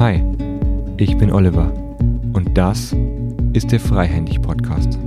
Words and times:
Hi, 0.00 0.16
ich 0.96 1.16
bin 1.16 1.30
Oliver 1.30 1.72
und 2.32 2.50
das 2.54 2.92
ist 3.52 3.70
der 3.70 3.78
Freihändig 3.78 4.42
Podcast. 4.42 4.98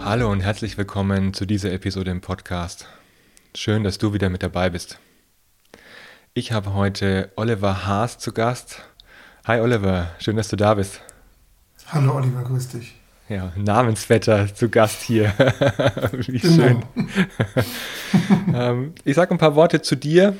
Hallo 0.00 0.30
und 0.30 0.40
herzlich 0.42 0.76
willkommen 0.76 1.32
zu 1.32 1.46
dieser 1.46 1.72
Episode 1.72 2.10
im 2.10 2.20
Podcast. 2.20 2.86
Schön, 3.54 3.82
dass 3.82 3.96
du 3.96 4.12
wieder 4.12 4.28
mit 4.28 4.42
dabei 4.42 4.68
bist. 4.68 4.98
Ich 6.34 6.52
habe 6.52 6.74
heute 6.74 7.32
Oliver 7.36 7.86
Haas 7.86 8.18
zu 8.18 8.32
Gast. 8.32 8.82
Hi 9.46 9.60
Oliver, 9.60 10.10
schön, 10.18 10.36
dass 10.36 10.48
du 10.48 10.56
da 10.56 10.74
bist. 10.74 11.00
Hallo 11.86 12.16
Oliver, 12.16 12.42
grüß 12.42 12.68
dich. 12.68 13.00
Ja, 13.28 13.52
Namensvetter 13.56 14.54
zu 14.54 14.68
Gast 14.68 15.02
hier. 15.02 15.32
Wie 16.12 16.38
genau. 16.38 16.54
schön. 16.54 16.82
ähm, 18.54 18.94
ich 19.04 19.16
sage 19.16 19.32
ein 19.32 19.38
paar 19.38 19.56
Worte 19.56 19.82
zu 19.82 19.96
dir 19.96 20.36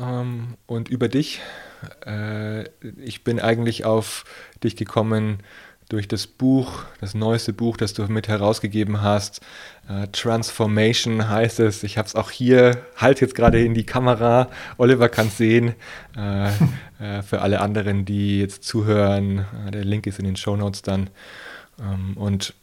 ähm, 0.00 0.54
und 0.66 0.88
über 0.88 1.08
dich. 1.08 1.40
Äh, 2.06 2.64
ich 3.04 3.24
bin 3.24 3.40
eigentlich 3.40 3.84
auf 3.84 4.24
dich 4.64 4.76
gekommen 4.76 5.40
durch 5.90 6.08
das 6.08 6.26
Buch, 6.26 6.84
das 7.00 7.14
neueste 7.14 7.52
Buch, 7.52 7.76
das 7.76 7.92
du 7.92 8.04
mit 8.04 8.28
herausgegeben 8.28 9.02
hast. 9.02 9.42
Äh, 9.88 10.06
Transformation 10.08 11.28
heißt 11.28 11.60
es. 11.60 11.82
Ich 11.82 11.98
habe 11.98 12.06
es 12.06 12.14
auch 12.14 12.30
hier, 12.30 12.78
halt 12.96 13.20
jetzt 13.20 13.34
gerade 13.34 13.62
in 13.62 13.74
die 13.74 13.84
Kamera. 13.84 14.48
Oliver 14.78 15.10
kann 15.10 15.26
es 15.26 15.36
sehen. 15.36 15.74
Äh, 16.16 16.48
äh, 17.18 17.22
für 17.22 17.42
alle 17.42 17.60
anderen, 17.60 18.06
die 18.06 18.40
jetzt 18.40 18.64
zuhören, 18.64 19.44
äh, 19.66 19.72
der 19.72 19.84
Link 19.84 20.06
ist 20.06 20.18
in 20.18 20.24
den 20.24 20.36
Show 20.36 20.56
Notes 20.56 20.80
dann. 20.80 21.10
Ähm, 21.80 22.16
und 22.16 22.54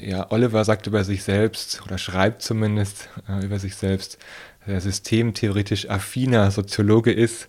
ja, 0.00 0.30
Oliver 0.30 0.64
sagt 0.64 0.86
über 0.86 1.04
sich 1.04 1.22
selbst 1.22 1.82
oder 1.84 1.98
schreibt 1.98 2.42
zumindest 2.42 3.08
äh, 3.28 3.44
über 3.44 3.58
sich 3.58 3.76
selbst, 3.76 4.18
der 4.66 4.80
systemtheoretisch 4.80 5.88
affiner 5.88 6.50
Soziologe 6.50 7.12
ist. 7.12 7.48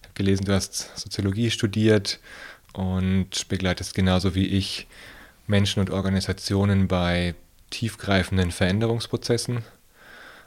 Ich 0.00 0.08
habe 0.08 0.14
gelesen, 0.14 0.44
du 0.44 0.54
hast 0.54 0.98
Soziologie 0.98 1.50
studiert 1.50 2.20
und 2.72 3.48
begleitest 3.48 3.94
genauso 3.94 4.34
wie 4.34 4.46
ich 4.46 4.86
Menschen 5.46 5.80
und 5.80 5.90
Organisationen 5.90 6.88
bei 6.88 7.34
tiefgreifenden 7.70 8.50
Veränderungsprozessen, 8.50 9.64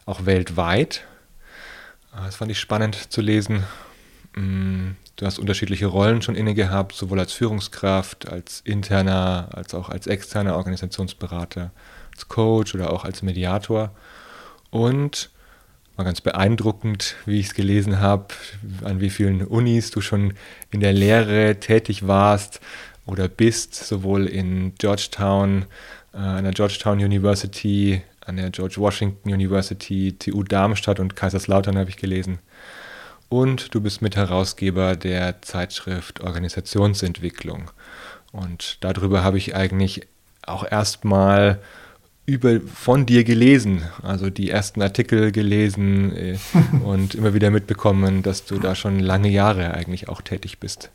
auch 0.05 0.25
weltweit. 0.25 1.05
Äh, 2.13 2.25
das 2.25 2.35
fand 2.35 2.51
ich 2.51 2.59
spannend 2.59 3.11
zu 3.11 3.21
lesen. 3.21 3.63
Du 5.21 5.27
hast 5.27 5.37
unterschiedliche 5.37 5.85
Rollen 5.85 6.23
schon 6.23 6.33
inne 6.33 6.55
gehabt, 6.55 6.95
sowohl 6.95 7.19
als 7.19 7.31
Führungskraft, 7.31 8.27
als 8.27 8.61
interner, 8.61 9.49
als 9.51 9.75
auch 9.75 9.87
als 9.87 10.07
externer 10.07 10.55
Organisationsberater, 10.55 11.69
als 12.11 12.27
Coach 12.27 12.73
oder 12.73 12.91
auch 12.91 13.05
als 13.05 13.21
Mediator. 13.21 13.91
Und 14.71 15.29
war 15.95 16.05
ganz 16.05 16.21
beeindruckend, 16.21 17.17
wie 17.27 17.39
ich 17.39 17.45
es 17.45 17.53
gelesen 17.53 17.99
habe, 17.99 18.29
an 18.83 18.99
wie 18.99 19.11
vielen 19.11 19.45
Unis 19.45 19.91
du 19.91 20.01
schon 20.01 20.33
in 20.71 20.79
der 20.79 20.93
Lehre 20.93 21.59
tätig 21.59 22.07
warst 22.07 22.59
oder 23.05 23.27
bist, 23.27 23.75
sowohl 23.75 24.25
in 24.25 24.73
Georgetown, 24.79 25.67
äh, 26.15 26.17
an 26.17 26.45
der 26.45 26.53
Georgetown 26.53 26.97
University, 26.97 28.01
an 28.25 28.37
der 28.37 28.49
George 28.49 28.77
Washington 28.77 29.31
University, 29.31 30.13
TU 30.17 30.41
Darmstadt 30.41 30.99
und 30.99 31.15
Kaiserslautern 31.15 31.77
habe 31.77 31.91
ich 31.91 31.97
gelesen 31.97 32.39
und 33.31 33.73
du 33.73 33.79
bist 33.79 34.01
Mitherausgeber 34.01 34.97
der 34.97 35.41
Zeitschrift 35.41 36.19
Organisationsentwicklung. 36.19 37.71
Und 38.33 38.77
darüber 38.81 39.23
habe 39.23 39.37
ich 39.37 39.55
eigentlich 39.55 40.05
auch 40.41 40.69
erstmal 40.69 41.61
über, 42.25 42.59
von 42.59 43.05
dir 43.05 43.23
gelesen, 43.23 43.83
also 44.03 44.29
die 44.29 44.49
ersten 44.49 44.81
Artikel 44.81 45.31
gelesen 45.31 46.13
äh, 46.13 46.37
und 46.83 47.15
immer 47.15 47.33
wieder 47.33 47.51
mitbekommen, 47.51 48.21
dass 48.21 48.43
du 48.43 48.59
da 48.59 48.75
schon 48.75 48.99
lange 48.99 49.29
Jahre 49.29 49.75
eigentlich 49.75 50.09
auch 50.09 50.21
tätig 50.21 50.59
bist. 50.59 50.91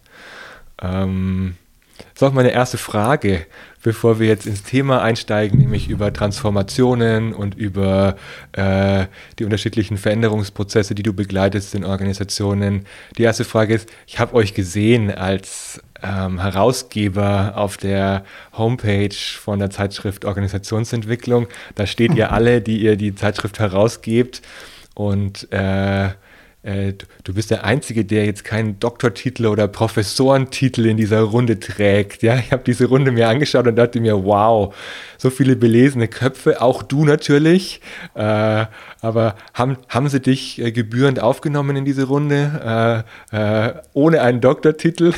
Ähm, 0.83 1.57
das 1.99 2.23
ist 2.23 2.29
auch 2.29 2.33
meine 2.33 2.51
erste 2.51 2.79
Frage, 2.79 3.47
bevor 3.83 4.19
wir 4.19 4.27
jetzt 4.27 4.47
ins 4.47 4.63
Thema 4.63 5.03
einsteigen, 5.03 5.59
nämlich 5.59 5.89
über 5.89 6.13
Transformationen 6.13 7.35
und 7.35 7.55
über 7.55 8.17
äh, 8.53 9.07
die 9.39 9.45
unterschiedlichen 9.45 9.97
Veränderungsprozesse, 9.97 10.95
die 10.95 11.03
du 11.03 11.13
begleitest 11.13 11.75
in 11.75 11.85
Organisationen. 11.85 12.87
Die 13.17 13.23
erste 13.23 13.45
Frage 13.45 13.75
ist, 13.75 13.89
ich 14.07 14.19
habe 14.19 14.35
euch 14.35 14.55
gesehen 14.55 15.11
als 15.11 15.81
ähm, 16.03 16.41
Herausgeber 16.41 17.53
auf 17.57 17.77
der 17.77 18.25
Homepage 18.57 19.15
von 19.15 19.59
der 19.59 19.71
Zeitschrift 19.71 20.25
Organisationsentwicklung. 20.25 21.47
Da 21.75 21.87
steht 21.87 22.15
ihr 22.15 22.33
alle, 22.33 22.61
die 22.61 22.81
ihr 22.81 22.97
die 22.97 23.15
Zeitschrift 23.15 23.59
herausgebt. 23.59 24.43
Und 24.95 25.53
äh, 25.53 26.11
äh, 26.67 26.95
du 27.23 27.33
bist 27.33 27.53
der 27.53 27.65
Einzige, 27.65 28.05
der 28.05 28.27
jetzt 28.27 28.45
keinen 28.45 28.81
Doktortitel 28.81 29.47
oder 29.47 29.69
Professorentitel 29.69 30.87
in 30.87 30.97
dieser 30.97 31.21
Runde 31.21 31.61
trägt. 31.61 32.25
Ja, 32.25 32.37
ich 32.37 32.51
habe 32.51 32.65
diese 32.67 32.87
Runde 32.87 33.13
mir 33.13 33.29
angeschaut 33.29 33.69
und 33.69 33.77
dachte 33.77 34.01
mir, 34.01 34.25
wow, 34.25 34.75
so 35.17 35.31
viele 35.31 35.55
belesene 35.55 36.09
Köpfe, 36.09 36.61
auch 36.61 36.83
du 36.83 37.05
natürlich. 37.05 37.81
Äh, 38.15 38.67
aber 39.01 39.37
haben, 39.55 39.77
haben 39.89 40.09
sie 40.09 40.21
dich 40.21 40.61
äh, 40.61 40.73
gebührend 40.73 41.21
aufgenommen 41.21 41.77
in 41.77 41.85
diese 41.85 42.05
Runde, 42.05 43.05
äh, 43.33 43.67
äh 43.67 43.75
ohne 43.93 44.23
einen 44.23 44.41
Doktortitel? 44.41 45.13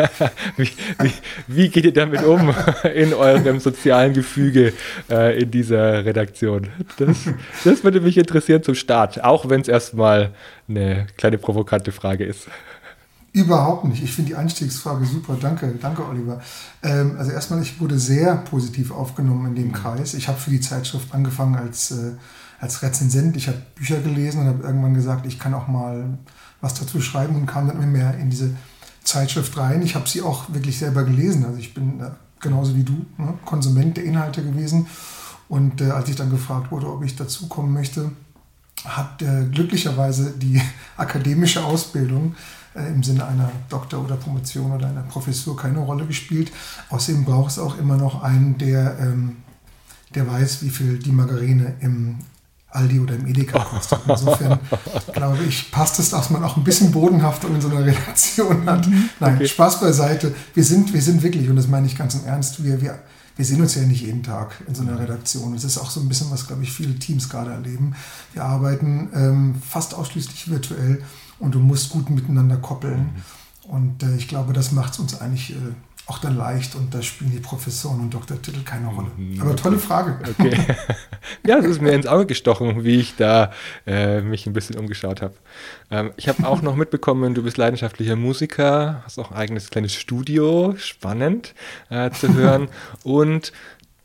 wie, 0.56 0.68
wie, 1.00 1.12
wie, 1.46 1.68
geht 1.68 1.84
ihr 1.84 1.92
damit 1.92 2.24
um 2.24 2.52
in 2.94 3.14
eurem 3.14 3.60
sozialen 3.60 4.14
Gefüge 4.14 4.72
äh, 5.08 5.40
in 5.40 5.52
dieser 5.52 6.04
Redaktion? 6.04 6.68
Das, 6.96 7.18
das 7.64 7.84
würde 7.84 8.00
mich 8.00 8.18
interessieren 8.18 8.64
zum 8.64 8.74
Start, 8.74 9.22
auch 9.22 9.48
wenn 9.48 9.60
es 9.60 9.68
erstmal 9.68 10.30
eine 10.68 11.06
kleine 11.16 11.38
provokante 11.38 11.92
Frage 11.92 12.24
ist. 12.24 12.48
Überhaupt 13.32 13.84
nicht. 13.84 14.02
Ich 14.02 14.12
finde 14.12 14.30
die 14.30 14.36
Einstiegsfrage 14.36 15.04
super. 15.04 15.36
Danke, 15.40 15.74
danke, 15.80 16.06
Oliver. 16.06 16.40
Ähm, 16.82 17.16
also 17.18 17.30
erstmal, 17.30 17.60
ich 17.62 17.78
wurde 17.80 17.98
sehr 17.98 18.36
positiv 18.36 18.90
aufgenommen 18.90 19.46
in 19.48 19.54
dem 19.54 19.72
Kreis. 19.72 20.14
Ich 20.14 20.28
habe 20.28 20.38
für 20.38 20.50
die 20.50 20.60
Zeitschrift 20.60 21.14
angefangen 21.14 21.54
als, 21.54 21.90
äh, 21.90 22.12
als 22.58 22.82
Rezensent. 22.82 23.36
Ich 23.36 23.46
habe 23.48 23.58
Bücher 23.74 24.00
gelesen 24.00 24.40
und 24.40 24.46
habe 24.46 24.62
irgendwann 24.62 24.94
gesagt, 24.94 25.26
ich 25.26 25.38
kann 25.38 25.54
auch 25.54 25.68
mal 25.68 26.18
was 26.60 26.74
dazu 26.74 27.00
schreiben 27.00 27.36
und 27.36 27.46
kam 27.46 27.68
dann 27.68 27.76
immer 27.76 27.86
mehr 27.86 28.16
in 28.18 28.30
diese 28.30 28.50
Zeitschrift 29.04 29.56
rein. 29.56 29.82
Ich 29.82 29.94
habe 29.94 30.08
sie 30.08 30.22
auch 30.22 30.52
wirklich 30.52 30.78
selber 30.78 31.04
gelesen. 31.04 31.44
Also 31.44 31.58
ich 31.58 31.74
bin 31.74 32.00
äh, 32.00 32.10
genauso 32.40 32.74
wie 32.74 32.82
du 32.84 33.04
ne, 33.18 33.34
Konsument 33.44 33.96
der 33.96 34.04
Inhalte 34.04 34.42
gewesen. 34.42 34.86
Und 35.48 35.80
äh, 35.80 35.90
als 35.90 36.08
ich 36.08 36.16
dann 36.16 36.30
gefragt 36.30 36.72
wurde, 36.72 36.90
ob 36.90 37.04
ich 37.04 37.14
dazukommen 37.14 37.72
möchte, 37.72 38.10
hat 38.84 39.22
äh, 39.22 39.44
glücklicherweise 39.52 40.32
die 40.36 40.60
akademische 40.96 41.64
Ausbildung 41.64 42.34
äh, 42.74 42.86
im 42.88 43.02
Sinne 43.02 43.26
einer 43.26 43.50
Doktor- 43.68 44.04
oder 44.04 44.16
Promotion 44.16 44.72
oder 44.72 44.88
einer 44.88 45.02
Professur 45.02 45.56
keine 45.56 45.78
Rolle 45.78 46.06
gespielt. 46.06 46.52
Außerdem 46.90 47.24
braucht 47.24 47.52
es 47.52 47.58
auch 47.58 47.78
immer 47.78 47.96
noch 47.96 48.22
einen, 48.22 48.58
der, 48.58 48.98
ähm, 49.00 49.36
der 50.14 50.26
weiß, 50.30 50.62
wie 50.62 50.70
viel 50.70 50.98
die 50.98 51.12
Margarine 51.12 51.74
im 51.80 52.18
Aldi 52.70 53.00
oder 53.00 53.14
im 53.14 53.26
Edeka 53.26 53.60
kostet. 53.60 54.00
Insofern 54.06 54.58
glaube 55.12 55.42
ich, 55.44 55.70
passt 55.70 55.98
es, 55.98 56.10
dass 56.10 56.30
man 56.30 56.44
auch 56.44 56.56
ein 56.56 56.64
bisschen 56.64 56.92
bodenhafter 56.92 57.48
in 57.48 57.60
so 57.60 57.68
einer 57.68 57.80
Redaktion 57.86 58.68
hat. 58.68 58.86
Mhm. 58.86 59.08
Nein, 59.20 59.36
okay. 59.36 59.48
Spaß 59.48 59.80
beiseite. 59.80 60.34
Wir 60.54 60.64
sind, 60.64 60.92
wir 60.92 61.02
sind 61.02 61.22
wirklich, 61.22 61.48
und 61.48 61.56
das 61.56 61.68
meine 61.68 61.86
ich 61.86 61.96
ganz 61.96 62.14
im 62.14 62.26
Ernst, 62.26 62.62
wir, 62.62 62.80
wir, 62.80 62.98
wir 63.38 63.44
sehen 63.44 63.60
uns 63.60 63.76
ja 63.76 63.82
nicht 63.82 64.02
jeden 64.02 64.24
Tag 64.24 64.64
in 64.66 64.74
so 64.74 64.82
einer. 64.82 64.98
Redaktion. 64.98 65.54
Es 65.54 65.62
ist 65.62 65.78
auch 65.78 65.90
so 65.90 66.00
ein 66.00 66.08
bisschen, 66.08 66.28
was, 66.32 66.48
glaube 66.48 66.64
ich, 66.64 66.72
viele 66.72 66.98
Teams 66.98 67.28
gerade 67.28 67.52
erleben. 67.52 67.94
Wir 68.32 68.44
arbeiten 68.44 69.10
ähm, 69.14 69.54
fast 69.62 69.94
ausschließlich 69.94 70.50
virtuell 70.50 71.04
und 71.38 71.54
du 71.54 71.60
musst 71.60 71.90
gut 71.90 72.10
miteinander 72.10 72.56
koppeln. 72.56 73.12
Mhm. 73.14 73.70
Und 73.70 74.02
äh, 74.02 74.16
ich 74.16 74.26
glaube, 74.26 74.52
das 74.52 74.72
macht 74.72 74.94
es 74.94 74.98
uns 74.98 75.20
eigentlich 75.20 75.52
äh, 75.52 75.74
auch 76.08 76.18
dann 76.18 76.38
leicht 76.38 76.74
und 76.74 76.94
da 76.94 77.02
spielen 77.02 77.30
die 77.32 77.38
Professoren 77.38 78.00
und 78.00 78.14
Doktortitel 78.14 78.62
keine 78.64 78.88
Rolle. 78.88 79.10
Mhm. 79.14 79.42
Aber 79.42 79.54
tolle 79.54 79.78
Frage. 79.78 80.18
Okay. 80.26 80.56
ja, 81.46 81.58
es 81.58 81.66
ist 81.66 81.82
mir 81.82 81.92
ins 81.92 82.06
Auge 82.06 82.24
gestochen, 82.24 82.82
wie 82.82 82.98
ich 82.98 83.16
da 83.16 83.52
äh, 83.86 84.22
mich 84.22 84.46
ein 84.46 84.54
bisschen 84.54 84.76
umgeschaut 84.76 85.20
habe. 85.20 85.34
Ähm, 85.90 86.12
ich 86.16 86.26
habe 86.30 86.48
auch 86.48 86.62
noch 86.62 86.76
mitbekommen, 86.76 87.34
du 87.34 87.42
bist 87.42 87.58
leidenschaftlicher 87.58 88.16
Musiker, 88.16 89.02
hast 89.04 89.18
auch 89.18 89.32
ein 89.32 89.36
eigenes 89.36 89.68
kleines 89.68 89.92
Studio, 89.92 90.74
spannend 90.78 91.54
äh, 91.90 92.10
zu 92.10 92.32
hören. 92.32 92.68
und 93.04 93.52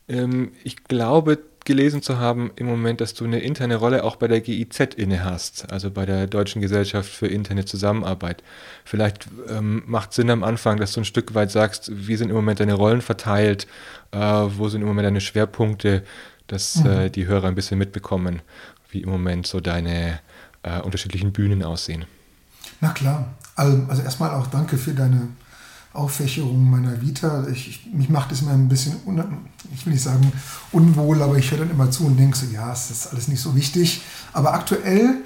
ähm, 0.10 0.52
ich 0.66 0.84
glaube, 0.84 1.40
gelesen 1.66 2.02
zu 2.02 2.20
haben 2.20 2.52
im 2.56 2.66
Moment, 2.66 3.02
dass 3.02 3.14
du 3.14 3.26
eine 3.26 3.40
interne 3.40 3.76
Rolle 3.76 4.04
auch 4.04 4.16
bei 4.16 4.28
der 4.28 4.42
GIZ 4.42 4.96
inne 4.96 5.24
hast, 5.24 5.72
also 5.72 5.92
bei 5.92 6.06
der 6.06 6.28
Deutschen 6.28 6.62
Gesellschaft 6.62 7.10
für 7.10 7.28
interne 7.28 7.66
Zusammenarbeit. 7.66 8.44
Vielleicht 8.86 9.28
ähm, 9.50 9.84
macht 9.86 10.14
Sinn 10.14 10.30
am 10.30 10.44
Anfang, 10.44 10.78
dass 10.78 10.94
du 10.94 11.02
ein 11.02 11.06
Stück 11.06 11.34
weit 11.34 11.52
sagst, 11.52 11.92
wie 11.94 12.16
sind 12.16 12.30
im 12.30 12.36
Moment 12.36 12.60
deine 12.60 12.74
Rollen 12.74 13.02
verteilt, 13.02 13.68
äh, 14.12 14.18
wo 14.20 14.70
sind 14.70 14.82
im 14.82 14.88
Moment 14.88 15.06
deine 15.06 15.22
Schwerpunkte, 15.22 16.04
dass 16.48 16.84
mhm. 16.84 16.90
äh, 16.90 17.10
die 17.10 17.28
Hörer 17.28 17.48
ein 17.48 17.56
bisschen 17.56 17.78
mitbekommen, 17.78 18.42
wie 18.92 19.02
im 19.02 19.10
Moment 19.10 19.48
so 19.48 19.60
deine 19.60 20.20
äh, 20.64 20.80
unterschiedlichen 20.82 21.32
Bühnen 21.32 21.64
aussehen. 21.64 22.06
Na 22.82 22.90
klar. 22.90 23.34
Also, 23.56 23.86
also 23.88 24.02
erstmal 24.02 24.32
auch 24.32 24.48
danke 24.48 24.78
für 24.78 24.94
deine 24.94 25.30
Auffächerung 25.94 26.70
meiner 26.70 27.02
Vita. 27.02 27.46
Ich, 27.52 27.70
ich, 27.70 27.94
mich 27.94 28.10
macht 28.10 28.32
es 28.32 28.42
immer 28.42 28.52
ein 28.52 28.68
bisschen, 28.68 28.96
un, 29.06 29.24
ich 29.74 29.86
will 29.86 29.94
nicht 29.94 30.04
sagen 30.04 30.32
unwohl, 30.72 31.22
aber 31.22 31.38
ich 31.38 31.52
höre 31.52 31.60
dann 31.60 31.72
immer 31.72 31.92
zu 31.92 32.06
und 32.06 32.18
denke 32.18 32.38
so, 32.38 32.46
ja, 32.48 32.74
es 32.74 32.90
ist 32.90 33.08
alles 33.08 33.28
nicht 33.28 33.42
so 33.42 33.56
wichtig. 33.56 34.02
Aber 34.34 34.54
aktuell 34.54 35.22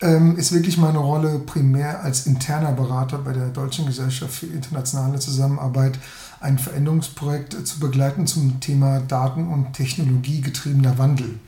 ähm, 0.00 0.36
ist 0.36 0.52
wirklich 0.52 0.76
meine 0.76 0.98
Rolle 0.98 1.38
primär 1.40 2.02
als 2.02 2.26
interner 2.26 2.72
Berater 2.72 3.18
bei 3.18 3.32
der 3.32 3.48
Deutschen 3.48 3.86
Gesellschaft 3.86 4.34
für 4.34 4.46
internationale 4.46 5.18
Zusammenarbeit 5.18 5.98
ein 6.40 6.58
Veränderungsprojekt 6.58 7.66
zu 7.66 7.80
begleiten 7.80 8.26
zum 8.26 8.60
Thema 8.60 9.00
Daten- 9.00 9.48
und 9.48 9.72
Technologiegetriebener 9.72 10.98
Wandel. 10.98 11.26
Mhm. 11.28 11.40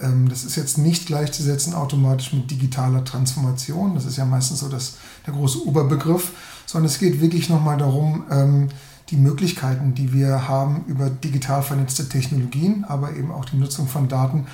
Ähm, 0.00 0.28
das 0.28 0.44
ist 0.44 0.56
jetzt 0.56 0.78
nicht 0.78 1.06
gleichzusetzen 1.06 1.74
automatisch 1.74 2.32
mit 2.32 2.50
digitaler 2.50 3.04
Transformation. 3.04 3.94
Das 3.94 4.04
ist 4.04 4.16
ja 4.16 4.24
meistens 4.24 4.60
so 4.60 4.68
das, 4.68 4.94
der 5.28 5.36
große 5.36 5.66
Oberbegriff, 5.66 6.32
sondern 6.66 6.90
es 6.90 6.98
geht 6.98 7.20
wirklich 7.20 7.48
nochmal 7.48 7.76
darum, 7.76 8.24
ähm, 8.30 8.68
die 9.10 9.16
Möglichkeiten, 9.16 9.94
die 9.94 10.12
wir 10.12 10.48
haben 10.48 10.84
über 10.86 11.08
digital 11.08 11.62
vernetzte 11.62 12.08
Technologien, 12.08 12.84
aber 12.86 13.16
eben 13.16 13.30
auch 13.30 13.44
die 13.44 13.56
Nutzung 13.56 13.88
von 13.88 14.08
Daten, 14.08 14.46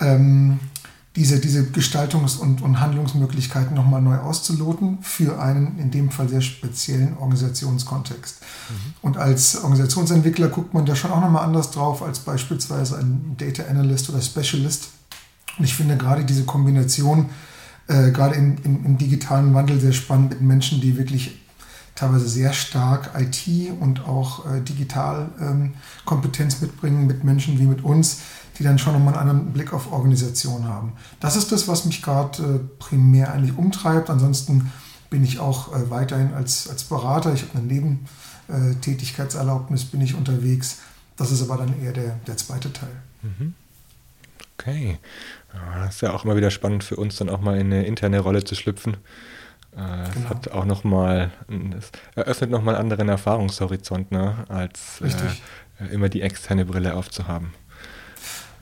ähm, 0.00 0.60
diese, 1.16 1.40
diese 1.40 1.62
Gestaltungs- 1.62 2.38
und, 2.38 2.60
und 2.60 2.78
Handlungsmöglichkeiten 2.78 3.74
nochmal 3.74 4.02
neu 4.02 4.18
auszuloten 4.18 4.98
für 5.00 5.40
einen 5.40 5.78
in 5.78 5.90
dem 5.90 6.10
Fall 6.10 6.28
sehr 6.28 6.42
speziellen 6.42 7.16
Organisationskontext. 7.16 8.40
Mhm. 8.42 8.74
Und 9.00 9.16
als 9.16 9.56
Organisationsentwickler 9.56 10.48
guckt 10.48 10.74
man 10.74 10.84
da 10.84 10.94
schon 10.94 11.10
auch 11.10 11.22
nochmal 11.22 11.44
anders 11.44 11.70
drauf 11.70 12.02
als 12.02 12.18
beispielsweise 12.18 12.98
ein 12.98 13.34
Data 13.38 13.62
Analyst 13.64 14.10
oder 14.10 14.20
Specialist. 14.20 14.88
Und 15.58 15.64
ich 15.64 15.74
finde 15.74 15.96
gerade 15.96 16.26
diese 16.26 16.44
Kombination, 16.44 17.30
äh, 17.88 18.10
gerade 18.10 18.34
im, 18.34 18.56
im, 18.64 18.84
im 18.84 18.98
digitalen 18.98 19.54
Wandel 19.54 19.80
sehr 19.80 19.92
spannend 19.92 20.30
mit 20.30 20.40
Menschen, 20.40 20.80
die 20.80 20.96
wirklich 20.96 21.40
teilweise 21.94 22.28
sehr 22.28 22.52
stark 22.52 23.12
IT 23.18 23.70
und 23.80 24.06
auch 24.06 24.44
äh, 24.46 24.60
Digitalkompetenz 24.60 26.54
ähm, 26.54 26.60
mitbringen, 26.60 27.06
mit 27.06 27.24
Menschen 27.24 27.58
wie 27.58 27.64
mit 27.64 27.82
uns, 27.82 28.20
die 28.58 28.62
dann 28.62 28.78
schon 28.78 28.92
nochmal 28.92 29.14
einen 29.14 29.30
anderen 29.30 29.52
Blick 29.52 29.72
auf 29.72 29.92
Organisation 29.92 30.64
haben. 30.64 30.92
Das 31.20 31.36
ist 31.36 31.52
das, 31.52 31.68
was 31.68 31.84
mich 31.84 32.02
gerade 32.02 32.42
äh, 32.42 32.58
primär 32.78 33.32
eigentlich 33.32 33.56
umtreibt. 33.56 34.10
Ansonsten 34.10 34.70
bin 35.10 35.24
ich 35.24 35.38
auch 35.38 35.74
äh, 35.74 35.90
weiterhin 35.90 36.34
als, 36.34 36.68
als 36.68 36.84
Berater, 36.84 37.32
ich 37.32 37.42
habe 37.42 37.58
eine 37.58 37.66
Nebentätigkeitserlaubnis, 37.66 39.84
bin 39.84 40.00
ich 40.00 40.14
unterwegs. 40.14 40.78
Das 41.16 41.30
ist 41.30 41.42
aber 41.42 41.56
dann 41.56 41.80
eher 41.80 41.92
der, 41.92 42.16
der 42.26 42.36
zweite 42.36 42.72
Teil. 42.72 43.02
Mhm. 43.22 43.54
Das 45.74 45.96
ist 45.96 46.00
ja 46.00 46.12
auch 46.12 46.24
immer 46.24 46.36
wieder 46.36 46.50
spannend 46.50 46.84
für 46.84 46.96
uns, 46.96 47.16
dann 47.16 47.28
auch 47.28 47.40
mal 47.40 47.58
in 47.58 47.72
eine 47.72 47.86
interne 47.86 48.20
Rolle 48.20 48.44
zu 48.44 48.54
schlüpfen. 48.54 48.96
Es 49.72 50.14
genau. 50.14 50.30
hat 50.30 50.50
auch 50.52 50.64
nochmal, 50.64 51.30
es 51.76 51.90
eröffnet 52.14 52.50
nochmal 52.50 52.76
einen 52.76 52.84
anderen 52.84 53.10
Erfahrungshorizont, 53.10 54.10
ne, 54.10 54.46
als 54.48 55.02
äh, 55.02 55.92
immer 55.92 56.08
die 56.08 56.22
externe 56.22 56.64
Brille 56.64 56.94
aufzuhaben. 56.94 57.52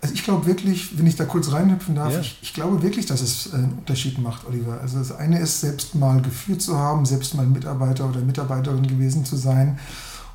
Also 0.00 0.12
ich 0.12 0.24
glaube 0.24 0.44
wirklich, 0.46 0.98
wenn 0.98 1.06
ich 1.06 1.16
da 1.16 1.24
kurz 1.24 1.50
reinhüpfen 1.50 1.94
darf, 1.94 2.12
ja. 2.12 2.20
ich, 2.20 2.38
ich, 2.42 2.52
glaube 2.52 2.82
wirklich, 2.82 3.06
dass 3.06 3.22
es 3.22 3.52
äh, 3.52 3.56
einen 3.56 3.78
Unterschied 3.78 4.18
macht, 4.18 4.46
Oliver. 4.46 4.80
Also 4.80 4.98
das 4.98 5.12
eine 5.12 5.38
ist, 5.38 5.60
selbst 5.60 5.94
mal 5.94 6.20
geführt 6.20 6.60
zu 6.60 6.76
haben, 6.76 7.06
selbst 7.06 7.34
mal 7.34 7.46
Mitarbeiter 7.46 8.06
oder 8.06 8.20
Mitarbeiterin 8.20 8.86
gewesen 8.86 9.24
zu 9.24 9.36
sein. 9.36 9.78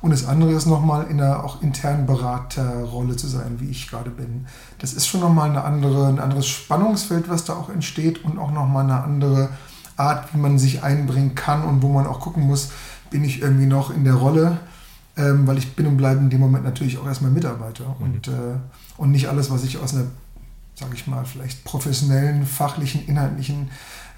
Und 0.02 0.10
das 0.10 0.24
andere 0.24 0.52
ist 0.52 0.66
nochmal 0.66 1.06
in 1.10 1.20
einer 1.20 1.44
auch 1.44 1.62
internen 1.62 2.06
Beraterrolle 2.06 3.16
zu 3.16 3.26
sein, 3.26 3.56
wie 3.58 3.68
ich 3.68 3.90
gerade 3.90 4.10
bin. 4.10 4.46
Das 4.78 4.94
ist 4.94 5.06
schon 5.06 5.20
nochmal 5.20 5.50
eine 5.50 5.62
andere, 5.62 6.06
ein 6.06 6.18
anderes 6.18 6.46
Spannungsfeld, 6.46 7.28
was 7.28 7.44
da 7.44 7.54
auch 7.54 7.68
entsteht 7.68 8.24
und 8.24 8.38
auch 8.38 8.50
nochmal 8.50 8.84
eine 8.84 9.02
andere 9.02 9.50
Art, 9.96 10.32
wie 10.32 10.38
man 10.38 10.58
sich 10.58 10.82
einbringen 10.82 11.34
kann 11.34 11.62
und 11.64 11.82
wo 11.82 11.88
man 11.88 12.06
auch 12.06 12.20
gucken 12.20 12.46
muss, 12.46 12.70
bin 13.10 13.24
ich 13.24 13.42
irgendwie 13.42 13.66
noch 13.66 13.90
in 13.94 14.04
der 14.04 14.14
Rolle, 14.14 14.58
ähm, 15.16 15.46
weil 15.46 15.58
ich 15.58 15.76
bin 15.76 15.86
und 15.86 15.98
bleibe 15.98 16.20
in 16.20 16.30
dem 16.30 16.40
Moment 16.40 16.64
natürlich 16.64 16.96
auch 16.98 17.06
erstmal 17.06 17.30
Mitarbeiter. 17.30 17.84
Mhm. 17.98 18.04
Und, 18.04 18.28
äh, 18.28 18.56
und 18.96 19.10
nicht 19.10 19.28
alles, 19.28 19.50
was 19.50 19.64
ich 19.64 19.78
aus 19.78 19.94
einer, 19.94 20.06
sage 20.74 20.94
ich 20.94 21.06
mal, 21.06 21.26
vielleicht 21.26 21.64
professionellen, 21.64 22.46
fachlichen, 22.46 23.06
inhaltlichen 23.06 23.68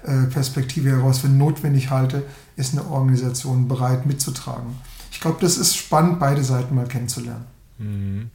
äh, 0.05 0.27
Perspektive 0.27 0.91
heraus 0.91 1.19
für 1.19 1.27
notwendig 1.27 1.89
halte, 1.89 2.23
ist 2.55 2.73
eine 2.73 2.89
Organisation 2.89 3.67
bereit 3.67 4.05
mitzutragen. 4.05 4.75
Ich 5.13 5.21
glaube, 5.21 5.37
das 5.39 5.57
ist 5.57 5.77
spannend, 5.77 6.19
beide 6.19 6.43
Seiten 6.43 6.73
mal 6.73 6.87
kennenzulernen. 6.87 7.45
Mhm. 7.77 8.31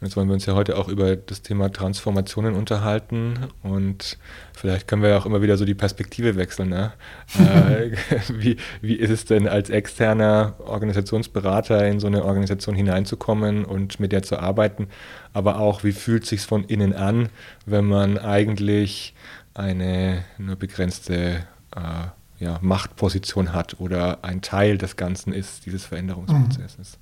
Jetzt 0.00 0.16
wollen 0.16 0.28
wir 0.28 0.34
uns 0.34 0.46
ja 0.46 0.54
heute 0.54 0.76
auch 0.76 0.88
über 0.88 1.16
das 1.16 1.42
Thema 1.42 1.72
Transformationen 1.72 2.54
unterhalten 2.54 3.48
und 3.64 4.16
vielleicht 4.52 4.86
können 4.86 5.02
wir 5.02 5.08
ja 5.08 5.18
auch 5.18 5.26
immer 5.26 5.42
wieder 5.42 5.56
so 5.56 5.64
die 5.64 5.74
Perspektive 5.74 6.36
wechseln. 6.36 6.68
Ne? 6.68 6.92
äh, 7.38 7.96
wie, 8.28 8.58
wie 8.80 8.94
ist 8.94 9.10
es 9.10 9.24
denn 9.24 9.48
als 9.48 9.70
externer 9.70 10.54
Organisationsberater 10.64 11.88
in 11.88 11.98
so 11.98 12.06
eine 12.06 12.24
Organisation 12.24 12.76
hineinzukommen 12.76 13.64
und 13.64 13.98
mit 13.98 14.12
der 14.12 14.22
zu 14.22 14.38
arbeiten? 14.38 14.86
Aber 15.32 15.58
auch, 15.58 15.82
wie 15.82 15.92
fühlt 15.92 16.24
es 16.24 16.28
sich 16.28 16.42
von 16.42 16.62
innen 16.64 16.94
an, 16.94 17.30
wenn 17.66 17.86
man 17.86 18.18
eigentlich 18.18 19.14
eine 19.54 20.24
nur 20.36 20.54
begrenzte 20.54 21.46
äh, 21.74 22.06
ja, 22.38 22.58
Machtposition 22.62 23.52
hat 23.52 23.80
oder 23.80 24.18
ein 24.22 24.42
Teil 24.42 24.78
des 24.78 24.96
Ganzen 24.96 25.32
ist, 25.32 25.66
dieses 25.66 25.84
Veränderungsprozesses? 25.84 26.98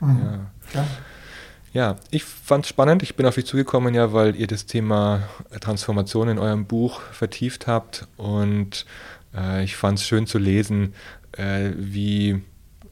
Mhm. 0.00 0.08
Mhm. 0.08 0.22
Ja. 0.22 0.48
ja. 0.74 0.86
Ja, 1.74 1.96
ich 2.12 2.22
fand 2.22 2.64
es 2.64 2.68
spannend. 2.68 3.02
Ich 3.02 3.16
bin 3.16 3.26
auf 3.26 3.34
dich 3.34 3.46
zugekommen, 3.46 3.94
ja, 3.94 4.12
weil 4.12 4.36
ihr 4.36 4.46
das 4.46 4.66
Thema 4.66 5.24
Transformation 5.60 6.28
in 6.28 6.38
eurem 6.38 6.66
Buch 6.66 7.00
vertieft 7.00 7.66
habt 7.66 8.06
und 8.16 8.86
äh, 9.36 9.64
ich 9.64 9.74
fand 9.74 9.98
es 9.98 10.06
schön 10.06 10.28
zu 10.28 10.38
lesen, 10.38 10.94
äh, 11.32 11.72
wie 11.76 12.42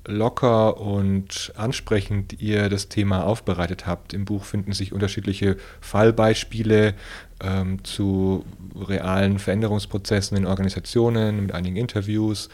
locker 0.05 0.81
und 0.81 1.53
ansprechend 1.57 2.41
ihr 2.41 2.69
das 2.69 2.89
Thema 2.89 3.25
aufbereitet 3.25 3.87
habt. 3.87 4.15
Im 4.15 4.25
Buch 4.25 4.45
finden 4.45 4.73
sich 4.73 4.93
unterschiedliche 4.93 5.59
Fallbeispiele 5.81 6.95
ähm, 7.43 7.85
zu 7.85 8.45
realen 8.75 9.39
Veränderungsprozessen 9.39 10.37
in 10.37 10.47
Organisationen 10.47 11.43
mit 11.43 11.53
einigen 11.53 11.77
Interviews. 11.77 12.49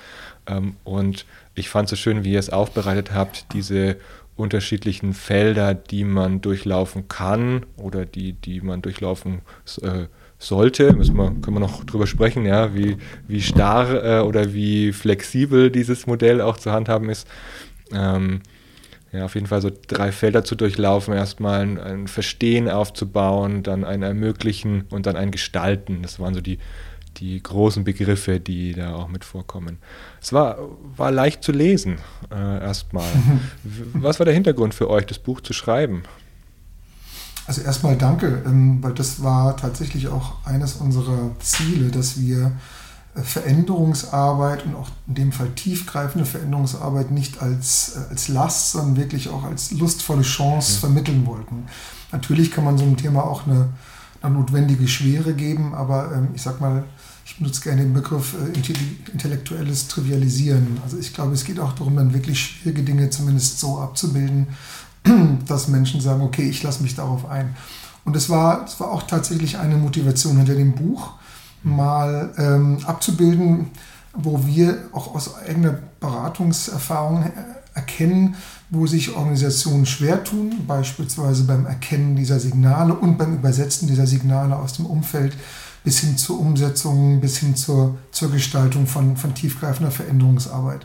Ähm, 0.47 0.77
und 0.85 1.27
ich 1.55 1.69
fand 1.69 1.87
es 1.87 1.91
so 1.91 1.97
schön, 1.97 2.25
wie 2.25 2.33
ihr 2.33 2.39
es 2.39 2.51
aufbereitet 2.51 3.13
habt, 3.13 3.53
diese 3.53 3.97
unterschiedlichen 4.37 5.15
Felder, 5.15 5.75
die 5.75 6.05
man 6.05 6.41
durchlaufen 6.41 7.09
kann 7.09 7.67
oder 7.77 8.07
die, 8.07 8.33
die 8.33 8.61
man 8.61 8.83
durchlaufen 8.83 9.41
äh, 9.83 10.07
sollte. 10.39 10.93
Müssen 10.93 11.17
wir, 11.17 11.33
können 11.43 11.57
wir 11.57 11.61
noch 11.61 11.85
drüber 11.85 12.07
sprechen, 12.07 12.47
ja, 12.47 12.75
wie, 12.75 12.97
wie 13.27 13.43
starr 13.43 14.05
äh, 14.05 14.21
oder 14.21 14.55
wie 14.55 14.93
flexibel 14.93 15.71
dieses 15.71 16.07
Modell 16.07 16.41
auch 16.41 16.57
zu 16.57 16.71
handhaben 16.71 17.11
ist. 17.11 17.27
Ähm, 17.93 18.41
ja, 19.13 19.25
auf 19.25 19.35
jeden 19.35 19.47
Fall 19.47 19.63
so 19.63 19.71
drei 19.87 20.13
Felder 20.13 20.45
zu 20.45 20.55
durchlaufen, 20.55 21.15
erstmal 21.15 21.61
ein, 21.61 21.81
ein, 21.81 22.09
Verstehen 22.09 22.69
aufzubauen, 22.69 23.63
dann 23.63 23.85
ein 23.85 24.03
Ermöglichen 24.03 24.83
und 24.91 25.07
dann 25.07 25.17
ein 25.17 25.31
Gestalten. 25.31 26.03
Das 26.03 26.21
waren 26.21 26.35
so 26.35 26.43
die, 26.43 26.59
die 27.17 27.43
großen 27.43 27.85
Begriffe, 27.85 28.39
die 28.39 28.75
da 28.75 28.95
auch 28.95 29.09
mit 29.09 29.25
vorkommen. 29.25 29.79
Es 30.21 30.33
war, 30.33 30.59
war 30.97 31.11
leicht 31.11 31.43
zu 31.43 31.53
lesen, 31.53 31.99
äh, 32.31 32.61
erstmal. 32.61 33.07
Was 33.95 34.19
war 34.19 34.27
der 34.27 34.35
Hintergrund 34.35 34.75
für 34.75 34.91
euch, 34.91 35.07
das 35.07 35.19
Buch 35.19 35.41
zu 35.41 35.55
schreiben? 35.55 36.03
Also 37.47 37.63
erstmal 37.63 37.97
danke, 37.97 38.43
ähm, 38.45 38.83
weil 38.83 38.93
das 38.93 39.23
war 39.23 39.57
tatsächlich 39.57 40.09
auch 40.09 40.45
eines 40.45 40.75
unserer 40.75 41.35
Ziele, 41.39 41.91
dass 41.91 42.21
wir 42.21 42.53
Veränderungsarbeit 43.23 44.65
und 44.67 44.75
auch 44.75 44.89
in 45.07 45.15
dem 45.15 45.33
Fall 45.33 45.51
tiefgreifende 45.51 46.27
Veränderungsarbeit 46.27 47.11
nicht 47.11 47.43
als, 47.43 47.97
äh, 47.97 48.11
als 48.11 48.29
Last, 48.29 48.73
sondern 48.73 48.97
wirklich 48.97 49.29
auch 49.29 49.45
als 49.45 49.71
lustvolle 49.73 50.23
Chance 50.23 50.75
mhm. 50.75 50.81
vermitteln 50.81 51.27
wollten. 51.27 51.67
Natürlich 52.13 52.53
kann 52.53 52.65
man 52.65 52.79
so 52.79 52.85
einem 52.85 52.97
Thema 52.97 53.25
auch 53.25 53.47
eine, 53.47 53.69
eine 54.23 54.35
notwendige 54.35 54.89
Schwere 54.89 55.35
geben, 55.35 55.75
aber 55.75 56.13
ähm, 56.15 56.29
ich 56.35 56.43
sag 56.43 56.61
mal, 56.61 56.85
ich 57.25 57.37
benutze 57.37 57.61
gerne 57.61 57.83
den 57.83 57.93
Begriff 57.93 58.35
äh, 58.35 59.13
intellektuelles 59.13 59.89
Trivialisieren. 59.89 60.79
Also 60.83 60.99
ich 60.99 61.13
glaube, 61.13 61.35
es 61.35 61.45
geht 61.45 61.61
auch 61.61 61.75
darum, 61.75 61.97
dann 61.97 62.15
wirklich 62.15 62.41
schwierige 62.41 62.83
Dinge 62.83 63.11
zumindest 63.11 63.61
so 63.61 63.79
abzubilden, 63.79 64.49
dass 65.47 65.69
Menschen 65.69 66.01
sagen, 66.01 66.23
okay, 66.23 66.49
ich 66.49 66.63
lasse 66.63 66.83
mich 66.83 66.95
darauf 66.95 67.29
ein. 67.29 67.55
Und 68.05 68.17
es 68.17 68.31
war, 68.31 68.65
es 68.65 68.81
war 68.81 68.91
auch 68.91 69.03
tatsächlich 69.03 69.59
eine 69.59 69.77
Motivation 69.77 70.39
hinter 70.39 70.55
dem 70.55 70.73
Buch, 70.73 71.13
mal 71.63 72.33
ähm, 72.39 72.79
abzubilden, 72.85 73.71
wo 74.15 74.47
wir 74.47 74.89
auch 74.93 75.15
aus 75.15 75.37
eigener 75.37 75.79
Beratungserfahrung 76.01 77.31
erkennen, 77.75 78.37
wo 78.71 78.87
sich 78.87 79.15
Organisationen 79.15 79.87
schwer 79.87 80.25
tun, 80.25 80.65
beispielsweise 80.67 81.45
beim 81.45 81.67
Erkennen 81.67 82.17
dieser 82.17 82.41
Signale 82.41 82.95
und 82.95 83.17
beim 83.17 83.35
Übersetzen 83.35 83.89
dieser 83.89 84.07
Signale 84.07 84.57
aus 84.57 84.75
dem 84.75 84.87
Umfeld 84.87 85.35
bis 85.85 86.01
hin 86.01 86.17
zur 86.19 86.41
Umsetzung, 86.41 87.21
bis 87.21 87.39
hin 87.39 87.57
zur, 87.57 87.97
zur 88.11 88.31
Gestaltung 88.31 88.87
von, 88.87 89.17
von 89.17 89.35
tiefgreifender 89.35 89.91
Veränderungsarbeit. 89.91 90.85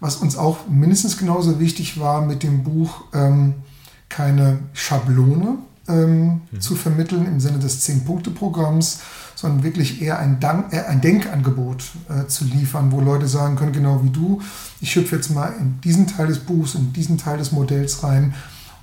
Was 0.00 0.16
uns 0.16 0.36
auch 0.36 0.68
mindestens 0.68 1.16
genauso 1.16 1.58
wichtig 1.58 1.98
war 1.98 2.20
mit 2.20 2.42
dem 2.42 2.62
Buch, 2.62 3.04
ähm, 3.14 3.54
keine 4.08 4.58
Schablone, 4.74 5.58
ähm, 5.88 6.40
mhm. 6.50 6.60
zu 6.60 6.74
vermitteln 6.74 7.26
im 7.26 7.40
Sinne 7.40 7.58
des 7.58 7.80
Zehn-Punkte-Programms, 7.80 9.00
sondern 9.34 9.62
wirklich 9.62 10.02
eher 10.02 10.18
ein, 10.18 10.40
Dank, 10.40 10.72
äh, 10.72 10.80
ein 10.86 11.00
Denkangebot 11.00 11.84
äh, 12.08 12.26
zu 12.26 12.44
liefern, 12.44 12.90
wo 12.92 13.00
Leute 13.00 13.28
sagen 13.28 13.56
können, 13.56 13.72
genau 13.72 14.02
wie 14.02 14.10
du, 14.10 14.40
ich 14.80 14.94
hüpfe 14.96 15.16
jetzt 15.16 15.30
mal 15.30 15.54
in 15.60 15.80
diesen 15.82 16.06
Teil 16.06 16.26
des 16.26 16.40
Buchs, 16.40 16.74
in 16.74 16.92
diesen 16.92 17.18
Teil 17.18 17.38
des 17.38 17.52
Modells 17.52 18.02
rein 18.02 18.34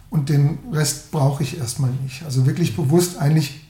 und 0.10 0.30
den 0.30 0.60
Rest 0.72 1.12
brauche 1.12 1.42
ich 1.42 1.58
erstmal 1.58 1.90
nicht. 2.04 2.24
Also 2.24 2.46
wirklich 2.46 2.76
bewusst 2.76 3.18
eigentlich 3.18 3.68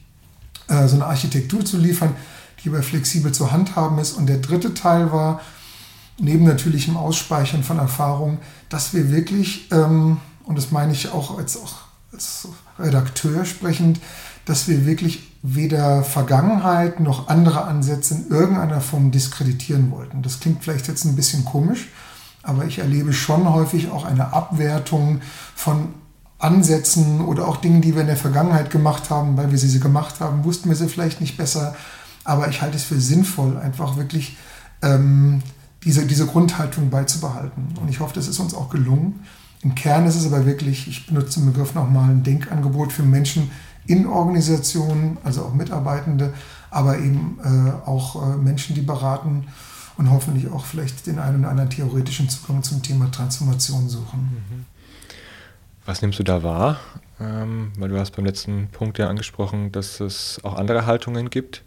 äh, 0.68 0.88
so 0.88 0.96
eine 0.96 1.06
Architektur 1.06 1.63
zu 1.63 1.78
liefern, 1.78 2.16
die 2.63 2.70
aber 2.70 2.84
flexibel 2.84 3.32
zu 3.32 3.52
handhaben 3.52 3.98
ist. 3.98 4.13
Und 4.13 4.28
der 4.28 4.38
dritte 4.38 4.74
Teil 4.74 5.12
war, 5.12 5.42
neben 6.18 6.44
natürlich 6.44 6.86
dem 6.86 6.98
Ausspeichern 6.98 7.63
von 7.63 7.80
Erfahrungen, 7.80 8.40
dass 8.70 8.94
wir 8.94 9.12
wirklich, 9.12 9.72
ähm, 9.72 10.18
und 10.44 10.58
das 10.58 10.72
meine 10.72 10.92
ich 10.92 11.12
auch 11.12 11.38
als, 11.38 11.58
auch 11.58 11.75
als 12.12 12.48
Redakteur 12.80 13.46
sprechend, 13.46 14.00
dass 14.46 14.68
wir 14.68 14.86
wirklich 14.86 15.32
weder 15.42 16.03
Vergangenheit 16.03 17.00
noch 17.00 17.27
andere 17.27 17.65
Ansätze 17.65 18.15
in 18.15 18.27
irgendeiner 18.30 18.82
Form 18.82 19.12
diskreditieren 19.12 19.92
wollten. 19.92 20.22
Das 20.22 20.39
klingt 20.39 20.63
vielleicht 20.63 20.88
jetzt 20.88 21.06
ein 21.06 21.15
bisschen 21.15 21.46
komisch, 21.46 21.89
aber 22.44 22.65
ich 22.65 22.80
erlebe 22.80 23.13
schon 23.13 23.51
häufig 23.51 23.89
auch 23.92 24.06
eine 24.06 24.34
Abwertung 24.34 25.22
von 25.56 25.94
Ansätzen 26.39 27.22
oder 27.22 27.48
auch 27.48 27.58
Dingen, 27.58 27.82
die 27.82 27.94
wir 27.94 28.01
in 28.01 28.08
der 28.08 28.18
Vergangenheit 28.18 28.70
gemacht 28.70 29.10
haben, 29.10 29.38
weil 29.38 29.51
wir 29.51 29.58
sie 29.58 29.80
gemacht 29.80 30.20
haben, 30.20 30.44
wussten 30.44 30.70
wir 30.70 30.75
sie 30.75 30.89
vielleicht 30.89 31.22
nicht 31.22 31.38
besser. 31.38 31.75
Aber 32.25 32.50
ich 32.50 32.62
halte 32.62 32.75
es 32.75 32.84
für 32.84 33.00
sinnvoll, 33.00 33.58
einfach 33.58 33.98
wirklich 33.98 34.38
ähm, 34.82 35.42
diese, 35.84 36.06
diese 36.06 36.25
Grundhaltung 36.25 36.89
beizubehalten. 36.89 37.75
Und 37.80 37.89
ich 37.89 38.00
hoffe, 38.00 38.13
das 38.15 38.27
ist 38.27 38.39
uns 38.39 38.53
auch 38.53 38.70
gelungen. 38.70 39.22
Im 39.63 39.75
Kern 39.75 40.05
ist 40.05 40.15
es 40.15 40.25
aber 40.25 40.46
wirklich, 40.46 40.88
ich 40.88 41.08
benutze 41.08 41.39
den 41.39 41.51
Begriff 41.51 41.74
nochmal, 41.74 42.10
ein 42.10 42.24
Denkangebot 42.24 42.91
für 42.91 43.03
Menschen 43.03 43.50
in 43.86 44.05
Organisationen, 44.05 45.17
also 45.24 45.43
auch 45.46 45.53
Mitarbeitende, 45.53 46.34
aber 46.70 46.98
eben 46.98 47.39
äh, 47.43 47.88
auch 47.88 48.34
äh, 48.34 48.38
Menschen, 48.38 48.75
die 48.75 48.82
beraten 48.82 49.48
und 49.98 50.10
hoffentlich 50.10 50.50
auch 50.51 50.65
vielleicht 50.65 51.05
den 51.08 51.20
einen 51.20 51.41
oder 51.41 51.50
anderen 51.50 51.70
theoretischen 51.70 52.29
Zugang 52.29 52.63
zum 52.63 52.82
Thema 52.82 53.10
Transformation 53.12 53.88
suchen. 53.88 54.20
Mhm. 54.20 54.65
Was 55.86 56.01
nimmst 56.01 56.20
du 56.20 56.24
da 56.24 56.43
wahr? 56.43 56.79
Ähm, 57.20 57.72
weil 57.77 57.89
du 57.89 58.00
hast 58.00 58.15
beim 58.15 58.25
letzten 58.25 58.67
Punkt 58.70 58.98
ja 58.98 59.08
angesprochen, 59.08 59.72
dass 59.72 60.00
es 60.00 60.39
auch 60.43 60.55
andere 60.55 60.86
Haltungen 60.86 61.29
gibt. 61.29 61.63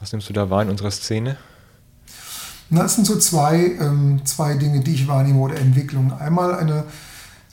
Was 0.00 0.12
nimmst 0.12 0.28
du 0.28 0.32
da 0.32 0.50
wahr 0.50 0.62
in 0.62 0.70
unserer 0.70 0.90
Szene? 0.90 1.36
Na, 2.70 2.84
es 2.84 2.94
sind 2.94 3.06
so 3.06 3.18
zwei, 3.18 3.76
ähm, 3.80 4.24
zwei 4.24 4.54
Dinge, 4.54 4.80
die 4.80 4.94
ich 4.94 5.08
wahrnehme 5.08 5.40
oder 5.40 5.56
Entwicklungen. 5.56 6.12
Einmal 6.12 6.54
eine 6.54 6.84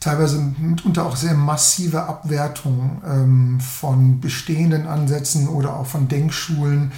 teilweise 0.07 0.39
mitunter 0.57 1.05
auch 1.05 1.17
sehr 1.17 1.33
massive 1.33 2.03
Abwertung 2.03 3.01
ähm, 3.05 3.59
von 3.59 4.21
bestehenden 4.21 4.87
Ansätzen 4.87 5.49
oder 5.49 5.75
auch 5.75 5.85
von 5.85 6.07
Denkschulen. 6.07 6.93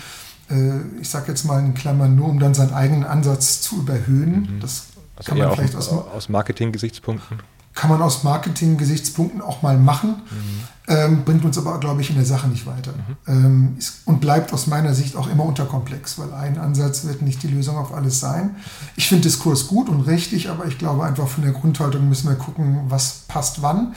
Äh, 0.50 0.82
ich 1.02 1.10
sage 1.10 1.30
jetzt 1.30 1.44
mal 1.44 1.60
in 1.60 1.74
Klammern 1.74 2.16
nur, 2.16 2.28
um 2.30 2.40
dann 2.40 2.54
seinen 2.54 2.74
eigenen 2.74 3.06
Ansatz 3.06 3.62
zu 3.62 3.80
überhöhen. 3.80 4.42
Mhm. 4.42 4.60
Das 4.60 4.88
also 5.16 5.30
kann 5.30 5.40
man 5.40 5.56
vielleicht 5.56 5.76
aus, 5.76 5.90
aus 5.90 6.30
Marketing-Gesichtspunkten 6.30 7.40
kann 7.74 7.90
man 7.90 8.02
aus 8.02 8.24
Marketing-Gesichtspunkten 8.24 9.42
auch 9.42 9.62
mal 9.62 9.78
machen, 9.78 10.10
mhm. 10.10 10.64
ähm, 10.88 11.24
bringt 11.24 11.46
uns 11.46 11.58
aber, 11.58 11.80
glaube 11.80 12.02
ich, 12.02 12.10
in 12.10 12.16
der 12.16 12.26
Sache 12.26 12.48
nicht 12.48 12.66
weiter. 12.66 12.92
Mhm. 12.92 13.16
Ähm, 13.28 13.76
ist, 13.78 14.02
und 14.06 14.20
bleibt 14.20 14.52
aus 14.54 14.68
meiner 14.68 14.94
Sicht 14.94 15.16
auch 15.16 15.30
immer 15.30 15.46
unterkomplex, 15.46 16.20
weil 16.20 16.34
ein 16.34 16.58
Ansatz 16.58 17.06
wird 17.06 17.22
nicht 17.22 17.42
die 17.44 17.48
Lösung 17.48 17.78
auf 17.78 17.94
alles 17.94 18.20
sein. 18.20 18.56
Ich 18.96 19.08
finde 19.08 19.24
Diskurs 19.24 19.68
gut 19.68 19.88
und 19.88 20.02
richtig, 20.02 20.50
aber 20.50 20.66
ich 20.66 20.78
glaube 20.78 21.06
einfach 21.06 21.28
von 21.28 21.44
der 21.44 21.54
Grundhaltung 21.54 22.10
müssen 22.10 22.28
wir 22.28 22.36
gucken, 22.36 22.82
was 22.90 23.24
passt 23.28 23.62
wann. 23.62 23.94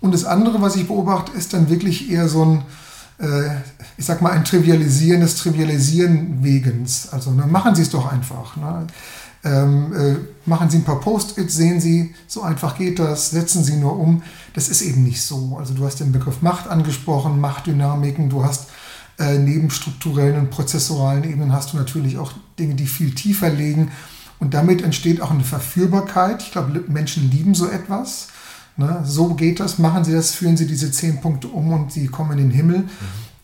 Und 0.00 0.12
das 0.12 0.24
andere, 0.24 0.60
was 0.60 0.74
ich 0.74 0.88
beobachte, 0.88 1.32
ist 1.32 1.54
dann 1.54 1.70
wirklich 1.70 2.10
eher 2.10 2.28
so 2.28 2.44
ein, 2.44 2.62
äh, 3.18 3.50
ich 3.96 4.04
sag 4.04 4.20
mal, 4.20 4.32
ein 4.32 4.44
Trivialisieren 4.44 5.20
des 5.20 5.36
Trivialisieren 5.36 6.42
wegens. 6.42 7.08
Also 7.12 7.30
ne, 7.30 7.46
machen 7.46 7.76
Sie 7.76 7.82
es 7.82 7.90
doch 7.90 8.10
einfach. 8.10 8.56
Ne? 8.56 8.88
Ähm, 9.44 9.92
äh, 9.92 10.16
machen 10.46 10.70
Sie 10.70 10.78
ein 10.78 10.84
paar 10.84 11.00
Post-its, 11.00 11.54
sehen 11.54 11.80
Sie, 11.80 12.14
so 12.28 12.42
einfach 12.42 12.78
geht 12.78 12.98
das, 12.98 13.30
setzen 13.30 13.64
Sie 13.64 13.76
nur 13.76 13.98
um. 13.98 14.22
Das 14.54 14.68
ist 14.68 14.82
eben 14.82 15.02
nicht 15.02 15.22
so. 15.22 15.56
Also 15.58 15.74
du 15.74 15.84
hast 15.84 15.98
den 16.00 16.12
Begriff 16.12 16.42
Macht 16.42 16.68
angesprochen, 16.68 17.40
Machtdynamiken, 17.40 18.30
du 18.30 18.44
hast 18.44 18.68
äh, 19.18 19.38
neben 19.38 19.70
strukturellen 19.70 20.38
und 20.38 20.50
prozessoralen 20.50 21.24
Ebenen 21.24 21.52
hast 21.52 21.72
du 21.72 21.76
natürlich 21.76 22.18
auch 22.18 22.32
Dinge, 22.58 22.74
die 22.74 22.86
viel 22.86 23.14
tiefer 23.14 23.50
liegen. 23.50 23.90
Und 24.38 24.54
damit 24.54 24.82
entsteht 24.82 25.20
auch 25.20 25.30
eine 25.30 25.44
Verführbarkeit. 25.44 26.42
Ich 26.42 26.52
glaube, 26.52 26.84
Menschen 26.88 27.30
lieben 27.30 27.54
so 27.54 27.68
etwas. 27.68 28.28
Ne? 28.76 29.02
So 29.04 29.34
geht 29.34 29.60
das, 29.60 29.78
machen 29.78 30.04
Sie 30.04 30.12
das, 30.12 30.32
führen 30.32 30.56
Sie 30.56 30.66
diese 30.66 30.90
zehn 30.90 31.20
Punkte 31.20 31.48
um 31.48 31.72
und 31.72 31.92
Sie 31.92 32.06
kommen 32.06 32.32
in 32.32 32.48
den 32.48 32.50
Himmel. 32.50 32.78
Mhm. 32.78 32.88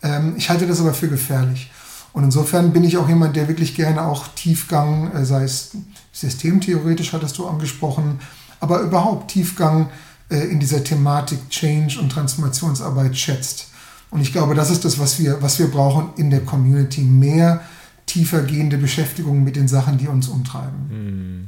Ähm, 0.01 0.33
ich 0.37 0.49
halte 0.49 0.65
das 0.67 0.79
aber 0.79 0.93
für 0.93 1.07
gefährlich. 1.07 1.71
Und 2.13 2.23
insofern 2.23 2.73
bin 2.73 2.83
ich 2.83 2.97
auch 2.97 3.07
jemand, 3.07 3.35
der 3.35 3.47
wirklich 3.47 3.75
gerne 3.75 4.03
auch 4.03 4.27
Tiefgang, 4.29 5.11
äh, 5.13 5.25
sei 5.25 5.43
es 5.43 5.71
systemtheoretisch, 6.11 7.13
hattest 7.13 7.37
du 7.37 7.47
angesprochen, 7.47 8.19
aber 8.59 8.81
überhaupt 8.81 9.31
Tiefgang 9.31 9.89
äh, 10.29 10.37
in 10.37 10.59
dieser 10.59 10.83
Thematik 10.83 11.49
Change 11.49 11.99
und 11.99 12.11
Transformationsarbeit 12.11 13.17
schätzt. 13.17 13.67
Und 14.11 14.21
ich 14.21 14.31
glaube, 14.31 14.55
das 14.55 14.71
ist 14.71 14.85
das, 14.85 14.99
was 14.99 15.19
wir, 15.19 15.41
was 15.41 15.59
wir 15.59 15.67
brauchen 15.67 16.09
in 16.17 16.29
der 16.31 16.41
Community. 16.41 17.01
Mehr 17.01 17.61
tiefergehende 18.05 18.77
Beschäftigung 18.77 19.43
mit 19.43 19.55
den 19.55 19.67
Sachen, 19.67 19.97
die 19.97 20.07
uns 20.07 20.27
umtreiben. 20.27 20.89
Hm. 20.89 21.47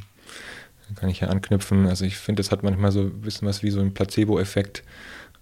Dann 0.87 0.95
kann 0.95 1.09
ich 1.09 1.21
ja 1.21 1.29
anknüpfen. 1.29 1.87
Also 1.87 2.05
ich 2.05 2.17
finde, 2.17 2.41
es 2.41 2.51
hat 2.51 2.63
manchmal 2.63 2.91
so 2.91 3.01
ein 3.01 3.21
bisschen 3.21 3.47
was 3.47 3.63
wie 3.63 3.71
so 3.71 3.79
ein 3.79 3.93
Placebo-Effekt. 3.93 4.83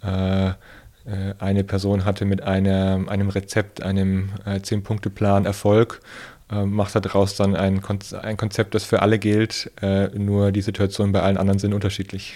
Äh, 0.02 0.54
eine 1.40 1.64
Person 1.64 2.06
hatte 2.06 2.26
mit 2.26 2.44
einer, 2.44 3.04
einem 3.08 3.30
Rezept, 3.30 3.82
einem 3.82 4.30
äh, 4.46 4.62
Zehn-Punkte-Plan 4.62 5.46
Erfolg, 5.46 6.02
äh, 6.52 6.66
macht 6.66 6.96
daraus 6.96 7.36
dann 7.36 7.56
ein, 7.56 7.82
ein, 8.22 8.38
Konzept, 8.38 8.74
das 8.74 8.84
für 8.84 9.02
alle 9.02 9.20
gilt, 9.20 9.72
äh, 9.82 10.08
nur 10.18 10.52
die 10.52 10.62
Situationen 10.62 11.14
bei 11.14 11.22
allen 11.22 11.38
anderen 11.38 11.60
sind 11.60 11.74
unterschiedlich. 11.74 12.34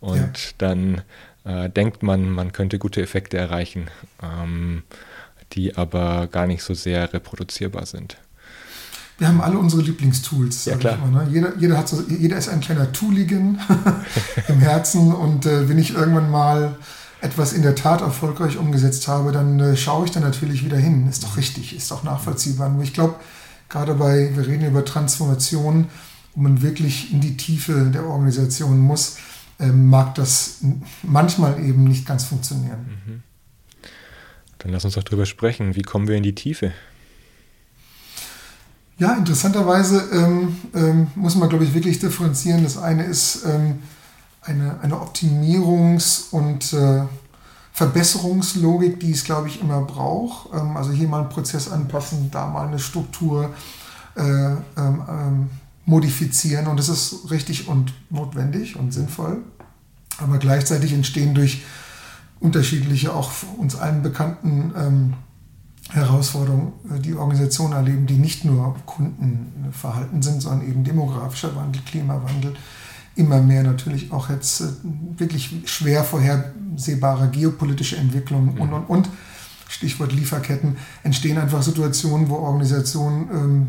Und 0.00 0.18
ja. 0.18 0.52
dann 0.58 1.02
äh, 1.44 1.68
denkt 1.68 2.02
man, 2.02 2.30
man 2.30 2.52
könnte 2.52 2.78
gute 2.78 3.02
Effekte 3.02 3.36
erreichen, 3.36 3.88
ähm, 4.22 4.82
die 5.52 5.76
aber 5.76 6.28
gar 6.28 6.46
nicht 6.46 6.62
so 6.62 6.74
sehr 6.74 7.12
reproduzierbar 7.12 7.86
sind. 7.86 8.16
Wir 9.18 9.28
haben 9.28 9.40
alle 9.40 9.58
unsere 9.58 9.82
Lieblingstools. 9.82 10.64
Ja, 10.64 10.76
klar. 10.76 10.96
Mal, 10.96 11.24
ne? 11.24 11.30
jeder, 11.30 11.52
jeder, 11.58 11.76
hat 11.76 11.88
so, 11.88 12.02
jeder 12.08 12.38
ist 12.38 12.48
ein 12.48 12.60
kleiner 12.60 12.90
Tooligen 12.92 13.60
im 14.48 14.60
Herzen 14.60 15.12
und 15.12 15.44
äh, 15.44 15.68
wenn 15.68 15.78
ich 15.78 15.94
irgendwann 15.94 16.30
mal 16.30 16.76
etwas 17.20 17.52
in 17.52 17.62
der 17.62 17.74
Tat 17.74 18.00
erfolgreich 18.00 18.56
umgesetzt 18.56 19.08
habe, 19.08 19.32
dann 19.32 19.60
äh, 19.60 19.76
schaue 19.76 20.06
ich 20.06 20.10
da 20.10 20.20
natürlich 20.20 20.64
wieder 20.64 20.78
hin. 20.78 21.08
Ist 21.08 21.22
doch 21.22 21.36
richtig, 21.36 21.76
ist 21.76 21.90
doch 21.90 22.02
nachvollziehbar. 22.02 22.68
Nur 22.68 22.82
ich 22.82 22.94
glaube, 22.94 23.16
gerade 23.68 23.94
bei, 23.94 24.34
wir 24.34 24.46
reden 24.46 24.66
über 24.66 24.84
Transformation, 24.84 25.88
wo 26.34 26.42
man 26.42 26.62
wirklich 26.62 27.12
in 27.12 27.20
die 27.20 27.36
Tiefe 27.36 27.90
der 27.92 28.06
Organisation 28.06 28.78
muss, 28.78 29.18
äh, 29.58 29.66
mag 29.66 30.14
das 30.14 30.58
manchmal 31.02 31.62
eben 31.62 31.84
nicht 31.84 32.06
ganz 32.06 32.24
funktionieren. 32.24 33.00
Mhm. 33.06 33.22
Dann 34.58 34.72
lass 34.72 34.84
uns 34.84 34.94
doch 34.94 35.02
drüber 35.02 35.26
sprechen. 35.26 35.74
Wie 35.74 35.82
kommen 35.82 36.08
wir 36.08 36.16
in 36.16 36.22
die 36.22 36.34
Tiefe? 36.34 36.72
Ja, 38.98 39.14
interessanterweise 39.14 40.08
ähm, 40.12 40.56
ähm, 40.74 41.06
muss 41.14 41.34
man, 41.34 41.48
glaube 41.48 41.64
ich, 41.64 41.72
wirklich 41.72 41.98
differenzieren. 41.98 42.62
Das 42.62 42.76
eine 42.76 43.04
ist, 43.04 43.46
ähm, 43.46 43.78
eine, 44.42 44.80
eine 44.80 44.94
Optimierungs- 44.94 46.30
und 46.30 46.72
äh, 46.72 47.04
Verbesserungslogik, 47.72 49.00
die 49.00 49.12
es, 49.12 49.24
glaube 49.24 49.48
ich, 49.48 49.60
immer 49.60 49.80
braucht. 49.82 50.52
Ähm, 50.54 50.76
also 50.76 50.90
hier 50.92 51.08
mal 51.08 51.20
einen 51.20 51.28
Prozess 51.28 51.70
anpassen, 51.70 52.30
da 52.30 52.46
mal 52.46 52.66
eine 52.66 52.78
Struktur 52.78 53.50
äh, 54.16 54.22
ähm, 54.22 54.58
ähm, 54.76 55.50
modifizieren 55.86 56.66
und 56.66 56.78
das 56.78 56.88
ist 56.88 57.30
richtig 57.30 57.68
und 57.68 57.92
notwendig 58.10 58.76
und 58.76 58.92
sinnvoll. 58.92 59.38
Aber 60.18 60.38
gleichzeitig 60.38 60.92
entstehen 60.92 61.34
durch 61.34 61.62
unterschiedliche, 62.38 63.14
auch 63.14 63.30
uns 63.58 63.76
allen 63.76 64.02
bekannten 64.02 64.72
ähm, 64.76 65.14
Herausforderungen, 65.90 66.72
äh, 66.90 67.00
die 67.00 67.14
Organisationen 67.14 67.72
erleben, 67.72 68.06
die 68.06 68.14
nicht 68.14 68.44
nur 68.44 68.76
Kundenverhalten 68.86 70.22
sind, 70.22 70.40
sondern 70.42 70.68
eben 70.68 70.84
demografischer 70.84 71.54
Wandel, 71.56 71.82
Klimawandel, 71.82 72.54
immer 73.14 73.40
mehr 73.40 73.62
natürlich 73.62 74.12
auch 74.12 74.30
jetzt 74.30 74.60
äh, 74.60 74.64
wirklich 75.16 75.62
schwer 75.66 76.04
vorhersehbare 76.04 77.28
geopolitische 77.28 77.96
Entwicklungen 77.96 78.58
und, 78.58 78.72
und, 78.72 78.84
und. 78.84 79.08
Stichwort 79.68 80.12
Lieferketten, 80.12 80.76
entstehen 81.04 81.38
einfach 81.38 81.62
Situationen, 81.62 82.28
wo 82.28 82.36
Organisationen, 82.36 83.28
ähm, 83.32 83.68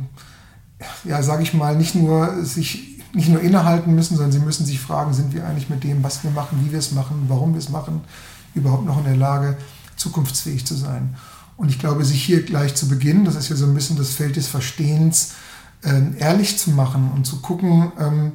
ja, 1.03 1.21
sage 1.21 1.43
ich 1.43 1.53
mal, 1.53 1.75
nicht 1.75 1.93
nur 1.93 2.43
sich 2.43 2.91
nicht 3.13 3.29
nur 3.29 3.41
innehalten 3.41 3.93
müssen, 3.93 4.15
sondern 4.15 4.31
sie 4.31 4.39
müssen 4.39 4.65
sich 4.65 4.79
fragen, 4.79 5.13
sind 5.13 5.33
wir 5.33 5.45
eigentlich 5.45 5.69
mit 5.69 5.83
dem, 5.83 6.03
was 6.03 6.23
wir 6.23 6.31
machen, 6.31 6.63
wie 6.63 6.71
wir 6.71 6.79
es 6.79 6.91
machen, 6.91 7.25
warum 7.27 7.53
wir 7.53 7.59
es 7.59 7.69
machen, 7.69 8.01
überhaupt 8.55 8.85
noch 8.85 8.97
in 8.99 9.03
der 9.03 9.17
Lage, 9.17 9.57
zukunftsfähig 9.95 10.65
zu 10.65 10.75
sein. 10.75 11.15
Und 11.57 11.69
ich 11.69 11.77
glaube, 11.77 12.05
sich 12.05 12.23
hier 12.23 12.43
gleich 12.43 12.73
zu 12.75 12.87
Beginn, 12.87 13.25
das 13.25 13.35
ist 13.35 13.49
ja 13.49 13.55
so 13.55 13.65
ein 13.65 13.73
bisschen 13.73 13.97
das 13.97 14.11
Feld 14.11 14.35
des 14.35 14.47
Verstehens, 14.47 15.33
äh, 15.83 16.17
ehrlich 16.17 16.57
zu 16.57 16.71
machen 16.71 17.11
und 17.13 17.25
zu 17.25 17.41
gucken, 17.41 17.91
ähm, 17.99 18.31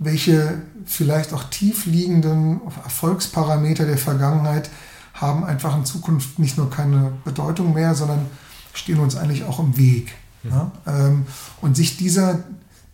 welche 0.00 0.62
vielleicht 0.86 1.32
auch 1.32 1.44
tief 1.44 1.86
liegenden 1.86 2.60
Erfolgsparameter 2.82 3.84
der 3.84 3.98
Vergangenheit 3.98 4.70
haben 5.12 5.44
einfach 5.44 5.76
in 5.76 5.84
Zukunft 5.84 6.38
nicht 6.38 6.56
nur 6.56 6.70
keine 6.70 7.12
Bedeutung 7.24 7.74
mehr, 7.74 7.94
sondern 7.94 8.26
stehen 8.72 8.98
uns 8.98 9.14
eigentlich 9.14 9.44
auch 9.44 9.60
im 9.60 9.76
Weg. 9.76 10.12
Mhm. 10.42 10.50
Ja? 10.50 10.72
Ähm, 10.86 11.26
und 11.60 11.76
sich 11.76 11.98
dieser, 11.98 12.38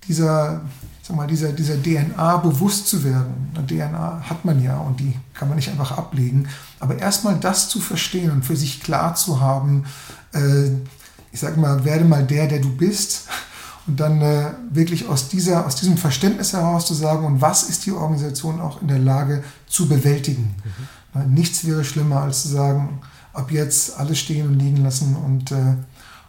dieser, 0.08 0.62
sag 1.02 1.16
mal, 1.16 1.28
dieser, 1.28 1.52
dieser 1.52 1.80
DNA 1.80 2.38
bewusst 2.38 2.88
zu 2.88 3.04
werden, 3.04 3.52
eine 3.54 3.64
DNA 3.64 4.22
hat 4.28 4.44
man 4.44 4.60
ja 4.60 4.76
und 4.78 4.98
die 4.98 5.14
kann 5.32 5.46
man 5.48 5.56
nicht 5.56 5.70
einfach 5.70 5.96
ablegen, 5.96 6.48
aber 6.80 6.98
erstmal 6.98 7.38
das 7.38 7.68
zu 7.68 7.78
verstehen 7.78 8.32
und 8.32 8.44
für 8.44 8.56
sich 8.56 8.82
klar 8.82 9.14
zu 9.14 9.40
haben, 9.40 9.84
äh, 10.34 10.70
ich 11.30 11.38
sage 11.38 11.60
mal, 11.60 11.84
werde 11.84 12.04
mal 12.04 12.24
der, 12.24 12.48
der 12.48 12.58
du 12.58 12.74
bist 12.74 13.28
und 13.86 14.00
dann 14.00 14.20
äh, 14.20 14.50
wirklich 14.70 15.08
aus, 15.08 15.28
dieser, 15.28 15.66
aus 15.66 15.76
diesem 15.76 15.96
Verständnis 15.96 16.52
heraus 16.52 16.86
zu 16.86 16.94
sagen, 16.94 17.24
und 17.24 17.40
was 17.40 17.64
ist 17.64 17.86
die 17.86 17.92
Organisation 17.92 18.60
auch 18.60 18.82
in 18.82 18.88
der 18.88 18.98
Lage 18.98 19.44
zu 19.68 19.88
bewältigen. 19.88 20.54
Mhm. 21.14 21.34
Nichts 21.34 21.64
wäre 21.64 21.84
schlimmer, 21.84 22.20
als 22.22 22.42
zu 22.42 22.48
sagen, 22.48 23.00
ab 23.32 23.50
jetzt 23.50 23.98
alles 23.98 24.18
stehen 24.18 24.48
und 24.48 24.58
liegen 24.58 24.82
lassen 24.82 25.16
und, 25.16 25.52
äh, 25.52 25.76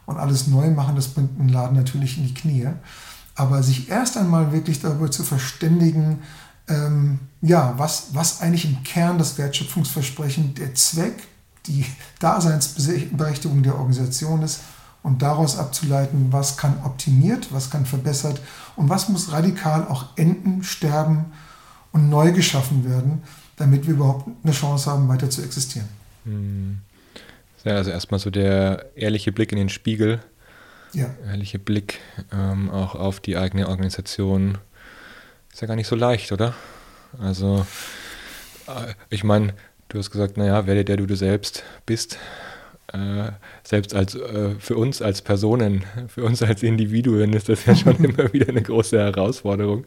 und 0.06 0.18
alles 0.18 0.48
neu 0.48 0.70
machen, 0.70 0.96
das 0.96 1.08
bringt 1.10 1.40
einen 1.40 1.50
Laden 1.50 1.76
natürlich 1.76 2.18
in 2.18 2.28
die 2.28 2.34
Knie. 2.34 2.68
Aber 3.36 3.64
sich 3.64 3.90
erst 3.90 4.18
einmal 4.18 4.52
wirklich 4.52 4.80
darüber 4.80 5.12
zu 5.12 5.24
verständigen, 5.24 6.22
ähm, 6.68 7.20
ja, 7.42 7.74
was, 7.78 8.08
was 8.14 8.42
eigentlich 8.42 8.66
im 8.66 8.84
Kern 8.84 9.18
das 9.18 9.38
Wertschöpfungsversprechen, 9.38 10.54
der 10.56 10.76
Zweck, 10.76 11.28
die 11.66 11.86
Daseinsberechtigung 12.20 13.64
der 13.64 13.76
Organisation 13.76 14.42
ist 14.42 14.60
und 15.08 15.22
daraus 15.22 15.58
abzuleiten, 15.58 16.34
was 16.34 16.58
kann 16.58 16.82
optimiert, 16.84 17.48
was 17.54 17.70
kann 17.70 17.86
verbessert 17.86 18.42
und 18.76 18.90
was 18.90 19.08
muss 19.08 19.32
radikal 19.32 19.88
auch 19.88 20.18
enden, 20.18 20.64
sterben 20.64 21.32
und 21.94 22.10
neu 22.10 22.34
geschaffen 22.34 22.84
werden, 22.84 23.24
damit 23.56 23.88
wir 23.88 23.94
überhaupt 23.94 24.28
eine 24.44 24.52
Chance 24.52 24.92
haben, 24.92 25.08
weiter 25.08 25.30
zu 25.30 25.42
existieren. 25.42 25.88
Hm. 26.26 26.80
Ja, 27.64 27.76
also 27.76 27.90
erstmal 27.90 28.20
so 28.20 28.30
der 28.30 28.88
ehrliche 28.96 29.32
Blick 29.32 29.54
in 29.54 29.58
den 29.58 29.70
Spiegel, 29.70 30.20
ja. 30.92 31.06
ehrliche 31.26 31.58
Blick 31.58 32.02
ähm, 32.34 32.70
auch 32.70 32.94
auf 32.94 33.22
die 33.22 33.38
eigene 33.38 33.70
Organisation. 33.70 34.58
Ist 35.54 35.62
ja 35.62 35.68
gar 35.68 35.78
nicht 35.78 35.88
so 35.88 35.96
leicht, 35.96 36.34
oder? 36.34 36.54
Also, 37.18 37.66
äh, 38.68 38.94
ich 39.10 39.24
meine, 39.24 39.54
du 39.88 40.00
hast 40.00 40.12
gesagt, 40.12 40.36
naja, 40.36 40.68
werde 40.68 40.84
der 40.84 40.98
du 40.98 41.06
du 41.06 41.16
selbst 41.16 41.64
bist. 41.86 42.18
Äh, 42.94 43.32
selbst 43.63 43.94
als 43.94 44.15
äh, 44.15 44.56
für 44.60 44.77
uns 44.77 45.01
als 45.01 45.22
Personen, 45.22 45.84
für 46.08 46.24
uns 46.24 46.41
als 46.41 46.63
Individuen 46.63 47.34
ist 47.34 47.50
das 47.50 47.65
ja 47.65 47.75
schon 47.75 47.96
immer 48.03 48.32
wieder 48.32 48.48
eine 48.48 48.62
große 48.62 48.98
Herausforderung, 48.98 49.86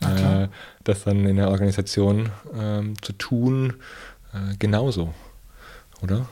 äh, 0.00 0.46
das 0.84 1.04
dann 1.04 1.26
in 1.26 1.36
der 1.36 1.48
Organisation 1.48 2.30
ähm, 2.56 2.94
zu 3.02 3.12
tun, 3.14 3.74
äh, 4.32 4.56
genauso, 4.58 5.12
oder? 6.00 6.28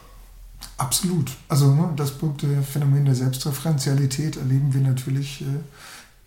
Absolut. 0.76 1.32
Also 1.48 1.74
ne, 1.74 1.92
das 1.96 2.12
berühmte 2.12 2.62
Phänomen 2.62 3.04
der 3.04 3.14
Selbstreferenzialität 3.14 4.36
erleben 4.36 4.74
wir 4.74 4.82
natürlich 4.82 5.42
äh, 5.42 5.44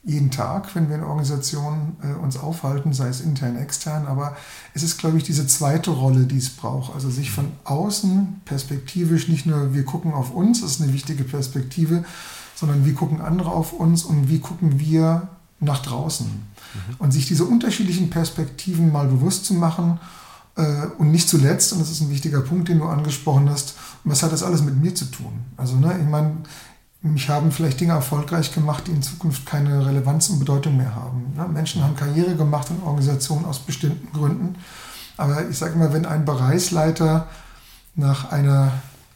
jeden 0.03 0.31
Tag, 0.31 0.75
wenn 0.75 0.87
wir 0.87 0.95
in 0.95 1.03
Organisationen 1.03 1.97
äh, 2.01 2.13
uns 2.13 2.37
aufhalten, 2.37 2.93
sei 2.93 3.09
es 3.09 3.19
intern, 3.19 3.57
extern. 3.57 4.07
Aber 4.07 4.35
es 4.73 4.81
ist, 4.81 4.97
glaube 4.97 5.17
ich, 5.17 5.23
diese 5.23 5.45
zweite 5.45 5.91
Rolle, 5.91 6.25
die 6.25 6.37
es 6.37 6.49
braucht. 6.49 6.95
Also 6.95 7.09
sich 7.09 7.31
von 7.31 7.51
außen 7.65 8.41
perspektivisch, 8.45 9.27
nicht 9.27 9.45
nur 9.45 9.73
wir 9.73 9.83
gucken 9.83 10.13
auf 10.13 10.33
uns, 10.33 10.61
das 10.61 10.71
ist 10.71 10.81
eine 10.81 10.93
wichtige 10.93 11.25
Perspektive, 11.25 12.05
sondern 12.55 12.85
wie 12.85 12.93
gucken 12.93 13.21
andere 13.21 13.51
auf 13.51 13.73
uns 13.73 14.03
und 14.03 14.29
wie 14.29 14.39
gucken 14.39 14.79
wir 14.79 15.27
nach 15.59 15.81
draußen. 15.81 16.27
Mhm. 16.27 16.95
Und 16.99 17.11
sich 17.11 17.27
diese 17.27 17.45
unterschiedlichen 17.45 18.09
Perspektiven 18.09 18.91
mal 18.91 19.07
bewusst 19.07 19.45
zu 19.45 19.53
machen 19.53 19.99
äh, 20.55 20.87
und 20.97 21.11
nicht 21.11 21.27
zuletzt, 21.27 21.73
und 21.73 21.79
das 21.79 21.91
ist 21.91 22.01
ein 22.01 22.09
wichtiger 22.09 22.41
Punkt, 22.41 22.69
den 22.69 22.79
du 22.79 22.85
angesprochen 22.85 23.49
hast, 23.49 23.75
was 24.03 24.23
hat 24.23 24.31
das 24.31 24.43
alles 24.43 24.61
mit 24.61 24.81
mir 24.81 24.95
zu 24.95 25.05
tun? 25.05 25.33
Also, 25.57 25.75
ne, 25.75 25.97
ich 25.99 26.07
meine, 26.07 26.37
mich 27.01 27.29
haben 27.29 27.51
vielleicht 27.51 27.79
Dinge 27.79 27.93
erfolgreich 27.93 28.53
gemacht, 28.53 28.87
die 28.87 28.91
in 28.91 29.01
Zukunft 29.01 29.45
keine 29.45 29.85
Relevanz 29.85 30.29
und 30.29 30.39
Bedeutung 30.39 30.77
mehr 30.77 30.95
haben. 30.95 31.33
Ne? 31.35 31.47
Menschen 31.47 31.83
haben 31.83 31.95
Karriere 31.95 32.35
gemacht 32.35 32.69
in 32.69 32.83
Organisationen 32.83 33.45
aus 33.45 33.59
bestimmten 33.59 34.11
Gründen. 34.11 34.55
Aber 35.15 35.47
ich 35.49 35.57
sage 35.57 35.73
immer, 35.73 35.93
wenn 35.93 36.05
ein 36.05 36.25
Bereichsleiter 36.25 37.27
nach, 37.95 38.31
einer, 38.31 38.71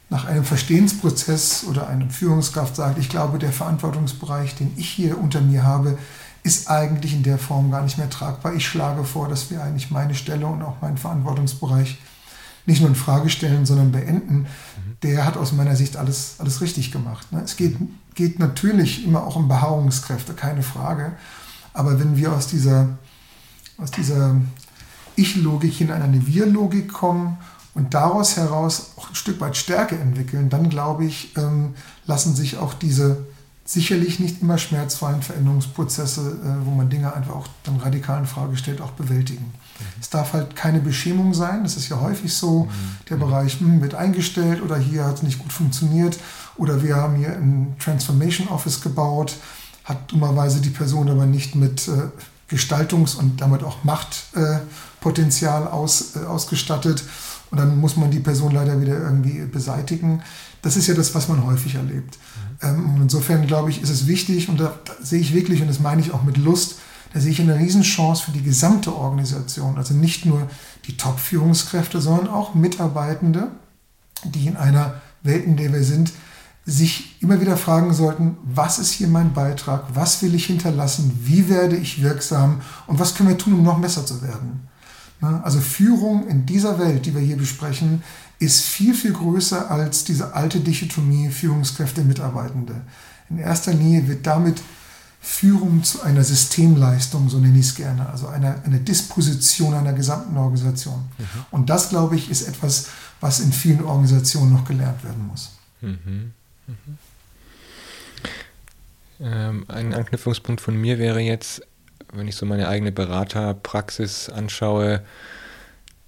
nach 0.08 0.24
einem 0.24 0.44
Verstehensprozess 0.44 1.64
oder 1.68 1.88
einem 1.88 2.10
Führungskraft 2.10 2.76
sagt, 2.76 2.98
ich 2.98 3.10
glaube, 3.10 3.38
der 3.38 3.52
Verantwortungsbereich, 3.52 4.54
den 4.54 4.72
ich 4.76 4.88
hier 4.88 5.18
unter 5.18 5.40
mir 5.40 5.64
habe, 5.64 5.98
ist 6.42 6.70
eigentlich 6.70 7.14
in 7.14 7.22
der 7.22 7.38
Form 7.38 7.70
gar 7.70 7.82
nicht 7.82 7.96
mehr 7.96 8.10
tragbar. 8.10 8.54
Ich 8.54 8.66
schlage 8.66 9.04
vor, 9.04 9.28
dass 9.28 9.50
wir 9.50 9.62
eigentlich 9.62 9.90
meine 9.90 10.14
Stelle 10.14 10.46
und 10.46 10.62
auch 10.62 10.80
meinen 10.82 10.98
Verantwortungsbereich 10.98 11.98
nicht 12.66 12.80
nur 12.80 12.88
in 12.88 12.96
Frage 12.96 13.28
stellen, 13.30 13.66
sondern 13.66 13.92
beenden, 13.92 14.40
mhm. 14.40 14.46
der 15.02 15.24
hat 15.24 15.36
aus 15.36 15.52
meiner 15.52 15.76
Sicht 15.76 15.96
alles, 15.96 16.36
alles 16.38 16.60
richtig 16.60 16.92
gemacht. 16.92 17.30
Ne? 17.32 17.42
Es 17.44 17.56
geht, 17.56 17.76
geht 18.14 18.38
natürlich 18.38 19.04
immer 19.04 19.24
auch 19.24 19.36
um 19.36 19.48
Beharrungskräfte, 19.48 20.34
keine 20.34 20.62
Frage. 20.62 21.12
Aber 21.72 21.98
wenn 21.98 22.16
wir 22.16 22.32
aus 22.32 22.46
dieser, 22.46 22.98
aus 23.78 23.90
dieser 23.90 24.36
Ich-Logik 25.16 25.80
in 25.80 25.90
eine 25.90 26.26
Wir-Logik 26.26 26.92
kommen 26.92 27.38
und 27.74 27.92
daraus 27.92 28.36
heraus 28.36 28.92
auch 28.96 29.10
ein 29.10 29.14
Stück 29.14 29.40
weit 29.40 29.56
Stärke 29.56 29.98
entwickeln, 29.98 30.48
dann 30.48 30.70
glaube 30.70 31.04
ich, 31.04 31.36
ähm, 31.36 31.74
lassen 32.06 32.34
sich 32.34 32.56
auch 32.58 32.74
diese 32.74 33.26
sicherlich 33.64 34.20
nicht 34.20 34.42
immer 34.42 34.58
schmerzfreien 34.58 35.22
Veränderungsprozesse, 35.22 36.20
äh, 36.20 36.66
wo 36.66 36.70
man 36.70 36.90
Dinge 36.90 37.14
einfach 37.14 37.34
auch 37.34 37.48
dann 37.62 37.76
radikal 37.76 38.20
in 38.20 38.26
Frage 38.26 38.56
stellt, 38.56 38.80
auch 38.80 38.92
bewältigen. 38.92 39.54
Es 40.00 40.10
darf 40.10 40.32
halt 40.34 40.54
keine 40.54 40.80
Beschämung 40.80 41.34
sein. 41.34 41.64
Das 41.64 41.76
ist 41.76 41.88
ja 41.88 42.00
häufig 42.00 42.32
so. 42.32 42.64
Mhm. 42.64 42.70
Der 43.08 43.16
Bereich 43.16 43.58
hm, 43.60 43.80
wird 43.80 43.94
eingestellt 43.94 44.62
oder 44.62 44.76
hier 44.76 45.04
hat 45.04 45.16
es 45.16 45.22
nicht 45.22 45.38
gut 45.38 45.52
funktioniert 45.52 46.18
oder 46.56 46.82
wir 46.82 46.96
haben 46.96 47.16
hier 47.16 47.30
ein 47.30 47.74
Transformation 47.78 48.48
Office 48.48 48.80
gebaut, 48.80 49.36
hat 49.84 50.12
dummerweise 50.12 50.60
die 50.60 50.70
Person 50.70 51.08
aber 51.08 51.26
nicht 51.26 51.54
mit 51.54 51.88
äh, 51.88 52.10
Gestaltungs- 52.54 53.16
und 53.16 53.40
damit 53.40 53.64
auch 53.64 53.82
Machtpotenzial 53.84 55.62
äh, 55.64 55.66
aus, 55.66 56.16
äh, 56.16 56.20
ausgestattet. 56.20 57.02
Und 57.50 57.58
dann 57.58 57.78
muss 57.78 57.96
man 57.96 58.10
die 58.10 58.20
Person 58.20 58.52
leider 58.52 58.80
wieder 58.80 58.98
irgendwie 58.98 59.44
beseitigen. 59.46 60.22
Das 60.62 60.76
ist 60.76 60.86
ja 60.86 60.94
das, 60.94 61.14
was 61.14 61.28
man 61.28 61.44
häufig 61.44 61.74
erlebt. 61.74 62.16
Mhm. 62.16 62.43
Ähm, 62.62 62.98
insofern 63.02 63.46
glaube 63.46 63.70
ich, 63.70 63.82
ist 63.82 63.90
es 63.90 64.06
wichtig, 64.06 64.48
und 64.48 64.60
da, 64.60 64.74
da 64.84 64.92
sehe 65.02 65.20
ich 65.20 65.34
wirklich, 65.34 65.60
und 65.60 65.68
das 65.68 65.80
meine 65.80 66.00
ich 66.00 66.12
auch 66.12 66.22
mit 66.22 66.36
Lust, 66.36 66.76
da 67.12 67.20
sehe 67.20 67.30
ich 67.30 67.40
eine 67.40 67.58
Riesenchance 67.58 68.24
für 68.24 68.32
die 68.32 68.42
gesamte 68.42 68.94
Organisation. 68.94 69.76
Also 69.76 69.94
nicht 69.94 70.26
nur 70.26 70.48
die 70.86 70.96
Top-Führungskräfte, 70.96 72.00
sondern 72.00 72.28
auch 72.28 72.54
Mitarbeitende, 72.54 73.52
die 74.24 74.46
in 74.46 74.56
einer 74.56 75.00
Welt, 75.22 75.44
in 75.44 75.56
der 75.56 75.72
wir 75.72 75.84
sind, 75.84 76.12
sich 76.66 77.22
immer 77.22 77.40
wieder 77.40 77.56
fragen 77.56 77.92
sollten, 77.92 78.38
was 78.42 78.78
ist 78.78 78.90
hier 78.90 79.08
mein 79.08 79.34
Beitrag, 79.34 79.84
was 79.94 80.22
will 80.22 80.34
ich 80.34 80.46
hinterlassen, 80.46 81.20
wie 81.22 81.48
werde 81.48 81.76
ich 81.76 82.02
wirksam 82.02 82.62
und 82.86 82.98
was 82.98 83.14
können 83.14 83.28
wir 83.28 83.38
tun, 83.38 83.52
um 83.52 83.62
noch 83.62 83.78
besser 83.80 84.06
zu 84.06 84.22
werden. 84.22 84.66
Also 85.20 85.60
Führung 85.60 86.26
in 86.26 86.46
dieser 86.46 86.78
Welt, 86.78 87.06
die 87.06 87.14
wir 87.14 87.20
hier 87.20 87.36
besprechen, 87.36 88.02
ist 88.38 88.62
viel, 88.62 88.94
viel 88.94 89.12
größer 89.12 89.70
als 89.70 90.04
diese 90.04 90.34
alte 90.34 90.60
Dichotomie 90.60 91.30
Führungskräfte-Mitarbeitende. 91.30 92.82
In 93.30 93.38
erster 93.38 93.72
Linie 93.72 94.08
wird 94.08 94.26
damit 94.26 94.60
Führung 95.20 95.82
zu 95.82 96.02
einer 96.02 96.22
Systemleistung, 96.22 97.30
so 97.30 97.38
nenne 97.38 97.58
ich 97.58 97.66
es 97.66 97.74
gerne, 97.74 98.06
also 98.10 98.28
einer 98.28 98.62
eine 98.64 98.78
Disposition 98.78 99.72
einer 99.72 99.94
gesamten 99.94 100.36
Organisation. 100.36 101.08
Mhm. 101.16 101.24
Und 101.50 101.70
das, 101.70 101.88
glaube 101.88 102.16
ich, 102.16 102.30
ist 102.30 102.46
etwas, 102.46 102.88
was 103.20 103.40
in 103.40 103.50
vielen 103.50 103.82
Organisationen 103.82 104.52
noch 104.52 104.66
gelernt 104.66 105.02
werden 105.02 105.26
muss. 105.26 105.52
Mhm. 105.80 106.32
Mhm. 106.66 106.98
Ähm, 109.20 109.64
ein 109.68 109.94
Anknüpfungspunkt 109.94 110.60
von 110.60 110.76
mir 110.76 110.98
wäre 110.98 111.20
jetzt, 111.20 111.62
wenn 112.12 112.28
ich 112.28 112.36
so 112.36 112.44
meine 112.44 112.68
eigene 112.68 112.92
Beraterpraxis 112.92 114.28
anschaue, 114.28 115.02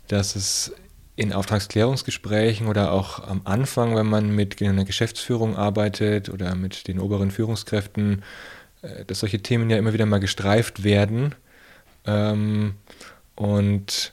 dass 0.08 0.36
es 0.36 0.72
in 1.16 1.32
Auftragsklärungsgesprächen 1.32 2.66
oder 2.68 2.92
auch 2.92 3.26
am 3.26 3.40
Anfang, 3.44 3.96
wenn 3.96 4.06
man 4.06 4.30
mit 4.30 4.62
einer 4.62 4.84
Geschäftsführung 4.84 5.56
arbeitet 5.56 6.28
oder 6.28 6.54
mit 6.54 6.86
den 6.88 7.00
oberen 7.00 7.30
Führungskräften, 7.30 8.22
äh, 8.82 9.04
dass 9.06 9.20
solche 9.20 9.40
Themen 9.40 9.70
ja 9.70 9.78
immer 9.78 9.94
wieder 9.94 10.06
mal 10.06 10.20
gestreift 10.20 10.84
werden. 10.84 11.34
Ähm, 12.04 12.74
und 13.34 14.12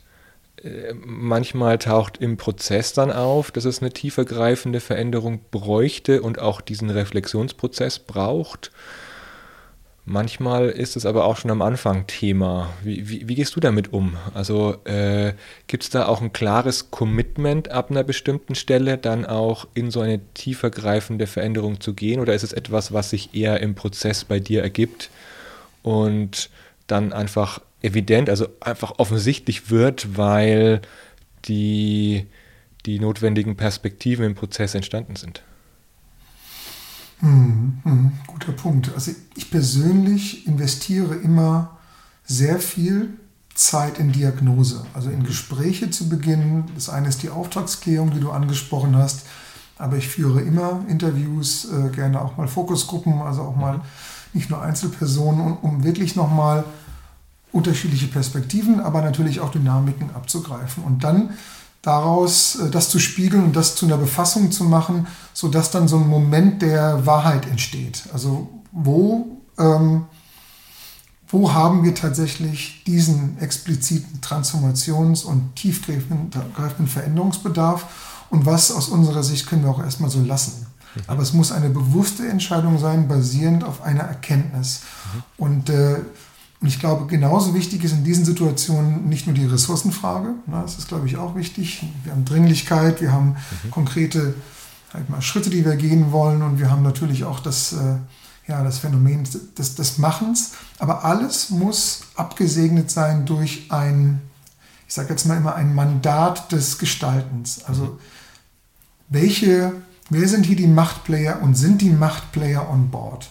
äh, 0.63 0.93
manchmal 0.93 1.77
taucht 1.77 2.17
im 2.17 2.37
Prozess 2.37 2.93
dann 2.93 3.11
auf, 3.11 3.51
dass 3.51 3.65
es 3.65 3.81
eine 3.81 3.91
tiefergreifende 3.91 4.79
Veränderung 4.79 5.41
bräuchte 5.51 6.21
und 6.21 6.39
auch 6.39 6.61
diesen 6.61 6.89
Reflexionsprozess 6.89 7.99
braucht. 7.99 8.71
Manchmal 10.05 10.67
ist 10.67 10.97
es 10.97 11.05
aber 11.05 11.23
auch 11.23 11.37
schon 11.37 11.49
am 11.49 11.61
Anfang 11.61 12.07
Thema. 12.07 12.73
Wie, 12.83 13.07
wie, 13.07 13.29
wie 13.29 13.35
gehst 13.35 13.55
du 13.55 13.61
damit 13.61 13.93
um? 13.93 14.17
Also 14.33 14.75
äh, 14.83 15.33
gibt 15.67 15.83
es 15.83 15.91
da 15.91 16.07
auch 16.07 16.21
ein 16.21 16.33
klares 16.33 16.91
Commitment 16.91 17.69
ab 17.69 17.89
einer 17.89 18.03
bestimmten 18.03 18.53
Stelle, 18.53 18.97
dann 18.97 19.25
auch 19.25 19.65
in 19.73 19.91
so 19.91 20.01
eine 20.01 20.19
tiefergreifende 20.33 21.25
Veränderung 21.25 21.79
zu 21.79 21.93
gehen? 21.93 22.19
Oder 22.19 22.33
ist 22.33 22.43
es 22.43 22.51
etwas, 22.51 22.91
was 22.91 23.11
sich 23.11 23.33
eher 23.33 23.61
im 23.61 23.75
Prozess 23.75 24.25
bei 24.25 24.41
dir 24.41 24.61
ergibt 24.61 25.09
und 25.83 26.49
dann 26.87 27.13
einfach 27.13 27.61
evident, 27.81 28.29
also 28.29 28.47
einfach 28.59 28.95
offensichtlich 28.97 29.69
wird, 29.69 30.17
weil 30.17 30.81
die, 31.45 32.25
die 32.85 32.99
notwendigen 32.99 33.55
Perspektiven 33.55 34.25
im 34.25 34.35
Prozess 34.35 34.75
entstanden 34.75 35.15
sind. 35.15 35.43
Hm, 37.23 37.77
hm, 37.83 38.11
guter 38.27 38.51
Punkt. 38.51 38.91
Also 38.93 39.11
ich 39.35 39.49
persönlich 39.49 40.45
investiere 40.45 41.15
immer 41.15 41.77
sehr 42.25 42.59
viel 42.59 43.17
Zeit 43.55 43.97
in 43.97 44.11
Diagnose, 44.11 44.85
also 44.93 45.09
in 45.09 45.23
Gespräche 45.23 45.89
zu 45.89 46.09
beginnen. 46.09 46.65
Das 46.75 46.89
eine 46.89 47.07
ist 47.07 47.23
die 47.23 47.29
Auftragsklärung, 47.29 48.11
die 48.11 48.19
du 48.19 48.31
angesprochen 48.31 48.97
hast, 48.97 49.25
aber 49.77 49.95
ich 49.95 50.09
führe 50.09 50.41
immer 50.41 50.83
Interviews, 50.89 51.65
äh, 51.71 51.89
gerne 51.91 52.19
auch 52.21 52.35
mal 52.35 52.49
Fokusgruppen, 52.49 53.21
also 53.21 53.43
auch 53.43 53.55
mal 53.55 53.79
nicht 54.33 54.49
nur 54.49 54.61
Einzelpersonen, 54.61 55.39
um, 55.39 55.57
um 55.57 55.83
wirklich 55.85 56.17
nochmal 56.17 56.65
unterschiedliche 57.53 58.07
Perspektiven, 58.07 58.81
aber 58.81 59.01
natürlich 59.01 59.39
auch 59.39 59.51
Dynamiken 59.51 60.09
abzugreifen 60.13 60.83
und 60.83 61.05
dann 61.05 61.29
daraus 61.83 62.55
äh, 62.55 62.71
das 62.71 62.89
zu 62.89 62.97
spiegeln 62.97 63.43
und 63.43 63.55
das 63.55 63.75
zu 63.75 63.85
einer 63.85 63.97
Befassung 63.97 64.51
zu 64.51 64.63
machen, 64.63 65.05
sodass 65.33 65.69
dann 65.69 65.87
so 65.87 65.97
ein 65.97 66.07
Moment 66.07 66.63
der 66.63 67.05
Wahrheit 67.05 67.45
entsteht. 67.45 68.05
Also 68.11 68.49
wo, 68.71 69.37
ähm, 69.59 70.05
wo 71.27 71.53
haben 71.53 71.83
wir 71.83 71.93
tatsächlich 71.93 72.83
diesen 72.87 73.37
expliziten 73.39 74.21
Transformations- 74.21 75.23
und 75.23 75.55
tiefgreifenden 75.55 76.87
Veränderungsbedarf 76.87 77.85
und 78.31 78.45
was 78.47 78.71
aus 78.71 78.89
unserer 78.89 79.23
Sicht 79.23 79.47
können 79.47 79.63
wir 79.63 79.69
auch 79.69 79.83
erstmal 79.83 80.09
so 80.09 80.21
lassen. 80.21 80.65
Mhm. 80.95 81.01
Aber 81.07 81.21
es 81.21 81.33
muss 81.33 81.51
eine 81.51 81.69
bewusste 81.69 82.27
Entscheidung 82.27 82.79
sein, 82.79 83.07
basierend 83.07 83.63
auf 83.63 83.81
einer 83.81 84.03
Erkenntnis. 84.03 84.81
Mhm. 85.13 85.23
Und 85.37 85.69
äh, 85.69 85.97
und 86.63 86.69
ich 86.69 86.79
glaube, 86.79 87.07
genauso 87.07 87.53
wichtig 87.53 87.83
ist 87.83 87.91
in 87.91 88.05
diesen 88.05 88.23
Situationen 88.23 89.09
nicht 89.09 89.27
nur 89.27 89.35
die 89.35 89.45
Ressourcenfrage, 89.45 90.29
ne, 90.47 90.61
das 90.61 90.77
ist, 90.77 90.87
glaube 90.87 91.05
ich, 91.07 91.17
auch 91.17 91.35
wichtig. 91.35 91.85
Wir 92.05 92.13
haben 92.13 92.23
Dringlichkeit, 92.23 93.01
wir 93.01 93.11
haben 93.11 93.35
mhm. 93.63 93.71
konkrete 93.71 94.33
halt 94.93 95.09
mal, 95.09 95.21
Schritte, 95.21 95.49
die 95.49 95.65
wir 95.65 95.75
gehen 95.75 96.13
wollen 96.13 96.41
und 96.41 96.59
wir 96.59 96.71
haben 96.71 96.81
natürlich 96.81 97.25
auch 97.25 97.41
das, 97.41 97.73
äh, 97.73 97.97
ja, 98.47 98.63
das 98.63 98.77
Phänomen 98.77 99.27
des, 99.57 99.75
des 99.75 99.97
Machens. 99.97 100.53
Aber 100.79 101.03
alles 101.03 101.49
muss 101.49 102.03
abgesegnet 102.15 102.89
sein 102.89 103.25
durch 103.25 103.69
ein, 103.69 104.21
ich 104.87 104.93
sage 104.93 105.09
jetzt 105.09 105.25
mal 105.25 105.35
immer, 105.35 105.55
ein 105.55 105.75
Mandat 105.75 106.53
des 106.53 106.77
Gestaltens. 106.77 107.65
Also 107.65 107.99
welche, 109.09 109.73
wer 110.09 110.29
sind 110.29 110.45
hier 110.45 110.55
die 110.55 110.67
Machtplayer 110.67 111.41
und 111.41 111.55
sind 111.55 111.81
die 111.81 111.89
Machtplayer 111.89 112.69
on 112.69 112.89
board? 112.89 113.29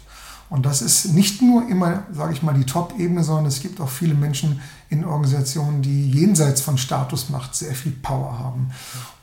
Und 0.53 0.67
das 0.67 0.83
ist 0.83 1.15
nicht 1.15 1.41
nur 1.41 1.67
immer, 1.67 2.03
sage 2.13 2.35
ich 2.35 2.43
mal, 2.43 2.53
die 2.53 2.67
Top-Ebene, 2.67 3.25
sondern 3.25 3.47
es 3.47 3.61
gibt 3.61 3.81
auch 3.81 3.89
viele 3.89 4.13
Menschen 4.13 4.61
in 4.91 5.03
Organisationen, 5.03 5.81
die 5.81 6.11
jenseits 6.11 6.61
von 6.61 6.77
Statusmacht 6.77 7.57
sehr 7.57 7.73
viel 7.75 7.93
Power 7.93 8.39
haben. 8.39 8.71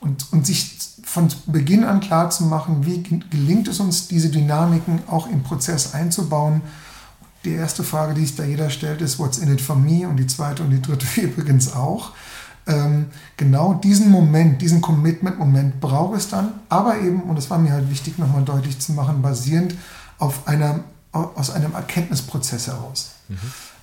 Und, 0.00 0.26
und 0.32 0.44
sich 0.44 0.76
von 1.04 1.28
Beginn 1.46 1.84
an 1.84 2.00
klar 2.00 2.30
zu 2.30 2.46
machen, 2.46 2.84
wie 2.84 3.04
gelingt 3.30 3.68
es 3.68 3.78
uns, 3.78 4.08
diese 4.08 4.30
Dynamiken 4.30 5.04
auch 5.06 5.28
im 5.28 5.44
Prozess 5.44 5.94
einzubauen. 5.94 6.62
Die 7.44 7.52
erste 7.52 7.84
Frage, 7.84 8.14
die 8.14 8.22
sich 8.22 8.34
da 8.34 8.42
jeder 8.42 8.68
stellt, 8.68 9.00
ist, 9.00 9.20
what's 9.20 9.38
in 9.38 9.52
it 9.52 9.60
for 9.60 9.76
me? 9.76 10.08
Und 10.08 10.16
die 10.16 10.26
zweite 10.26 10.64
und 10.64 10.70
die 10.70 10.82
dritte 10.82 11.06
übrigens 11.20 11.72
auch. 11.74 12.10
Ähm, 12.66 13.06
genau 13.36 13.74
diesen 13.74 14.10
Moment, 14.10 14.60
diesen 14.60 14.80
Commitment-Moment 14.80 15.80
braucht 15.80 16.18
es 16.18 16.28
dann, 16.28 16.54
aber 16.68 16.98
eben, 16.98 17.22
und 17.22 17.36
das 17.36 17.50
war 17.50 17.58
mir 17.58 17.70
halt 17.70 17.88
wichtig 17.88 18.18
nochmal 18.18 18.42
deutlich 18.42 18.80
zu 18.80 18.94
machen, 18.94 19.22
basierend 19.22 19.76
auf 20.18 20.48
einer 20.48 20.80
aus 21.12 21.50
einem 21.50 21.74
Erkenntnisprozess 21.74 22.68
heraus. 22.68 23.12
Mhm. 23.28 23.36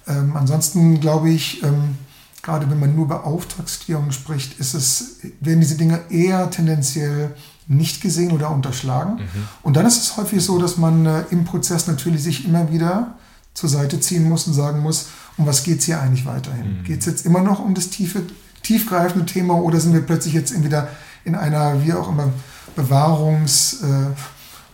Ähm, 0.08 0.38
ansonsten 0.38 1.00
glaube 1.00 1.30
ich, 1.30 1.62
ähm, 1.63 1.98
gerade 2.42 2.70
wenn 2.70 2.80
man 2.80 2.96
nur 2.96 3.06
über 3.06 3.26
Auftragsklärung 3.26 4.12
spricht, 4.12 4.60
ist 4.60 4.74
es, 4.74 5.18
werden 5.42 5.60
diese 5.60 5.76
Dinge 5.76 6.00
eher 6.10 6.50
tendenziell 6.50 7.36
nicht 7.68 8.02
gesehen 8.02 8.32
oder 8.32 8.50
unterschlagen. 8.52 9.16
Mhm. 9.16 9.48
Und 9.63 9.76
dann 9.76 9.86
ist 9.86 10.02
es 10.02 10.16
häufig 10.16 10.42
so, 10.44 10.58
dass 10.58 10.78
man 10.78 11.06
äh, 11.06 11.24
im 11.32 11.44
Prozess 11.44 11.88
natürlich 11.88 12.24
sich 12.24 12.46
immer 12.46 12.72
wieder 12.72 13.16
zur 13.54 13.70
Seite 13.70 14.00
ziehen 14.00 14.30
muss 14.30 14.48
und 14.48 14.54
sagen 14.54 14.80
muss, 14.80 15.08
um 15.36 15.46
was 15.46 15.63
geht 15.63 15.80
es 15.80 15.86
hier 15.86 16.00
eigentlich 16.00 16.26
weiterhin? 16.26 16.80
Mhm. 16.80 16.84
Geht 16.84 17.02
es 17.02 17.06
jetzt 17.08 17.26
immer 17.26 17.42
noch 17.42 17.60
um 17.60 17.74
das 17.74 17.90
tiefe, 17.90 18.22
tiefgreifende 18.63 19.26
Thema 19.26 19.56
oder 19.56 19.80
sind 19.80 19.94
wir 19.94 20.02
plötzlich 20.02 20.34
jetzt 20.34 20.63
wieder 20.63 20.88
in 21.26 21.36
einer, 21.36 21.84
wie 21.84 21.94
auch 21.94 22.08
immer, 22.08 22.32
Bewahrungs- 22.78 23.84
äh, 23.84 24.12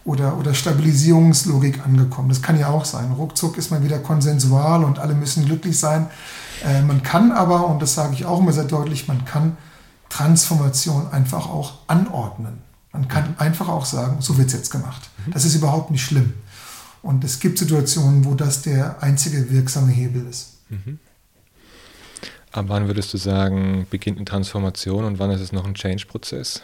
oder, 0.06 0.38
oder 0.38 0.54
Stabilisierungslogik 0.54 1.86
angekommen. 1.86 2.30
Das 2.30 2.42
kann 2.42 2.60
ja 2.60 2.70
auch 2.70 2.86
sein. 2.86 3.12
Ruckzuck 3.14 3.58
ist 3.58 3.72
man 3.72 3.84
wieder 3.84 4.00
konsensual 4.00 4.84
und 4.84 5.00
alle 5.00 5.14
müssen 5.14 5.46
glücklich 5.46 5.80
sein. 5.80 6.08
Äh, 6.64 6.82
man 6.82 7.04
kann 7.04 7.32
aber, 7.32 7.68
und 7.68 7.82
das 7.82 7.96
sage 7.96 8.14
ich 8.14 8.26
auch 8.26 8.40
immer 8.40 8.52
sehr 8.52 8.66
deutlich, 8.66 9.08
man 9.08 9.24
kann 9.26 9.58
Transformation 10.10 11.08
einfach 11.12 11.48
auch 11.48 11.80
anordnen. 11.88 12.60
Man 12.92 13.08
kann 13.08 13.30
mhm. 13.30 13.36
einfach 13.38 13.70
auch 13.70 13.86
sagen, 13.86 14.18
so 14.20 14.38
wird 14.38 14.48
es 14.48 14.54
jetzt 14.54 14.70
gemacht. 14.72 15.10
Mhm. 15.26 15.32
Das 15.32 15.46
ist 15.46 15.56
überhaupt 15.56 15.90
nicht 15.90 16.04
schlimm. 16.04 16.34
Und 17.02 17.24
es 17.24 17.40
gibt 17.40 17.58
Situationen, 17.58 18.24
wo 18.24 18.34
das 18.34 18.62
der 18.62 19.02
einzige 19.02 19.50
wirksame 19.52 19.92
Hebel 19.92 20.26
ist. 20.28 20.60
Mhm. 20.70 21.00
Ab 22.52 22.66
wann 22.68 22.88
würdest 22.88 23.12
du 23.14 23.18
sagen, 23.18 23.88
beginnt 23.90 24.18
eine 24.18 24.26
Transformation 24.26 25.06
und 25.06 25.18
wann 25.18 25.32
ist 25.32 25.42
es 25.42 25.52
noch 25.52 25.66
ein 25.66 25.74
Change-Prozess? 25.74 26.62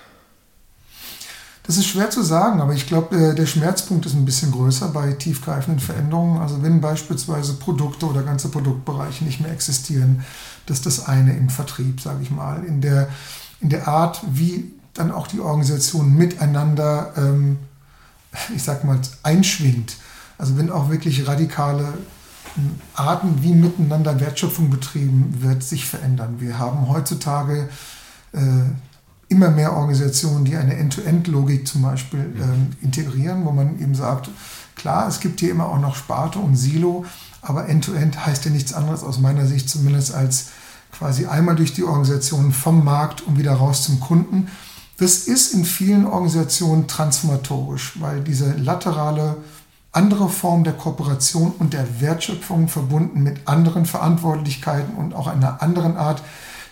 Das 1.69 1.77
ist 1.77 1.85
schwer 1.85 2.09
zu 2.09 2.23
sagen, 2.23 2.61
aber 2.61 2.73
ich 2.73 2.87
glaube, 2.87 3.15
äh, 3.15 3.35
der 3.35 3.45
Schmerzpunkt 3.45 4.03
ist 4.07 4.15
ein 4.15 4.25
bisschen 4.25 4.51
größer 4.51 4.87
bei 4.87 5.11
tiefgreifenden 5.11 5.79
Veränderungen. 5.79 6.41
Also 6.41 6.63
wenn 6.63 6.81
beispielsweise 6.81 7.53
Produkte 7.53 8.07
oder 8.07 8.23
ganze 8.23 8.49
Produktbereiche 8.49 9.23
nicht 9.23 9.39
mehr 9.39 9.51
existieren, 9.51 10.25
das 10.65 10.77
ist 10.77 10.87
das 10.87 11.05
eine 11.05 11.37
im 11.37 11.49
Vertrieb, 11.49 12.01
sage 12.01 12.23
ich 12.23 12.31
mal, 12.31 12.63
in 12.63 12.81
der, 12.81 13.07
in 13.61 13.69
der 13.69 13.87
Art, 13.87 14.19
wie 14.31 14.71
dann 14.95 15.11
auch 15.11 15.27
die 15.27 15.41
Organisation 15.41 16.11
miteinander, 16.15 17.13
ähm, 17.15 17.59
ich 18.55 18.63
sag 18.63 18.83
mal, 18.83 18.99
einschwingt. 19.21 19.97
Also 20.39 20.57
wenn 20.57 20.71
auch 20.71 20.89
wirklich 20.89 21.27
radikale 21.27 21.93
ähm, 22.57 22.81
Arten, 22.95 23.43
wie 23.43 23.53
miteinander 23.53 24.19
Wertschöpfung 24.19 24.71
betrieben 24.71 25.35
wird, 25.41 25.61
sich 25.61 25.85
verändern. 25.85 26.37
Wir 26.39 26.57
haben 26.57 26.89
heutzutage 26.89 27.69
äh, 28.33 28.39
immer 29.29 29.49
mehr 29.49 29.73
Organisationen, 29.73 30.43
die 30.43 30.57
eine 30.57 30.75
End-to-End-Logik 30.75 31.67
zum 31.67 31.83
Beispiel 31.83 32.33
ähm, 32.41 32.71
integrieren, 32.81 33.45
wo 33.45 33.51
man 33.51 33.79
eben 33.79 33.95
sagt, 33.95 34.29
klar, 34.75 35.07
es 35.07 35.19
gibt 35.19 35.39
hier 35.39 35.51
immer 35.51 35.67
auch 35.69 35.79
noch 35.79 35.95
Sparte 35.95 36.39
und 36.39 36.55
Silo, 36.55 37.05
aber 37.41 37.69
End-to-End 37.69 38.15
-End 38.15 38.25
heißt 38.25 38.45
ja 38.45 38.51
nichts 38.51 38.73
anderes 38.73 39.03
aus 39.03 39.19
meiner 39.19 39.45
Sicht 39.45 39.69
zumindest 39.69 40.13
als 40.13 40.47
quasi 40.91 41.27
einmal 41.27 41.55
durch 41.55 41.73
die 41.73 41.83
Organisation 41.83 42.51
vom 42.51 42.83
Markt 42.83 43.21
und 43.21 43.37
wieder 43.37 43.53
raus 43.53 43.83
zum 43.83 43.99
Kunden. 43.99 44.47
Das 44.97 45.19
ist 45.19 45.53
in 45.53 45.63
vielen 45.63 46.05
Organisationen 46.05 46.87
transformatorisch, 46.87 48.01
weil 48.01 48.21
diese 48.21 48.51
laterale 48.53 49.37
andere 49.91 50.29
Form 50.29 50.63
der 50.63 50.73
Kooperation 50.73 51.53
und 51.57 51.73
der 51.73 52.01
Wertschöpfung 52.01 52.67
verbunden 52.67 53.23
mit 53.23 53.47
anderen 53.47 53.85
Verantwortlichkeiten 53.85 54.95
und 54.95 55.13
auch 55.13 55.27
einer 55.27 55.61
anderen 55.61 55.97
Art 55.97 56.21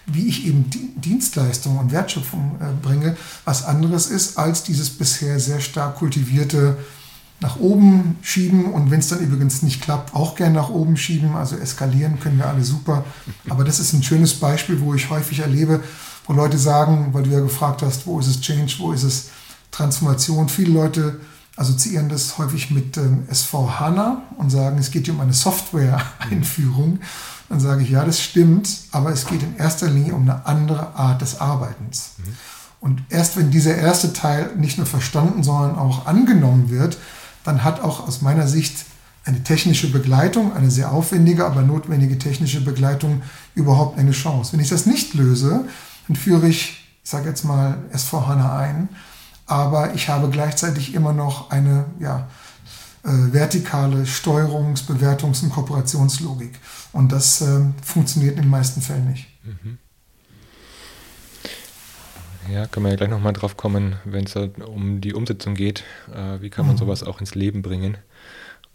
wie 0.08 0.28
ich 0.28 0.46
eben 0.48 0.70
Dienstleistungen 0.96 1.80
und 1.80 1.91
Wertschöpfung 1.91 2.58
äh, 2.60 2.65
bringe, 2.82 3.17
was 3.46 3.65
anderes 3.65 4.08
ist 4.08 4.38
als 4.38 4.63
dieses 4.63 4.89
bisher 4.89 5.39
sehr 5.39 5.60
stark 5.60 5.98
kultivierte 5.98 6.78
nach 7.39 7.60
oben 7.60 8.17
schieben 8.22 8.65
und 8.65 8.89
wenn 8.89 9.00
es 9.00 9.10
dann 9.10 9.20
übrigens 9.20 9.62
nicht 9.62 9.82
klappt, 9.82 10.15
auch 10.15 10.36
gern 10.36 10.54
nach 10.54 10.70
oben 10.70 10.98
schieben. 10.98 11.36
Also 11.36 11.56
eskalieren 11.56 12.20
können 12.20 12.39
wir 12.39 12.48
alle 12.48 12.63
super. 12.63 13.06
Aber 13.48 13.63
das 13.63 13.80
ist 13.80 13.93
ein 13.93 14.02
schönes 14.02 14.34
Beispiel, 14.34 14.82
wo 14.82 14.96
ich 14.96 15.10
häufig 15.10 15.39
erlebe, 15.39 15.84
wo 16.26 16.34
Leute 16.34 16.58
sagen, 16.58 17.10
weil 17.12 17.24
du 17.24 17.30
ja 17.30 17.39
gefragt 17.39 17.84
hast, 17.84 18.08
wo 18.08 18.20
ist 18.20 18.28
es 18.28 18.41
Change, 18.41 18.76
wo 18.80 18.91
ist 18.91 19.04
es 19.04 19.30
Transformation. 19.72 20.50
Viele 20.50 20.72
Leute 20.72 21.20
assoziieren 21.58 22.10
das 22.10 22.38
häufig 22.38 22.72
mit 22.72 22.98
ähm, 22.98 23.26
SV 23.30 23.80
HANA 23.80 24.24
und 24.38 24.50
sagen, 24.50 24.78
es 24.80 24.89
geht 24.89 25.06
hier 25.06 25.13
um 25.13 25.20
eine 25.20 25.34
Software-Einführung. 25.34 27.00
Dann 27.49 27.60
sage 27.60 27.83
ich, 27.83 27.89
ja, 27.89 28.03
das 28.03 28.21
stimmt, 28.21 28.69
aber 28.91 29.12
es 29.12 29.25
geht 29.25 29.41
in 29.41 29.55
erster 29.55 29.88
Linie 29.89 30.15
um 30.15 30.23
eine 30.23 30.45
andere 30.45 30.95
Art 30.95 31.21
des 31.21 31.39
Arbeitens. 31.39 32.12
Mhm. 32.17 32.23
Und 32.79 33.03
erst 33.10 33.38
wenn 33.38 33.51
dieser 33.51 33.75
erste 33.75 34.13
Teil 34.13 34.51
nicht 34.57 34.77
nur 34.77 34.86
verstanden, 34.86 35.43
sondern 35.43 35.77
auch 35.77 36.05
angenommen 36.05 36.69
wird, 36.69 36.97
dann 37.43 37.63
hat 37.63 37.81
auch 37.81 38.07
aus 38.07 38.21
meiner 38.21 38.47
Sicht 38.47 38.86
eine 39.23 39.43
technische 39.43 39.91
Begleitung, 39.91 40.53
eine 40.53 40.71
sehr 40.71 40.91
aufwendige, 40.91 41.45
aber 41.45 41.62
notwendige 41.62 42.17
technische 42.17 42.62
Begleitung 42.62 43.21
überhaupt 43.55 43.97
eine 43.97 44.12
Chance. 44.12 44.53
Wenn 44.53 44.60
ich 44.60 44.69
das 44.69 44.86
nicht 44.86 45.13
löse, 45.13 45.65
dann 46.07 46.15
führe 46.15 46.47
ich, 46.47 46.88
ich 47.03 47.10
sage 47.10 47.27
jetzt 47.27 47.43
mal, 47.43 47.77
S4HANA 47.93 48.57
ein, 48.57 48.89
aber 49.45 49.93
ich 49.95 50.07
habe 50.10 50.29
gleichzeitig 50.29 50.93
immer 50.93 51.13
noch 51.13 51.49
eine 51.51 51.86
ja, 51.99 52.27
äh, 53.03 53.33
vertikale 53.33 54.05
Steuerungs-, 54.05 54.86
Bewertungs- 54.86 55.43
und 55.43 55.49
Kooperationslogik. 55.49 56.60
Und 56.93 57.12
das 57.12 57.41
äh, 57.41 57.62
funktioniert 57.83 58.36
in 58.36 58.43
den 58.43 58.49
meisten 58.49 58.81
Fällen 58.81 59.10
nicht. 59.10 59.27
Mhm. 59.43 59.77
Ja, 62.51 62.65
können 62.65 62.86
wir 62.86 62.91
ja 62.91 62.95
gleich 62.95 63.10
nochmal 63.10 63.33
drauf 63.33 63.57
kommen, 63.57 63.97
wenn 64.05 64.23
es 64.23 64.36
um 64.36 65.01
die 65.01 65.13
Umsetzung 65.13 65.53
geht. 65.53 65.83
Äh, 66.13 66.41
wie 66.41 66.49
kann 66.49 66.65
man 66.65 66.75
mhm. 66.75 66.79
sowas 66.79 67.03
auch 67.03 67.19
ins 67.19 67.36
Leben 67.36 67.62
bringen? 67.62 67.97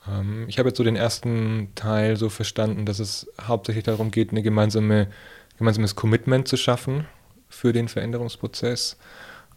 Ähm, 0.07 0.45
ich 0.47 0.59
habe 0.59 0.69
jetzt 0.69 0.79
so 0.79 0.85
den 0.85 0.97
ersten 0.97 1.69
Teil 1.75 2.17
so 2.17 2.29
verstanden, 2.29 2.85
dass 2.85 2.99
es 2.99 3.27
hauptsächlich 3.41 3.85
darum 3.85 4.11
geht, 4.11 4.33
ein 4.33 4.43
gemeinsame, 4.43 5.09
gemeinsames 5.57 5.97
Commitment 5.97 6.49
zu 6.49 6.57
schaffen 6.57 7.07
für 7.49 7.73
den 7.73 7.89
Veränderungsprozess 7.89 8.99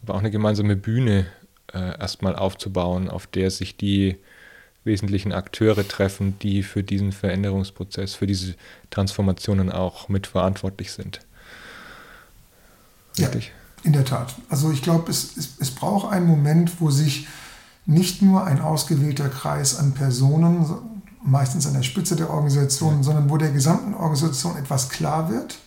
aber 0.02 0.14
auch 0.14 0.20
eine 0.20 0.30
gemeinsame 0.30 0.76
Bühne 0.76 1.26
äh, 1.72 1.98
erstmal 1.98 2.36
aufzubauen, 2.36 3.08
auf 3.08 3.26
der 3.26 3.50
sich 3.50 3.76
die 3.76 4.16
wesentlichen 4.86 5.32
Akteure 5.32 5.86
treffen, 5.86 6.38
die 6.40 6.62
für 6.62 6.82
diesen 6.82 7.12
Veränderungsprozess, 7.12 8.14
für 8.14 8.26
diese 8.26 8.54
Transformationen 8.90 9.70
auch 9.70 10.08
mitverantwortlich 10.08 10.92
sind. 10.92 11.20
Richtig? 13.18 13.46
Ja, 13.46 13.52
in 13.84 13.92
der 13.92 14.04
Tat. 14.04 14.34
Also 14.48 14.70
ich 14.70 14.82
glaube, 14.82 15.10
es, 15.10 15.36
es, 15.36 15.56
es 15.60 15.70
braucht 15.70 16.12
einen 16.12 16.26
Moment, 16.26 16.80
wo 16.80 16.90
sich 16.90 17.28
nicht 17.84 18.20
nur 18.22 18.44
ein 18.44 18.60
ausgewählter 18.60 19.28
Kreis 19.28 19.76
an 19.78 19.94
Personen, 19.94 20.66
meistens 21.22 21.66
an 21.66 21.74
der 21.74 21.82
Spitze 21.82 22.16
der 22.16 22.30
Organisation, 22.30 22.96
ja. 22.96 23.02
sondern 23.02 23.30
wo 23.30 23.36
der 23.36 23.50
gesamten 23.50 23.94
Organisation 23.94 24.56
etwas 24.56 24.88
klar 24.88 25.30
wird. 25.30 25.58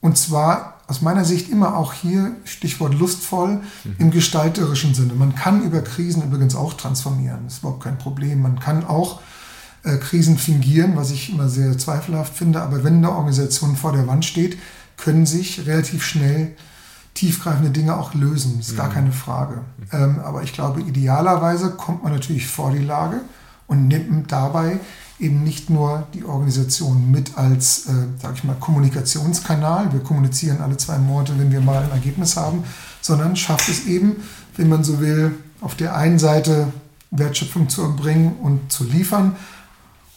Und 0.00 0.16
zwar 0.18 0.77
aus 0.88 1.02
meiner 1.02 1.24
Sicht 1.24 1.50
immer 1.50 1.76
auch 1.76 1.92
hier, 1.92 2.32
Stichwort 2.44 2.94
lustvoll, 2.94 3.60
mhm. 3.84 3.96
im 3.98 4.10
gestalterischen 4.10 4.94
Sinne. 4.94 5.12
Man 5.12 5.34
kann 5.34 5.62
über 5.62 5.82
Krisen 5.82 6.22
übrigens 6.24 6.56
auch 6.56 6.72
transformieren, 6.72 7.40
das 7.44 7.54
ist 7.54 7.58
überhaupt 7.60 7.84
kein 7.84 7.98
Problem. 7.98 8.40
Man 8.40 8.58
kann 8.58 8.84
auch 8.84 9.20
äh, 9.84 9.98
Krisen 9.98 10.38
fingieren, 10.38 10.96
was 10.96 11.10
ich 11.10 11.30
immer 11.30 11.48
sehr 11.48 11.76
zweifelhaft 11.76 12.34
finde. 12.34 12.62
Aber 12.62 12.84
wenn 12.84 12.96
eine 12.96 13.12
Organisation 13.12 13.76
vor 13.76 13.92
der 13.92 14.06
Wand 14.06 14.24
steht, 14.24 14.58
können 14.96 15.26
sich 15.26 15.66
relativ 15.66 16.04
schnell 16.04 16.56
tiefgreifende 17.12 17.70
Dinge 17.70 17.96
auch 17.96 18.14
lösen. 18.14 18.54
Das 18.56 18.68
ist 18.68 18.72
mhm. 18.72 18.78
gar 18.78 18.90
keine 18.90 19.12
Frage. 19.12 19.60
Ähm, 19.92 20.20
aber 20.20 20.42
ich 20.42 20.54
glaube, 20.54 20.80
idealerweise 20.80 21.70
kommt 21.72 22.02
man 22.02 22.12
natürlich 22.12 22.46
vor 22.46 22.72
die 22.72 22.84
Lage 22.84 23.20
und 23.66 23.88
nimmt 23.88 24.32
dabei 24.32 24.80
eben 25.20 25.42
nicht 25.42 25.68
nur 25.68 26.06
die 26.14 26.24
Organisation 26.24 27.10
mit 27.10 27.36
als, 27.36 27.86
äh, 27.86 27.92
sage 28.20 28.34
ich 28.36 28.44
mal, 28.44 28.54
Kommunikationskanal. 28.54 29.92
Wir 29.92 30.00
kommunizieren 30.00 30.60
alle 30.60 30.76
zwei 30.76 30.98
Monate, 30.98 31.38
wenn 31.38 31.50
wir 31.50 31.60
mal 31.60 31.82
ein 31.82 31.90
Ergebnis 31.90 32.36
haben, 32.36 32.64
sondern 33.00 33.36
schafft 33.36 33.68
es 33.68 33.86
eben, 33.86 34.16
wenn 34.56 34.68
man 34.68 34.84
so 34.84 35.00
will, 35.00 35.34
auf 35.60 35.74
der 35.74 35.96
einen 35.96 36.18
Seite 36.18 36.72
Wertschöpfung 37.10 37.68
zu 37.68 37.82
erbringen 37.82 38.36
und 38.42 38.70
zu 38.70 38.84
liefern 38.84 39.36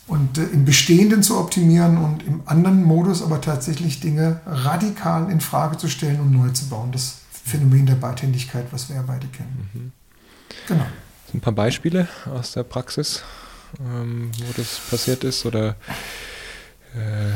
und 0.07 0.37
äh, 0.37 0.43
im 0.45 0.65
Bestehenden 0.65 1.23
zu 1.23 1.39
optimieren 1.39 1.97
und 1.97 2.23
im 2.27 2.41
anderen 2.45 2.83
Modus 2.83 3.23
aber 3.23 3.41
tatsächlich 3.41 4.01
Dinge 4.01 4.41
radikal 4.45 5.31
in 5.31 5.41
Frage 5.41 5.77
zu 5.77 5.87
stellen 5.87 6.19
und 6.19 6.31
neu 6.31 6.49
zu 6.49 6.67
bauen. 6.67 6.91
Das 6.91 7.19
Phänomen 7.31 7.85
der 7.85 7.95
Beidhändigkeit, 7.95 8.65
was 8.71 8.89
wir 8.89 8.97
ja 8.97 9.03
beide 9.05 9.27
kennen. 9.27 9.69
Mhm. 9.73 9.91
Genau. 10.67 10.85
Ein 11.33 11.39
paar 11.39 11.53
Beispiele 11.53 12.07
aus 12.25 12.51
der 12.51 12.63
Praxis, 12.63 13.23
ähm, 13.79 14.31
wo 14.37 14.53
das 14.55 14.79
passiert 14.89 15.23
ist 15.23 15.45
oder 15.45 15.75
äh, 16.95 17.31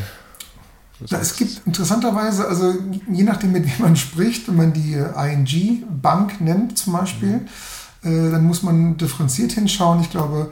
ja, 1.07 1.19
es 1.19 1.35
gibt 1.35 1.61
interessanterweise, 1.65 2.47
also 2.47 2.73
je 3.11 3.23
nachdem, 3.23 3.51
mit 3.51 3.65
wem 3.65 3.85
man 3.85 3.95
spricht, 3.95 4.47
wenn 4.47 4.55
man 4.55 4.73
die 4.73 4.93
ING 4.93 5.83
Bank 6.01 6.39
nennt 6.39 6.77
zum 6.77 6.93
Beispiel, 6.93 7.41
mhm. 8.01 8.27
äh, 8.27 8.31
dann 8.31 8.45
muss 8.45 8.63
man 8.63 8.97
differenziert 8.97 9.51
hinschauen. 9.51 10.01
Ich 10.01 10.09
glaube, 10.09 10.51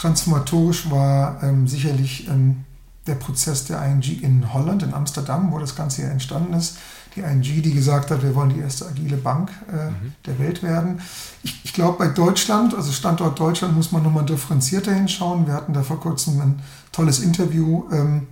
Transformatorisch 0.00 0.90
war 0.90 1.42
ähm, 1.42 1.68
sicherlich 1.68 2.26
ähm, 2.26 2.64
der 3.06 3.16
Prozess 3.16 3.66
der 3.66 3.84
ING 3.84 4.22
in 4.22 4.54
Holland, 4.54 4.82
in 4.82 4.94
Amsterdam, 4.94 5.52
wo 5.52 5.58
das 5.58 5.76
Ganze 5.76 6.02
ja 6.02 6.08
entstanden 6.08 6.54
ist. 6.54 6.78
Die 7.16 7.20
ING, 7.20 7.42
die 7.42 7.74
gesagt 7.74 8.10
hat, 8.10 8.22
wir 8.22 8.34
wollen 8.34 8.50
die 8.54 8.60
erste 8.60 8.86
agile 8.86 9.16
Bank 9.16 9.50
äh, 9.68 9.90
mhm. 9.90 10.12
der 10.26 10.38
Welt 10.38 10.62
werden. 10.62 11.00
Ich, 11.42 11.60
ich 11.64 11.72
glaube, 11.72 11.98
bei 11.98 12.08
Deutschland, 12.08 12.74
also 12.74 12.92
Standort 12.92 13.38
Deutschland, 13.38 13.74
muss 13.74 13.92
man 13.92 14.02
nochmal 14.02 14.24
differenzierter 14.24 14.92
hinschauen. 14.92 15.46
Wir 15.46 15.54
hatten 15.54 15.72
da 15.72 15.82
vor 15.82 16.00
kurzem 16.00 16.40
ein 16.40 16.62
tolles 16.92 17.20
Interview 17.20 17.84
ähm, 17.92 18.28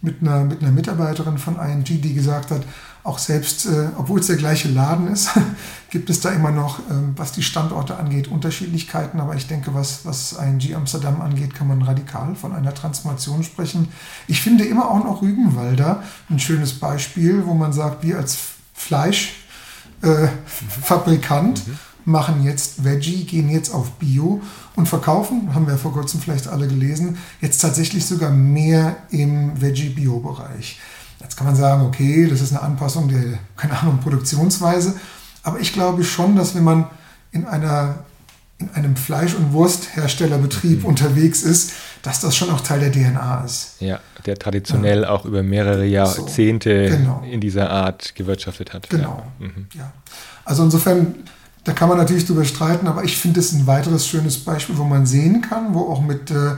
mit, 0.00 0.22
einer, 0.22 0.44
mit 0.44 0.62
einer 0.62 0.72
Mitarbeiterin 0.72 1.38
von 1.38 1.56
ING, 1.56 1.84
die 1.84 2.14
gesagt 2.14 2.50
hat, 2.50 2.62
auch 3.04 3.18
selbst, 3.18 3.66
äh, 3.66 3.88
obwohl 3.98 4.20
es 4.20 4.28
der 4.28 4.36
gleiche 4.36 4.68
Laden 4.68 5.08
ist, 5.08 5.28
gibt 5.90 6.08
es 6.08 6.20
da 6.20 6.30
immer 6.30 6.50
noch, 6.50 6.78
ähm, 6.90 7.12
was 7.16 7.32
die 7.32 7.42
Standorte 7.42 7.98
angeht, 7.98 8.28
Unterschiedlichkeiten. 8.28 9.20
Aber 9.20 9.34
ich 9.36 9.46
denke, 9.46 9.74
was, 9.74 10.06
was 10.06 10.32
ING 10.32 10.74
Amsterdam 10.74 11.20
angeht, 11.20 11.52
kann 11.54 11.68
man 11.68 11.82
radikal 11.82 12.34
von 12.34 12.54
einer 12.54 12.72
Transformation 12.72 13.44
sprechen. 13.44 13.88
Ich 14.26 14.40
finde 14.40 14.64
immer 14.64 14.90
auch 14.90 15.04
noch 15.04 15.20
Rügenwalder 15.20 16.02
ein 16.30 16.40
schönes 16.40 16.80
Beispiel, 16.80 17.44
wo 17.44 17.52
man 17.52 17.74
sagt, 17.74 18.02
wir 18.02 18.16
als 18.16 18.38
Fleischfabrikant 18.72 21.58
äh, 21.58 21.70
mhm. 21.70 21.78
machen 22.06 22.42
jetzt 22.42 22.84
Veggie, 22.84 23.24
gehen 23.24 23.50
jetzt 23.50 23.68
auf 23.68 23.90
Bio 23.98 24.40
und 24.76 24.88
verkaufen, 24.88 25.54
haben 25.54 25.66
wir 25.66 25.76
vor 25.76 25.92
kurzem 25.92 26.20
vielleicht 26.20 26.48
alle 26.48 26.68
gelesen, 26.68 27.18
jetzt 27.42 27.58
tatsächlich 27.58 28.06
sogar 28.06 28.30
mehr 28.30 28.96
im 29.10 29.60
Veggie-Bio-Bereich. 29.60 30.78
Jetzt 31.24 31.36
kann 31.36 31.46
man 31.46 31.56
sagen, 31.56 31.86
okay, 31.86 32.28
das 32.28 32.42
ist 32.42 32.52
eine 32.52 32.62
Anpassung 32.62 33.08
der, 33.08 33.38
keine 33.56 33.78
Ahnung, 33.80 33.98
Produktionsweise. 33.98 34.94
Aber 35.42 35.58
ich 35.58 35.72
glaube 35.72 36.04
schon, 36.04 36.36
dass 36.36 36.54
wenn 36.54 36.64
man 36.64 36.86
in, 37.32 37.46
einer, 37.46 38.04
in 38.58 38.68
einem 38.74 38.94
Fleisch- 38.94 39.34
und 39.34 39.52
Wurstherstellerbetrieb 39.52 40.80
mhm. 40.80 40.84
unterwegs 40.84 41.42
ist, 41.42 41.72
dass 42.02 42.20
das 42.20 42.36
schon 42.36 42.50
auch 42.50 42.60
Teil 42.60 42.80
der 42.80 42.92
DNA 42.92 43.42
ist. 43.42 43.76
Ja, 43.80 44.00
der 44.26 44.36
traditionell 44.36 45.02
ja. 45.02 45.08
auch 45.08 45.24
über 45.24 45.42
mehrere 45.42 45.86
Jahrzehnte 45.86 46.90
so, 46.90 46.96
genau. 46.96 47.22
in 47.28 47.40
dieser 47.40 47.70
Art 47.70 48.14
gewirtschaftet 48.14 48.74
hat. 48.74 48.90
Genau. 48.90 49.24
Ja. 49.40 49.46
Mhm. 49.46 49.66
ja. 49.74 49.92
Also 50.44 50.62
insofern, 50.62 51.14
da 51.64 51.72
kann 51.72 51.88
man 51.88 51.96
natürlich 51.96 52.26
drüber 52.26 52.44
streiten, 52.44 52.86
aber 52.86 53.02
ich 53.02 53.16
finde 53.16 53.40
es 53.40 53.52
ein 53.52 53.66
weiteres 53.66 54.06
schönes 54.06 54.38
Beispiel, 54.44 54.76
wo 54.76 54.84
man 54.84 55.06
sehen 55.06 55.40
kann, 55.40 55.72
wo 55.72 55.90
auch 55.90 56.02
mit 56.02 56.30
äh, 56.30 56.56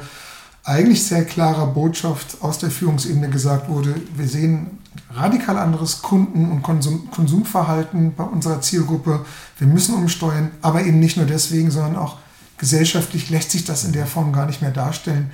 eigentlich 0.66 1.04
sehr 1.04 1.24
klarer 1.24 1.68
Botschaft 1.68 2.38
aus 2.42 2.58
der 2.58 2.70
Führungsebene 2.70 3.30
gesagt 3.30 3.68
wurde, 3.68 3.94
wir 4.16 4.26
sehen 4.26 4.78
radikal 5.14 5.56
anderes 5.56 6.02
Kunden- 6.02 6.50
und 6.50 6.62
Konsum 6.62 7.08
Konsumverhalten 7.12 8.14
bei 8.16 8.24
unserer 8.24 8.60
Zielgruppe. 8.60 9.24
Wir 9.58 9.68
müssen 9.68 9.94
umsteuern, 9.94 10.50
aber 10.62 10.82
eben 10.82 10.98
nicht 10.98 11.16
nur 11.16 11.26
deswegen, 11.26 11.70
sondern 11.70 11.96
auch 11.96 12.18
gesellschaftlich 12.58 13.30
lässt 13.30 13.52
sich 13.52 13.64
das 13.64 13.84
in 13.84 13.92
der 13.92 14.06
Form 14.06 14.32
gar 14.32 14.46
nicht 14.46 14.60
mehr 14.60 14.72
darstellen. 14.72 15.30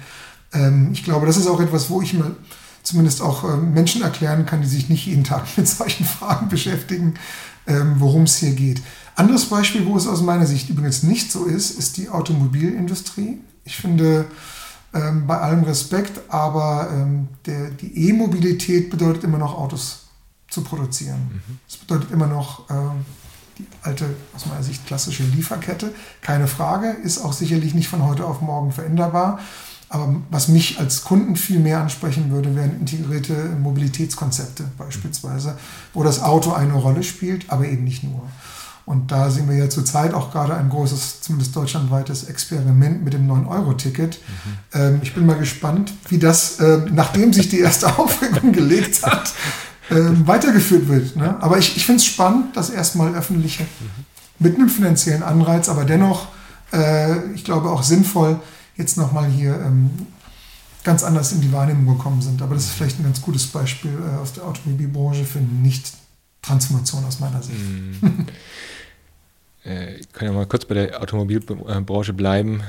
Ähm, 0.52 0.90
ich 0.92 1.02
glaube, 1.02 1.24
das 1.24 1.38
ist 1.38 1.46
auch 1.46 1.60
etwas, 1.60 1.88
wo 1.88 2.02
ich 2.02 2.12
mir 2.12 2.36
zumindest 2.82 3.22
auch 3.22 3.44
äh, 3.44 3.56
Menschen 3.56 4.02
erklären 4.02 4.44
kann, 4.44 4.60
die 4.60 4.68
sich 4.68 4.90
nicht 4.90 5.06
jeden 5.06 5.24
Tag 5.24 5.46
mit 5.56 5.66
solchen 5.66 6.04
Fragen 6.18 6.50
beschäftigen, 6.50 7.14
ähm, 7.66 7.94
worum 7.98 8.24
es 8.24 8.36
hier 8.36 8.52
geht. 8.52 8.82
Anderes 9.14 9.46
Beispiel, 9.46 9.86
wo 9.86 9.96
es 9.96 10.06
aus 10.06 10.20
meiner 10.20 10.46
Sicht 10.46 10.68
übrigens 10.68 11.02
nicht 11.02 11.32
so 11.32 11.46
ist, 11.46 11.78
ist 11.78 11.96
die 11.96 12.10
Automobilindustrie. 12.10 13.40
Ich 13.64 13.76
finde, 13.76 14.26
ähm, 14.94 15.26
bei 15.26 15.38
allem 15.38 15.64
Respekt, 15.64 16.20
aber 16.28 16.88
ähm, 16.92 17.28
der, 17.46 17.70
die 17.70 18.08
E-Mobilität 18.08 18.90
bedeutet 18.90 19.24
immer 19.24 19.38
noch 19.38 19.56
Autos 19.56 20.06
zu 20.48 20.62
produzieren. 20.62 21.40
Es 21.66 21.76
mhm. 21.76 21.80
bedeutet 21.80 22.10
immer 22.10 22.26
noch 22.26 22.68
ähm, 22.70 23.04
die 23.58 23.66
alte, 23.82 24.06
aus 24.34 24.46
meiner 24.46 24.62
Sicht 24.62 24.86
klassische 24.86 25.22
Lieferkette. 25.22 25.92
Keine 26.20 26.46
Frage, 26.46 26.90
ist 26.90 27.18
auch 27.18 27.32
sicherlich 27.32 27.74
nicht 27.74 27.88
von 27.88 28.04
heute 28.04 28.24
auf 28.26 28.40
morgen 28.40 28.72
veränderbar. 28.72 29.38
Aber 29.88 30.16
was 30.30 30.48
mich 30.48 30.78
als 30.78 31.04
Kunden 31.04 31.36
viel 31.36 31.58
mehr 31.58 31.80
ansprechen 31.80 32.30
würde, 32.30 32.54
wären 32.56 32.80
integrierte 32.80 33.34
Mobilitätskonzepte 33.60 34.64
beispielsweise, 34.78 35.58
wo 35.92 36.02
das 36.02 36.22
Auto 36.22 36.52
eine 36.52 36.72
Rolle 36.72 37.02
spielt, 37.02 37.50
aber 37.50 37.66
eben 37.66 37.84
nicht 37.84 38.02
nur. 38.02 38.22
Und 38.84 39.12
da 39.12 39.30
sehen 39.30 39.48
wir 39.48 39.56
ja 39.56 39.70
zurzeit 39.70 40.12
auch 40.12 40.32
gerade 40.32 40.54
ein 40.54 40.68
großes, 40.68 41.20
zumindest 41.20 41.54
deutschlandweites 41.54 42.24
Experiment 42.24 43.04
mit 43.04 43.12
dem 43.12 43.30
9-Euro-Ticket. 43.30 44.18
Mhm. 44.18 44.80
Ähm, 44.80 45.00
ich 45.02 45.14
bin 45.14 45.24
mal 45.24 45.38
gespannt, 45.38 45.92
wie 46.08 46.18
das, 46.18 46.58
äh, 46.58 46.80
nachdem 46.90 47.32
sich 47.32 47.48
die 47.48 47.60
erste 47.60 47.86
Aufregung 47.98 48.52
gelegt 48.52 49.04
hat, 49.04 49.32
äh, 49.90 49.94
weitergeführt 50.26 50.88
wird. 50.88 51.16
Ne? 51.16 51.36
Aber 51.40 51.58
ich, 51.58 51.76
ich 51.76 51.86
finde 51.86 51.98
es 51.98 52.06
spannend, 52.06 52.56
dass 52.56 52.70
erstmal 52.70 53.14
öffentliche, 53.14 53.62
mhm. 53.62 54.04
mit 54.40 54.56
einem 54.56 54.68
finanziellen 54.68 55.22
Anreiz, 55.22 55.68
aber 55.68 55.84
dennoch, 55.84 56.26
äh, 56.72 57.32
ich 57.34 57.44
glaube 57.44 57.70
auch 57.70 57.84
sinnvoll, 57.84 58.40
jetzt 58.76 58.96
nochmal 58.96 59.28
hier 59.28 59.54
ähm, 59.54 59.90
ganz 60.82 61.04
anders 61.04 61.32
in 61.32 61.40
die 61.40 61.52
Wahrnehmung 61.52 61.96
gekommen 61.96 62.20
sind. 62.20 62.42
Aber 62.42 62.54
das 62.54 62.64
ist 62.64 62.72
vielleicht 62.72 62.98
ein 62.98 63.04
ganz 63.04 63.22
gutes 63.22 63.46
Beispiel 63.46 63.92
äh, 63.92 64.20
aus 64.20 64.32
der 64.32 64.44
Automobilbranche 64.44 65.24
für 65.24 65.38
nicht 65.38 65.92
Transformation 66.42 67.04
aus 67.04 67.20
meiner 67.20 67.42
Sicht. 67.42 67.58
Mhm. 68.02 68.26
ich 69.64 70.12
kann 70.12 70.28
ja 70.28 70.34
mal 70.34 70.46
kurz 70.46 70.64
bei 70.64 70.74
der 70.74 71.00
Automobilbranche 71.00 72.12
bleiben. 72.12 72.64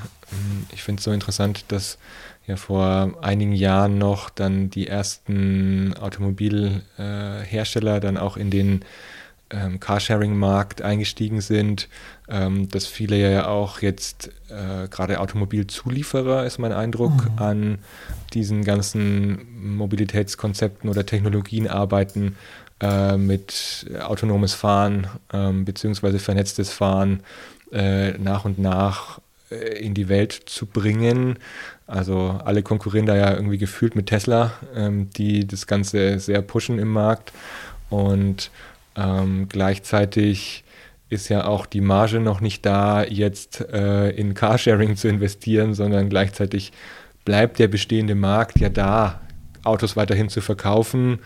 Ich 0.71 0.83
finde 0.83 0.99
es 0.99 1.05
so 1.05 1.11
interessant, 1.11 1.65
dass 1.69 1.97
ja 2.45 2.55
vor 2.55 3.17
einigen 3.21 3.53
Jahren 3.53 3.97
noch 3.97 4.29
dann 4.29 4.69
die 4.69 4.85
ersten 4.87 5.95
Automobilhersteller 5.97 7.99
dann 7.99 8.17
auch 8.17 8.37
in 8.37 8.51
den 8.51 8.85
ähm, 9.53 9.79
Carsharing-Markt 9.79 10.81
eingestiegen 10.81 11.41
sind, 11.41 11.87
ähm, 12.27 12.67
dass 12.69 12.87
viele 12.87 13.17
ja 13.17 13.47
auch 13.47 13.81
jetzt 13.81 14.31
äh, 14.49 14.87
gerade 14.89 15.19
Automobilzulieferer, 15.19 16.45
ist 16.45 16.57
mein 16.57 16.73
Eindruck, 16.73 17.31
mhm. 17.31 17.37
an 17.37 17.77
diesen 18.33 18.63
ganzen 18.63 19.75
Mobilitätskonzepten 19.77 20.89
oder 20.89 21.05
Technologien 21.05 21.67
arbeiten, 21.67 22.35
äh, 22.83 23.15
mit 23.15 23.85
autonomes 24.01 24.53
Fahren 24.53 25.07
ähm, 25.31 25.63
bzw. 25.63 26.19
vernetztes 26.19 26.69
Fahren 26.71 27.21
äh, 27.71 28.17
nach 28.17 28.43
und 28.43 28.59
nach 28.59 29.21
äh, 29.49 29.79
in 29.79 29.93
die 29.93 30.09
Welt 30.09 30.33
zu 30.33 30.65
bringen. 30.65 31.39
Also 31.87 32.41
alle 32.43 32.61
konkurrieren 32.61 33.05
da 33.05 33.15
ja 33.15 33.33
irgendwie 33.33 33.57
gefühlt 33.57 33.95
mit 33.95 34.07
Tesla, 34.07 34.51
ähm, 34.75 35.09
die 35.11 35.47
das 35.47 35.65
Ganze 35.65 36.19
sehr 36.19 36.41
pushen 36.41 36.77
im 36.77 36.89
Markt 36.89 37.31
und 37.89 38.51
ähm, 38.97 39.47
gleichzeitig 39.49 40.65
ist 41.09 41.29
ja 41.29 41.45
auch 41.45 41.65
die 41.65 41.81
Marge 41.81 42.19
noch 42.19 42.41
nicht 42.41 42.65
da, 42.65 43.03
jetzt 43.03 43.61
äh, 43.61 44.09
in 44.09 44.33
Carsharing 44.33 44.97
zu 44.97 45.07
investieren, 45.07 45.73
sondern 45.73 46.09
gleichzeitig 46.09 46.73
bleibt 47.23 47.59
der 47.59 47.69
bestehende 47.69 48.15
Markt 48.15 48.59
ja 48.59 48.69
da, 48.69 49.21
Autos 49.63 49.95
weiterhin 49.95 50.27
zu 50.27 50.41
verkaufen. 50.41 51.19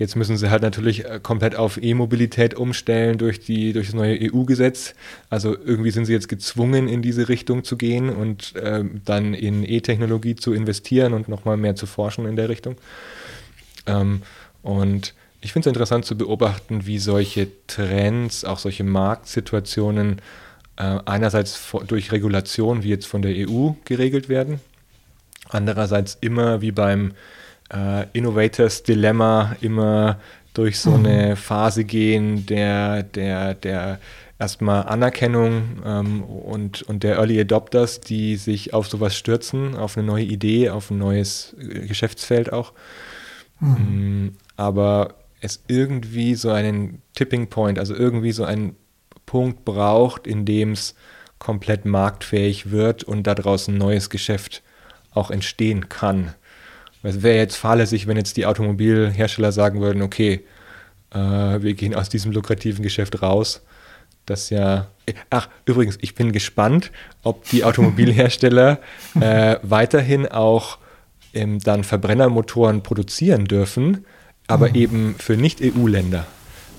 Jetzt 0.00 0.16
müssen 0.16 0.38
sie 0.38 0.50
halt 0.50 0.62
natürlich 0.62 1.04
äh, 1.04 1.20
komplett 1.22 1.56
auf 1.56 1.76
E-Mobilität 1.76 2.54
umstellen 2.54 3.18
durch, 3.18 3.38
die, 3.38 3.74
durch 3.74 3.88
das 3.88 3.94
neue 3.94 4.18
EU-Gesetz. 4.18 4.94
Also 5.28 5.54
irgendwie 5.54 5.90
sind 5.90 6.06
sie 6.06 6.14
jetzt 6.14 6.30
gezwungen, 6.30 6.88
in 6.88 7.02
diese 7.02 7.28
Richtung 7.28 7.64
zu 7.64 7.76
gehen 7.76 8.08
und 8.08 8.56
äh, 8.56 8.82
dann 9.04 9.34
in 9.34 9.62
E-Technologie 9.62 10.36
zu 10.36 10.54
investieren 10.54 11.12
und 11.12 11.28
nochmal 11.28 11.58
mehr 11.58 11.76
zu 11.76 11.84
forschen 11.84 12.24
in 12.24 12.36
der 12.36 12.48
Richtung. 12.48 12.76
Ähm, 13.86 14.22
und 14.62 15.12
ich 15.42 15.52
finde 15.52 15.68
es 15.68 15.72
interessant 15.72 16.06
zu 16.06 16.16
beobachten, 16.16 16.86
wie 16.86 16.98
solche 16.98 17.48
Trends, 17.66 18.46
auch 18.46 18.58
solche 18.58 18.84
Marktsituationen 18.84 20.22
äh, 20.78 20.98
einerseits 21.04 21.60
durch 21.86 22.10
Regulation, 22.10 22.84
wie 22.84 22.88
jetzt 22.88 23.06
von 23.06 23.20
der 23.20 23.34
EU, 23.36 23.72
geregelt 23.84 24.30
werden, 24.30 24.60
andererseits 25.50 26.16
immer 26.22 26.62
wie 26.62 26.72
beim 26.72 27.12
äh, 27.72 28.06
Innovators 28.12 28.82
Dilemma 28.82 29.56
immer 29.60 30.18
durch 30.54 30.78
so 30.78 30.90
mhm. 30.90 31.06
eine 31.06 31.36
Phase 31.36 31.84
gehen 31.84 32.46
der, 32.46 33.02
der, 33.02 33.54
der 33.54 34.00
erstmal 34.38 34.84
Anerkennung 34.84 35.82
ähm, 35.84 36.22
und, 36.22 36.82
und 36.82 37.02
der 37.02 37.16
Early 37.16 37.40
Adopters, 37.40 38.00
die 38.00 38.36
sich 38.36 38.74
auf 38.74 38.88
sowas 38.88 39.14
stürzen, 39.16 39.76
auf 39.76 39.96
eine 39.96 40.06
neue 40.06 40.24
Idee, 40.24 40.70
auf 40.70 40.90
ein 40.90 40.98
neues 40.98 41.54
äh, 41.60 41.86
Geschäftsfeld 41.86 42.52
auch. 42.52 42.72
Mhm. 43.60 43.68
Mm, 43.68 44.36
aber 44.56 45.14
es 45.40 45.62
irgendwie 45.68 46.34
so 46.34 46.50
einen 46.50 47.02
Tipping 47.14 47.48
Point, 47.48 47.78
also 47.78 47.94
irgendwie 47.94 48.32
so 48.32 48.44
einen 48.44 48.76
Punkt 49.26 49.64
braucht, 49.64 50.26
in 50.26 50.44
dem 50.44 50.72
es 50.72 50.94
komplett 51.38 51.84
marktfähig 51.84 52.70
wird 52.70 53.04
und 53.04 53.26
daraus 53.26 53.68
ein 53.68 53.78
neues 53.78 54.10
Geschäft 54.10 54.62
auch 55.12 55.30
entstehen 55.30 55.88
kann. 55.88 56.34
Es 57.02 57.22
wäre 57.22 57.38
jetzt 57.38 57.56
fahrlässig, 57.56 58.06
wenn 58.06 58.16
jetzt 58.16 58.36
die 58.36 58.46
Automobilhersteller 58.46 59.52
sagen 59.52 59.80
würden, 59.80 60.02
okay, 60.02 60.44
äh, 61.12 61.18
wir 61.18 61.74
gehen 61.74 61.94
aus 61.94 62.08
diesem 62.08 62.32
lukrativen 62.32 62.82
Geschäft 62.82 63.22
raus. 63.22 63.62
Das 64.26 64.50
ja. 64.50 64.88
Ach, 65.30 65.48
übrigens, 65.64 65.98
ich 66.00 66.14
bin 66.14 66.32
gespannt, 66.32 66.92
ob 67.22 67.48
die 67.48 67.64
Automobilhersteller 67.64 68.78
äh, 69.20 69.56
weiterhin 69.62 70.26
auch 70.26 70.78
ähm, 71.32 71.58
dann 71.60 71.84
Verbrennermotoren 71.84 72.82
produzieren 72.82 73.46
dürfen, 73.46 74.04
aber 74.46 74.68
mhm. 74.68 74.74
eben 74.74 75.14
für 75.18 75.36
Nicht-EU-Länder. 75.36 76.26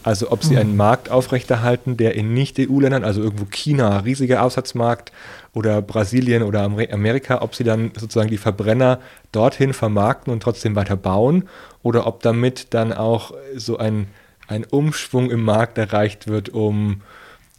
Also 0.04 0.32
ob 0.32 0.44
sie 0.44 0.58
einen 0.58 0.72
mhm. 0.72 0.78
Markt 0.78 1.10
aufrechterhalten, 1.12 1.96
der 1.96 2.16
in 2.16 2.34
Nicht-EU-Ländern, 2.34 3.04
also 3.04 3.22
irgendwo 3.22 3.46
China, 3.46 4.00
riesiger 4.00 4.40
Absatzmarkt 4.40 5.12
oder 5.54 5.82
Brasilien 5.82 6.44
oder 6.44 6.64
Amerika, 6.64 7.42
ob 7.42 7.56
sie 7.56 7.64
dann 7.64 7.92
sozusagen 7.98 8.30
die 8.30 8.38
Verbrenner 8.38 9.00
dorthin 9.32 9.74
vermarkten 9.74 10.32
und 10.32 10.42
trotzdem 10.42 10.76
weiter 10.76 10.96
bauen 10.96 11.50
oder 11.84 12.08
ob 12.08 12.22
damit 12.22 12.74
dann 12.74 12.94
auch 12.94 13.34
so 13.56 13.78
ein, 13.78 14.08
ein 14.48 14.64
Umschwung 14.64 15.30
im 15.30 15.44
Markt 15.44 15.78
erreicht 15.78 16.28
wird, 16.28 16.50
um 16.50 17.02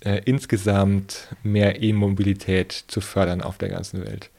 äh, 0.05 0.23
insgesamt 0.25 1.29
mehr 1.43 1.83
E-Mobilität 1.83 2.73
zu 2.89 3.01
fördern 3.01 3.43
auf 3.43 3.59
der 3.59 3.69
ganzen 3.69 4.05
Welt. 4.05 4.31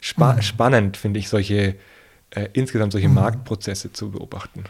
Spa 0.00 0.34
mhm. 0.34 0.42
Spannend 0.42 0.96
finde 0.96 1.20
ich 1.20 1.28
solche, 1.28 1.76
äh, 2.30 2.48
insgesamt 2.54 2.92
solche 2.92 3.08
mhm. 3.08 3.14
Marktprozesse 3.14 3.92
zu 3.92 4.10
beobachten. 4.10 4.64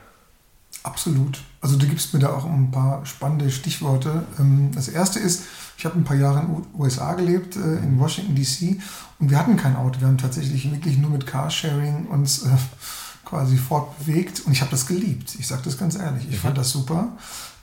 Absolut. 0.82 1.40
Also 1.60 1.76
du 1.76 1.86
gibst 1.86 2.12
mir 2.12 2.20
da 2.20 2.30
auch 2.30 2.44
ein 2.44 2.70
paar 2.70 3.06
spannende 3.06 3.50
Stichworte. 3.50 4.24
Ähm, 4.38 4.72
das 4.74 4.88
erste 4.88 5.20
ist, 5.20 5.44
ich 5.82 5.86
habe 5.86 5.98
ein 5.98 6.04
paar 6.04 6.16
Jahre 6.16 6.38
in 6.42 6.46
den 6.46 6.64
USA 6.78 7.12
gelebt, 7.14 7.56
äh, 7.56 7.78
in 7.78 7.98
Washington 7.98 8.36
DC, 8.36 8.80
und 9.18 9.30
wir 9.30 9.36
hatten 9.36 9.56
kein 9.56 9.74
Auto. 9.74 9.98
Wir 9.98 10.06
haben 10.06 10.16
tatsächlich 10.16 10.70
wirklich 10.70 10.96
nur 10.96 11.10
mit 11.10 11.26
Carsharing 11.26 12.06
uns 12.06 12.44
äh, 12.44 12.50
quasi 13.24 13.56
fortbewegt 13.56 14.46
und 14.46 14.52
ich 14.52 14.60
habe 14.60 14.70
das 14.70 14.86
geliebt. 14.86 15.34
Ich 15.36 15.48
sage 15.48 15.62
das 15.64 15.76
ganz 15.76 15.96
ehrlich. 15.96 16.28
Ich 16.28 16.36
mhm. 16.36 16.40
fand 16.40 16.58
das 16.58 16.70
super, 16.70 17.08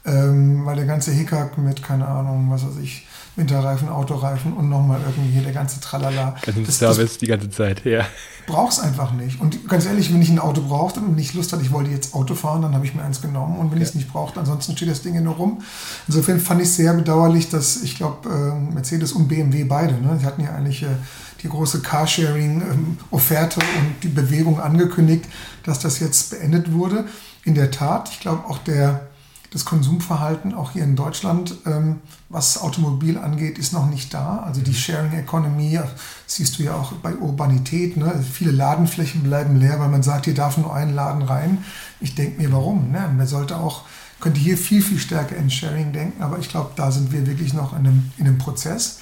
ähm, 0.04 0.66
weil 0.66 0.76
der 0.76 0.86
ganze 0.86 1.12
Hickhack 1.12 1.58
mit, 1.58 1.82
keine 1.82 2.10
Ahnung, 2.10 2.52
was 2.52 2.66
weiß 2.66 2.76
ich, 2.84 3.08
Winterreifen, 3.40 3.90
Autoreifen 3.90 4.54
und 4.54 4.70
nochmal 4.70 5.00
irgendwie 5.04 5.40
der 5.40 5.54
ganze 5.54 5.80
Tralala. 5.80 6.36
Ganzen 6.46 6.66
das, 6.66 6.78
Service 6.78 7.12
das 7.12 7.18
die 7.18 7.28
ganze 7.28 7.50
Zeit, 7.50 7.84
ja. 7.86 8.06
Brauch's 8.46 8.80
einfach 8.80 9.14
nicht. 9.14 9.40
Und 9.40 9.68
ganz 9.68 9.86
ehrlich, 9.86 10.14
wenn 10.14 10.22
ich 10.22 10.30
ein 10.30 10.40
Auto 10.40 10.62
brauchte 10.62 11.00
und 11.00 11.16
nicht 11.16 11.34
Lust 11.34 11.54
hatte, 11.54 11.64
ich 11.64 11.72
wollte 11.72 11.90
jetzt 11.90 12.14
Auto 12.14 12.36
fahren, 12.36 12.62
dann 12.62 12.76
habe 12.76 12.86
ich 12.86 12.94
mir 12.94 13.02
eins 13.02 13.22
genommen. 13.22 13.58
Und 13.58 13.72
wenn 13.72 13.78
ja. 13.78 13.84
ich 13.84 13.90
es 13.90 13.96
nicht 13.96 14.12
brauchte, 14.12 14.40
ansonsten 14.40 14.76
steht 14.76 14.90
das 14.90 15.02
Ding 15.02 15.16
ja 15.16 15.22
nur 15.22 15.36
rum. 15.36 15.62
Insofern 16.08 16.40
fand 16.40 16.62
ich 16.62 16.68
es 16.68 16.76
sehr 16.76 16.94
bedauerlich, 16.94 17.50
dass 17.50 17.82
ich 17.82 17.96
glaube, 17.96 18.30
äh, 18.30 18.74
Mercedes 18.74 19.14
und 19.14 19.28
BMW 19.28 19.64
beide, 19.64 19.94
ne, 19.96 20.18
die 20.22 20.26
hatten 20.26 20.44
ja 20.44 20.54
eigentlich 20.54 20.84
äh, 20.84 20.88
die 21.42 21.50
große 21.50 21.82
Carsharing-Offerte 21.82 23.60
ähm, 23.62 23.68
und 23.80 24.04
die 24.04 24.10
Bewegung 24.10 24.60
angekündigt, 24.60 25.26
dass 25.64 25.80
das 25.80 26.00
jetzt 26.00 26.32
beendet 26.32 26.74
wurde. 26.74 27.06
In 27.46 27.56
der 27.56 27.72
Tat, 27.72 28.10
ich 28.12 28.20
glaube 28.20 28.46
auch 28.46 28.58
der 28.60 29.08
das 29.52 29.66
Konsumverhalten 29.66 30.54
auch 30.54 30.72
hier 30.72 30.84
in 30.84 30.96
Deutschland, 30.96 31.56
ähm, 31.66 32.02
was 32.30 32.62
Automobil 32.62 33.18
angeht, 33.18 33.58
ist 33.58 33.74
noch 33.74 33.90
nicht 33.90 34.14
da. 34.14 34.44
Also 34.46 34.62
die 34.62 34.72
mhm. 34.72 34.76
Sharing 34.76 35.14
Economy, 35.14 35.80
siehst 36.28 36.60
du 36.60 36.64
ja 36.64 36.76
auch 36.76 36.94
bei 36.94 37.16
Urbanität. 37.16 37.98
Ne? 37.98 38.24
Viele 38.32 38.52
Ladenflächen 38.52 39.24
bleiben 39.24 39.56
leer, 39.56 39.80
weil 39.80 39.90
man 39.90 40.04
sagt, 40.04 40.26
hier 40.26 40.36
darf 40.36 40.58
nur 40.58 40.74
ein 40.74 40.94
Laden 40.94 41.24
rein. 41.24 41.66
Ich 42.00 42.14
denke 42.16 42.40
mir, 42.40 42.52
warum? 42.52 42.92
Ne? 42.92 43.12
Man 43.16 43.26
sollte 43.26 43.58
auch, 43.58 43.84
könnte 44.20 44.40
hier 44.40 44.58
viel, 44.58 44.84
viel 44.84 45.00
stärker 45.00 45.36
in 45.36 45.50
Sharing 45.50 45.92
denken, 45.92 46.22
aber 46.22 46.38
ich 46.38 46.50
glaube, 46.50 46.72
da 46.76 46.92
sind 46.92 47.12
wir 47.12 47.26
wirklich 47.26 47.54
noch 47.54 47.74
in 47.74 47.80
einem, 47.80 48.12
in 48.18 48.28
einem 48.28 48.38
Prozess. 48.38 49.00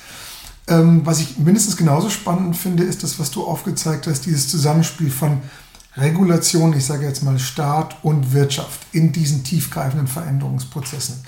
Ähm, 0.70 1.06
was 1.06 1.20
ich 1.20 1.38
mindestens 1.38 1.76
genauso 1.76 2.10
spannend 2.10 2.56
finde, 2.56 2.84
ist 2.84 3.04
das, 3.04 3.20
was 3.20 3.32
du 3.32 3.46
aufgezeigt 3.46 4.08
hast, 4.08 4.26
dieses 4.26 4.50
Zusammenspiel 4.50 5.10
von 5.10 5.42
Regulation, 5.98 6.74
ich 6.74 6.86
sage 6.86 7.06
jetzt 7.06 7.24
mal 7.24 7.40
Staat 7.40 7.98
und 8.04 8.32
Wirtschaft 8.32 8.82
in 8.92 9.12
diesen 9.12 9.44
tiefgreifenden 9.44 10.08
Veränderungsprozessen. 10.08 11.24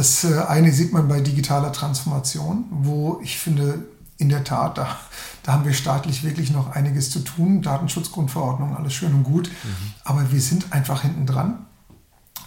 Das 0.00 0.24
äh, 0.24 0.40
eine 0.48 0.72
sieht 0.72 0.94
man 0.94 1.08
bei 1.08 1.20
digitaler 1.20 1.72
Transformation, 1.72 2.64
wo 2.70 3.20
ich 3.22 3.38
finde, 3.38 3.84
in 4.16 4.30
der 4.30 4.44
Tat, 4.44 4.78
da, 4.78 4.96
da 5.42 5.52
haben 5.52 5.66
wir 5.66 5.74
staatlich 5.74 6.24
wirklich 6.24 6.50
noch 6.50 6.74
einiges 6.74 7.10
zu 7.10 7.18
tun. 7.18 7.60
Datenschutzgrundverordnung, 7.60 8.74
alles 8.74 8.94
schön 8.94 9.12
und 9.12 9.24
gut. 9.24 9.50
Mhm. 9.50 9.92
Aber 10.04 10.32
wir 10.32 10.40
sind 10.40 10.72
einfach 10.72 11.02
hinten 11.02 11.26
dran. 11.26 11.66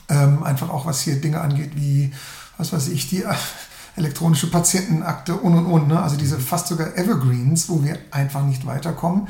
Ähm, 0.10 0.42
einfach 0.42 0.72
auch 0.72 0.88
was 0.88 1.02
hier 1.02 1.22
Dinge 1.22 1.42
angeht 1.42 1.76
wie, 1.76 2.12
was 2.58 2.74
weiß 2.74 2.88
ich, 2.88 3.08
die 3.08 3.24
elektronische 3.96 4.50
Patientenakte 4.50 5.36
und 5.36 5.54
und 5.54 5.68
und. 5.68 5.88
Ne? 5.90 6.02
Also 6.02 6.18
diese 6.18 6.40
fast 6.40 6.70
sogar 6.70 6.98
Evergreens, 6.98 7.70
wo 7.70 7.84
wir 7.84 8.00
einfach 8.10 8.44
nicht 8.44 8.66
weiterkommen 8.66 9.28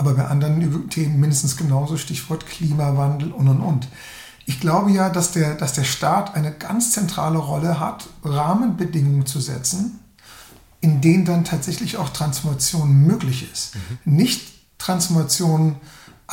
aber 0.00 0.14
bei 0.14 0.24
anderen 0.24 0.88
Themen 0.88 1.20
mindestens 1.20 1.58
genauso, 1.58 1.98
Stichwort 1.98 2.46
Klimawandel 2.46 3.32
und 3.32 3.48
und 3.48 3.60
und. 3.60 3.88
Ich 4.46 4.60
glaube 4.60 4.90
ja, 4.90 5.10
dass 5.10 5.32
der, 5.32 5.54
dass 5.54 5.72
der 5.72 5.84
Staat 5.84 6.34
eine 6.34 6.52
ganz 6.52 6.92
zentrale 6.92 7.38
Rolle 7.38 7.78
hat, 7.78 8.08
Rahmenbedingungen 8.24 9.26
zu 9.26 9.40
setzen, 9.40 10.00
in 10.80 11.00
denen 11.00 11.24
dann 11.24 11.44
tatsächlich 11.44 11.96
auch 11.96 12.08
Transformation 12.08 12.90
möglich 13.06 13.50
ist. 13.52 13.74
Mhm. 13.74 14.16
Nicht 14.16 14.52
Transformation, 14.78 15.76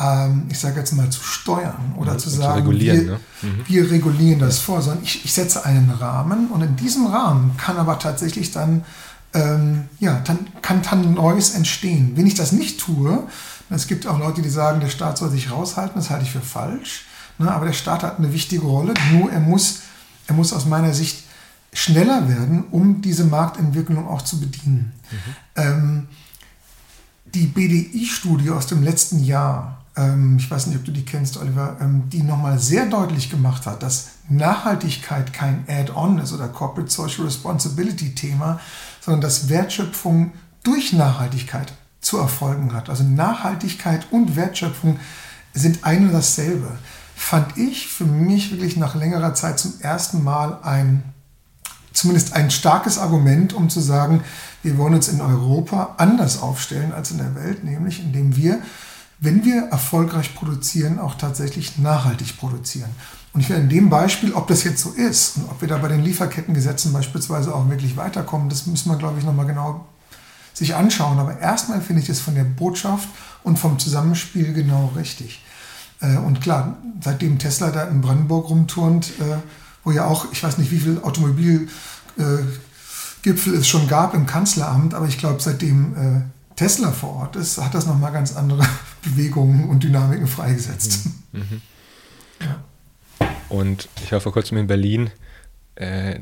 ähm, 0.00 0.46
ich 0.50 0.58
sage 0.58 0.80
jetzt 0.80 0.92
mal, 0.92 1.10
zu 1.10 1.22
steuern 1.22 1.94
oder 1.96 2.12
ja, 2.12 2.18
zu 2.18 2.30
sagen, 2.30 2.64
zu 2.64 2.78
wir, 2.78 2.94
ne? 2.94 3.20
mhm. 3.42 3.62
wir, 3.66 3.90
regulieren 3.90 4.40
das 4.40 4.58
vor, 4.58 4.80
sondern 4.80 5.04
ich, 5.04 5.24
ich 5.24 5.32
setze 5.32 5.64
einen 5.64 5.90
Rahmen 5.90 6.48
und 6.48 6.62
in 6.62 6.76
diesem 6.76 7.06
Rahmen 7.06 7.56
kann 7.58 7.76
aber 7.76 7.98
tatsächlich 7.98 8.50
dann 8.50 8.84
ähm, 9.34 9.88
ja, 9.98 10.20
dann 10.24 10.48
kann 10.62 10.82
dann 10.82 11.14
Neues 11.14 11.54
entstehen. 11.54 12.12
Wenn 12.14 12.26
ich 12.26 12.34
das 12.34 12.52
nicht 12.52 12.80
tue, 12.80 13.26
es 13.70 13.86
gibt 13.86 14.06
auch 14.06 14.18
Leute, 14.18 14.40
die 14.40 14.48
sagen, 14.48 14.80
der 14.80 14.88
Staat 14.88 15.18
soll 15.18 15.30
sich 15.30 15.50
raushalten, 15.50 15.96
das 15.96 16.10
halte 16.10 16.24
ich 16.24 16.30
für 16.30 16.40
falsch. 16.40 17.04
Ne? 17.38 17.50
Aber 17.52 17.66
der 17.66 17.72
Staat 17.72 18.02
hat 18.02 18.18
eine 18.18 18.32
wichtige 18.32 18.62
Rolle, 18.62 18.94
nur 19.12 19.30
er 19.30 19.40
muss, 19.40 19.80
er 20.26 20.34
muss 20.34 20.52
aus 20.52 20.66
meiner 20.66 20.92
Sicht 20.92 21.24
schneller 21.72 22.28
werden, 22.28 22.64
um 22.70 23.02
diese 23.02 23.24
Marktentwicklung 23.24 24.08
auch 24.08 24.22
zu 24.22 24.40
bedienen. 24.40 24.92
Mhm. 25.10 25.16
Ähm, 25.56 26.08
die 27.34 27.46
BDI-Studie 27.46 28.50
aus 28.50 28.66
dem 28.66 28.82
letzten 28.82 29.22
Jahr, 29.22 29.84
ähm, 29.96 30.36
ich 30.38 30.50
weiß 30.50 30.66
nicht, 30.66 30.78
ob 30.78 30.84
du 30.84 30.92
die 30.92 31.04
kennst, 31.04 31.36
Oliver, 31.36 31.76
ähm, 31.80 32.04
die 32.10 32.22
nochmal 32.22 32.58
sehr 32.58 32.86
deutlich 32.86 33.30
gemacht 33.30 33.66
hat, 33.66 33.82
dass 33.82 34.08
Nachhaltigkeit 34.28 35.32
kein 35.32 35.64
Add-on 35.68 36.18
ist 36.18 36.32
oder 36.32 36.48
Corporate 36.48 36.90
Social 36.90 37.24
Responsibility 37.24 38.14
Thema, 38.14 38.60
sondern 39.00 39.20
dass 39.20 39.48
Wertschöpfung 39.48 40.32
durch 40.62 40.92
Nachhaltigkeit 40.92 41.72
zu 42.00 42.18
erfolgen 42.18 42.72
hat. 42.72 42.88
Also 42.88 43.04
Nachhaltigkeit 43.04 44.06
und 44.10 44.36
Wertschöpfung 44.36 44.98
sind 45.52 45.84
ein 45.84 46.06
und 46.06 46.12
dasselbe. 46.12 46.78
Fand 47.20 47.58
ich 47.58 47.88
für 47.88 48.04
mich 48.04 48.52
wirklich 48.52 48.76
nach 48.76 48.94
längerer 48.94 49.34
Zeit 49.34 49.58
zum 49.58 49.74
ersten 49.80 50.22
Mal 50.22 50.60
ein, 50.62 51.02
zumindest 51.92 52.32
ein 52.32 52.50
starkes 52.50 52.96
Argument, 52.96 53.52
um 53.52 53.68
zu 53.68 53.80
sagen, 53.80 54.22
wir 54.62 54.78
wollen 54.78 54.94
uns 54.94 55.08
in 55.08 55.20
Europa 55.20 55.96
anders 55.98 56.40
aufstellen 56.40 56.92
als 56.92 57.10
in 57.10 57.18
der 57.18 57.34
Welt, 57.34 57.64
nämlich 57.64 58.00
indem 58.00 58.36
wir, 58.36 58.60
wenn 59.18 59.44
wir 59.44 59.64
erfolgreich 59.64 60.36
produzieren, 60.36 61.00
auch 61.00 61.16
tatsächlich 61.16 61.76
nachhaltig 61.76 62.38
produzieren. 62.38 62.90
Und 63.34 63.40
ich 63.40 63.48
finde 63.48 63.62
in 63.62 63.68
dem 63.68 63.90
Beispiel, 63.90 64.32
ob 64.32 64.46
das 64.46 64.62
jetzt 64.62 64.80
so 64.80 64.90
ist 64.90 65.38
und 65.38 65.50
ob 65.50 65.60
wir 65.60 65.68
da 65.68 65.76
bei 65.76 65.88
den 65.88 66.04
Lieferkettengesetzen 66.04 66.92
beispielsweise 66.92 67.52
auch 67.52 67.68
wirklich 67.68 67.96
weiterkommen, 67.96 68.48
das 68.48 68.66
müssen 68.66 68.90
wir, 68.90 68.96
glaube 68.96 69.18
ich, 69.18 69.24
nochmal 69.24 69.46
genau 69.46 69.86
sich 70.54 70.76
anschauen. 70.76 71.18
Aber 71.18 71.38
erstmal 71.40 71.80
finde 71.80 72.00
ich 72.00 72.08
es 72.08 72.20
von 72.20 72.36
der 72.36 72.44
Botschaft 72.44 73.08
und 73.42 73.58
vom 73.58 73.78
Zusammenspiel 73.78 74.54
genau 74.54 74.92
richtig. 74.96 75.42
Äh, 76.00 76.16
und 76.16 76.40
klar, 76.40 76.76
seitdem 77.02 77.38
Tesla 77.38 77.70
da 77.70 77.84
in 77.84 78.00
Brandenburg 78.00 78.48
rumturnt, 78.48 79.10
äh, 79.20 79.38
wo 79.84 79.90
ja 79.90 80.06
auch, 80.06 80.30
ich 80.32 80.42
weiß 80.42 80.58
nicht, 80.58 80.70
wie 80.70 80.78
viele 80.78 81.02
Automobilgipfel 81.02 81.70
es 83.54 83.68
schon 83.68 83.88
gab 83.88 84.14
im 84.14 84.26
Kanzleramt, 84.26 84.94
aber 84.94 85.06
ich 85.06 85.18
glaube, 85.18 85.40
seitdem 85.40 85.96
äh, 85.96 86.22
Tesla 86.56 86.90
vor 86.92 87.16
Ort 87.16 87.36
ist, 87.36 87.62
hat 87.62 87.74
das 87.74 87.86
nochmal 87.86 88.12
ganz 88.12 88.36
andere 88.36 88.66
Bewegungen 89.02 89.68
und 89.68 89.82
Dynamiken 89.82 90.26
freigesetzt. 90.26 91.06
Mhm. 91.32 91.40
Mhm. 91.40 91.62
Ja. 92.40 92.62
Und 93.48 93.88
ich 94.04 94.12
war 94.12 94.20
vor 94.20 94.32
kurzem 94.32 94.58
in 94.58 94.68
Berlin 94.68 95.10
äh, 95.78 96.20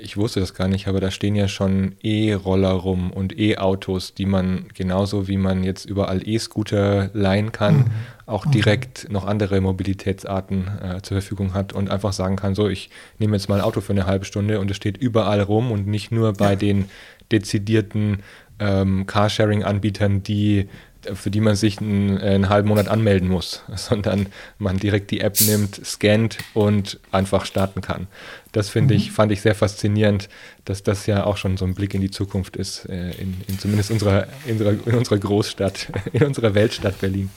ich 0.00 0.16
wusste 0.16 0.38
das 0.40 0.54
gar 0.54 0.68
nicht, 0.68 0.86
aber 0.86 1.00
da 1.00 1.10
stehen 1.10 1.34
ja 1.34 1.48
schon 1.48 1.96
E-Roller 2.02 2.70
rum 2.70 3.10
und 3.10 3.36
E-Autos, 3.36 4.14
die 4.14 4.26
man 4.26 4.66
genauso 4.72 5.26
wie 5.26 5.36
man 5.36 5.64
jetzt 5.64 5.84
überall 5.84 6.26
E-Scooter 6.26 7.10
leihen 7.12 7.50
kann, 7.50 7.78
mhm. 7.78 7.90
Auch 8.26 8.46
direkt 8.46 9.10
noch 9.10 9.26
andere 9.26 9.60
Mobilitätsarten 9.60 10.68
äh, 10.82 11.02
zur 11.02 11.16
Verfügung 11.16 11.54
hat 11.54 11.72
und 11.72 11.90
einfach 11.90 12.12
sagen 12.12 12.36
kann, 12.36 12.54
so, 12.54 12.68
ich 12.68 12.90
nehme 13.18 13.36
jetzt 13.36 13.48
mal 13.48 13.56
ein 13.56 13.64
Auto 13.64 13.80
für 13.80 13.92
eine 13.92 14.06
halbe 14.06 14.24
Stunde 14.24 14.60
und 14.60 14.70
es 14.70 14.76
steht 14.76 14.96
überall 14.96 15.40
rum 15.40 15.70
und 15.70 15.86
nicht 15.86 16.10
nur 16.10 16.32
bei 16.32 16.50
ja. 16.50 16.56
den 16.56 16.86
dezidierten 17.32 18.22
ähm, 18.58 19.06
Carsharing-Anbietern, 19.06 20.22
die 20.22 20.68
für 21.12 21.30
die 21.30 21.40
man 21.40 21.54
sich 21.54 21.80
einen, 21.80 22.18
äh, 22.18 22.30
einen, 22.30 22.48
halben 22.48 22.68
Monat 22.68 22.88
anmelden 22.88 23.28
muss, 23.28 23.62
sondern 23.74 24.26
man 24.58 24.78
direkt 24.78 25.10
die 25.10 25.20
App 25.20 25.38
nimmt, 25.40 25.84
scannt 25.84 26.38
und 26.54 26.98
einfach 27.10 27.44
starten 27.44 27.80
kann. 27.80 28.06
Das 28.52 28.70
finde 28.70 28.94
mhm. 28.94 29.00
ich, 29.00 29.12
fand 29.12 29.32
ich 29.32 29.42
sehr 29.42 29.54
faszinierend, 29.54 30.28
dass 30.64 30.82
das 30.82 31.06
ja 31.06 31.24
auch 31.24 31.36
schon 31.36 31.56
so 31.56 31.64
ein 31.64 31.74
Blick 31.74 31.94
in 31.94 32.00
die 32.00 32.10
Zukunft 32.10 32.56
ist, 32.56 32.88
äh, 32.88 33.10
in, 33.12 33.36
in, 33.48 33.58
zumindest 33.58 33.90
unserer, 33.90 34.28
in, 34.46 34.52
unserer, 34.52 34.72
in 34.86 34.94
unserer 34.94 35.18
Großstadt, 35.18 35.92
in 36.12 36.22
unserer 36.24 36.54
Weltstadt 36.54 37.00
Berlin. 37.00 37.30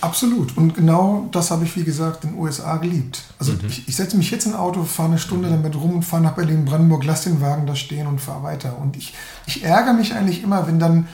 Absolut. 0.00 0.56
Und 0.56 0.74
genau 0.74 1.28
das 1.32 1.50
habe 1.50 1.64
ich, 1.64 1.76
wie 1.76 1.84
gesagt, 1.84 2.24
in 2.24 2.30
den 2.30 2.38
USA 2.38 2.76
geliebt. 2.78 3.22
Also 3.38 3.52
mhm. 3.52 3.60
ich, 3.68 3.88
ich 3.88 3.96
setze 3.96 4.16
mich 4.16 4.30
jetzt 4.30 4.46
in 4.46 4.52
ein 4.52 4.58
Auto, 4.58 4.84
fahre 4.84 5.10
eine 5.10 5.18
Stunde 5.18 5.48
mhm. 5.48 5.52
damit 5.52 5.76
rum 5.76 5.96
und 5.96 6.02
fahre 6.02 6.22
nach 6.22 6.32
Berlin-Brandenburg, 6.32 7.04
lasse 7.04 7.28
den 7.28 7.40
Wagen 7.40 7.66
da 7.66 7.76
stehen 7.76 8.06
und 8.06 8.20
fahre 8.20 8.42
weiter. 8.42 8.78
Und 8.78 8.96
ich, 8.96 9.14
ich 9.46 9.62
ärgere 9.62 9.92
mich 9.92 10.14
eigentlich 10.14 10.42
immer, 10.42 10.66
wenn 10.66 10.78
dann 10.78 11.06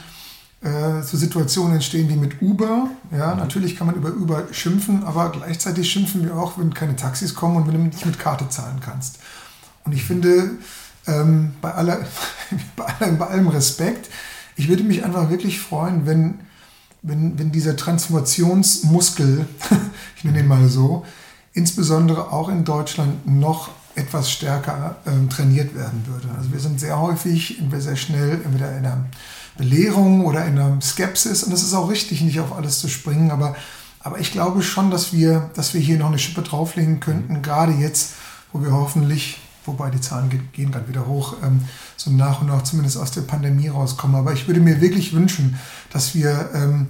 äh, 0.61 1.03
so 1.03 1.17
Situationen 1.17 1.75
entstehen 1.75 2.09
wie 2.09 2.15
mit 2.15 2.41
Uber. 2.41 2.89
Ja, 3.11 3.33
mhm. 3.33 3.39
natürlich 3.39 3.75
kann 3.75 3.87
man 3.87 3.95
über 3.95 4.09
Uber 4.09 4.47
schimpfen, 4.51 5.03
aber 5.03 5.31
gleichzeitig 5.31 5.89
schimpfen 5.91 6.23
wir 6.25 6.35
auch, 6.35 6.57
wenn 6.57 6.73
keine 6.73 6.95
Taxis 6.95 7.35
kommen 7.35 7.57
und 7.57 7.67
wenn 7.67 7.73
du 7.73 7.79
nicht 7.81 8.05
mit 8.05 8.19
Karte 8.19 8.47
zahlen 8.49 8.79
kannst. 8.79 9.19
Und 9.85 9.93
ich 9.93 10.03
finde, 10.03 10.51
ähm, 11.07 11.53
bei, 11.61 11.73
aller, 11.73 11.99
bei, 12.75 12.85
allem, 12.85 13.17
bei 13.17 13.27
allem 13.27 13.47
Respekt, 13.49 14.09
ich 14.55 14.69
würde 14.69 14.83
mich 14.83 15.03
einfach 15.03 15.29
wirklich 15.29 15.59
freuen, 15.59 16.05
wenn, 16.05 16.39
wenn, 17.01 17.37
wenn 17.39 17.51
dieser 17.51 17.75
Transformationsmuskel, 17.75 19.45
ich 20.15 20.23
nenne 20.23 20.39
ihn 20.39 20.47
mal 20.47 20.67
so, 20.67 21.05
insbesondere 21.53 22.31
auch 22.31 22.49
in 22.49 22.65
Deutschland 22.65 23.27
noch 23.27 23.69
etwas 23.95 24.31
stärker 24.31 24.97
ähm, 25.07 25.27
trainiert 25.29 25.75
werden 25.75 26.05
würde. 26.05 26.27
Also 26.37 26.51
wir 26.53 26.59
sind 26.59 26.79
sehr 26.79 26.99
häufig, 26.99 27.59
sehr 27.79 27.95
schnell 27.95 28.39
entweder 28.45 28.77
in 28.77 28.83
der 28.83 29.05
Belehrung 29.57 30.25
oder 30.25 30.45
in 30.45 30.59
einer 30.59 30.79
Skepsis. 30.81 31.43
Und 31.43 31.51
es 31.51 31.63
ist 31.63 31.73
auch 31.73 31.89
richtig, 31.89 32.21
nicht 32.21 32.39
auf 32.39 32.55
alles 32.55 32.79
zu 32.79 32.87
springen. 32.87 33.31
Aber, 33.31 33.55
aber 33.99 34.19
ich 34.19 34.31
glaube 34.31 34.61
schon, 34.61 34.91
dass 34.91 35.13
wir, 35.13 35.49
dass 35.55 35.73
wir 35.73 35.81
hier 35.81 35.97
noch 35.97 36.07
eine 36.07 36.19
Schippe 36.19 36.43
drauflegen 36.43 36.99
könnten, 36.99 37.33
mhm. 37.33 37.41
gerade 37.41 37.73
jetzt, 37.73 38.13
wo 38.53 38.61
wir 38.61 38.71
hoffentlich, 38.71 39.39
wobei 39.65 39.89
die 39.89 39.99
Zahlen 39.99 40.29
gehen 40.53 40.71
gerade 40.71 40.87
wieder 40.87 41.07
hoch, 41.07 41.35
ähm, 41.43 41.61
so 41.97 42.11
nach 42.11 42.41
und 42.41 42.47
nach 42.47 42.63
zumindest 42.63 42.97
aus 42.97 43.11
der 43.11 43.21
Pandemie 43.21 43.67
rauskommen. 43.67 44.15
Aber 44.15 44.31
ich 44.31 44.47
würde 44.47 44.59
mir 44.59 44.79
wirklich 44.79 45.13
wünschen, 45.13 45.57
dass 45.91 46.15
wir, 46.15 46.49
ähm, 46.53 46.87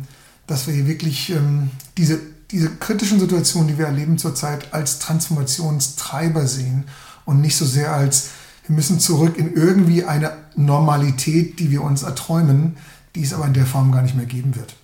dass 0.47 0.67
wir 0.67 0.73
hier 0.73 0.87
wirklich 0.87 1.29
ähm, 1.29 1.71
diese, 1.97 2.19
diese 2.51 2.69
kritischen 2.75 3.19
Situationen, 3.19 3.67
die 3.67 3.77
wir 3.77 3.85
erleben 3.85 4.17
zurzeit, 4.17 4.73
als 4.73 4.99
Transformationstreiber 4.99 6.47
sehen 6.47 6.85
und 7.25 7.41
nicht 7.41 7.55
so 7.55 7.65
sehr 7.65 7.93
als 7.93 8.29
wir 8.67 8.75
müssen 8.75 8.99
zurück 8.99 9.37
in 9.37 9.53
irgendwie 9.53 10.03
eine 10.03 10.33
Normalität, 10.55 11.59
die 11.59 11.71
wir 11.71 11.81
uns 11.81 12.03
erträumen, 12.03 12.77
die 13.15 13.23
es 13.23 13.33
aber 13.33 13.45
in 13.45 13.53
der 13.53 13.65
Form 13.65 13.91
gar 13.91 14.01
nicht 14.01 14.15
mehr 14.15 14.25
geben 14.25 14.55
wird. 14.55 14.75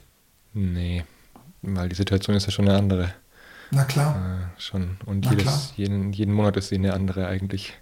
Nee, 0.53 1.03
weil 1.61 1.89
die 1.89 1.95
Situation 1.95 2.36
ist 2.36 2.45
ja 2.45 2.51
schon 2.51 2.68
eine 2.68 2.78
andere. 2.78 3.14
Na 3.72 3.84
klar. 3.84 4.16
Äh, 4.16 4.61
schon. 4.61 4.97
Und 5.05 5.30
jedes, 5.30 5.74
jeden, 5.76 6.14
jeden 6.14 6.34
Monat 6.34 6.55
ist 6.57 6.70
sie 6.70 6.76
eine 6.76 6.93
andere 6.93 7.28
eigentlich. 7.28 7.74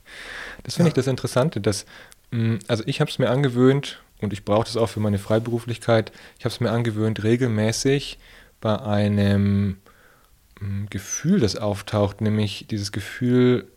Das 0.63 0.75
finde 0.75 0.87
ja. 0.87 0.91
ich 0.91 0.95
das 0.95 1.07
Interessante, 1.07 1.61
dass, 1.61 1.85
mh, 2.31 2.55
mm, 2.55 2.59
also 2.67 2.83
ich 2.87 2.99
habe 3.01 3.11
es 3.11 3.19
mir 3.19 3.29
angewöhnt 3.29 4.01
und 4.21 4.33
ich 4.33 4.45
brauche 4.45 4.65
das 4.65 4.77
auch 4.77 4.87
für 4.87 4.99
meine 4.99 5.19
Freiberuflichkeit, 5.19 6.11
ich 6.37 6.45
habe 6.45 6.53
es 6.53 6.59
mir 6.59 6.71
angewöhnt, 6.71 7.23
regelmäßig 7.23 8.19
bei 8.59 8.79
einem 8.79 9.77
mh, 10.59 10.67
mm, 10.67 10.87
Gefühl, 10.89 11.39
das 11.39 11.55
auftaucht, 11.55 12.21
nämlich 12.21 12.67
dieses 12.69 12.91
Gefühl, 12.91 13.67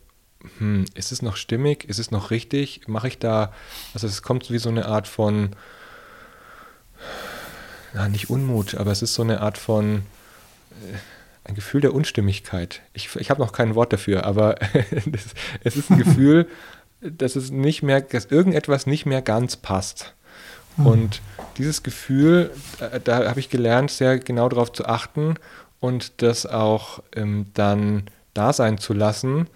hm, 0.59 0.85
ist 0.93 1.11
es 1.11 1.21
noch 1.21 1.37
stimmig? 1.37 1.85
Ist 1.85 1.99
es 1.99 2.11
noch 2.11 2.31
richtig? 2.31 2.87
Mache 2.87 3.07
ich 3.07 3.19
da, 3.19 3.53
also 3.93 4.07
es 4.07 4.21
kommt 4.21 4.51
wie 4.51 4.59
so 4.59 4.69
eine 4.69 4.85
Art 4.85 5.07
von, 5.07 5.51
na, 7.93 8.07
nicht 8.09 8.29
Unmut, 8.29 8.75
aber 8.75 8.91
es 8.91 9.01
ist 9.01 9.13
so 9.13 9.23
eine 9.23 9.41
Art 9.41 9.57
von, 9.57 10.03
äh, 10.71 10.97
ein 11.45 11.55
Gefühl 11.55 11.81
der 11.81 11.93
Unstimmigkeit. 11.93 12.81
Ich, 12.93 13.15
ich 13.15 13.29
habe 13.29 13.41
noch 13.41 13.51
kein 13.51 13.75
Wort 13.75 13.93
dafür, 13.93 14.25
aber 14.25 14.55
das, 15.05 15.25
es 15.63 15.77
ist 15.77 15.91
ein 15.91 15.97
Gefühl, 16.03 16.47
dass 17.01 17.35
es 17.35 17.51
nicht 17.51 17.83
mehr, 17.83 18.01
dass 18.01 18.25
irgendetwas 18.25 18.87
nicht 18.87 19.05
mehr 19.05 19.21
ganz 19.21 19.55
passt. 19.55 20.14
Mhm. 20.77 20.87
Und 20.87 21.21
dieses 21.57 21.83
Gefühl, 21.83 22.51
da, 22.79 22.99
da 22.99 23.29
habe 23.29 23.39
ich 23.39 23.49
gelernt, 23.49 23.91
sehr 23.91 24.19
genau 24.19 24.49
darauf 24.49 24.71
zu 24.71 24.85
achten 24.85 25.35
und 25.79 26.21
das 26.21 26.45
auch 26.45 27.01
ähm, 27.15 27.47
dann 27.53 28.03
da 28.33 28.53
sein 28.53 28.77
zu 28.77 28.93
lassen 28.93 29.47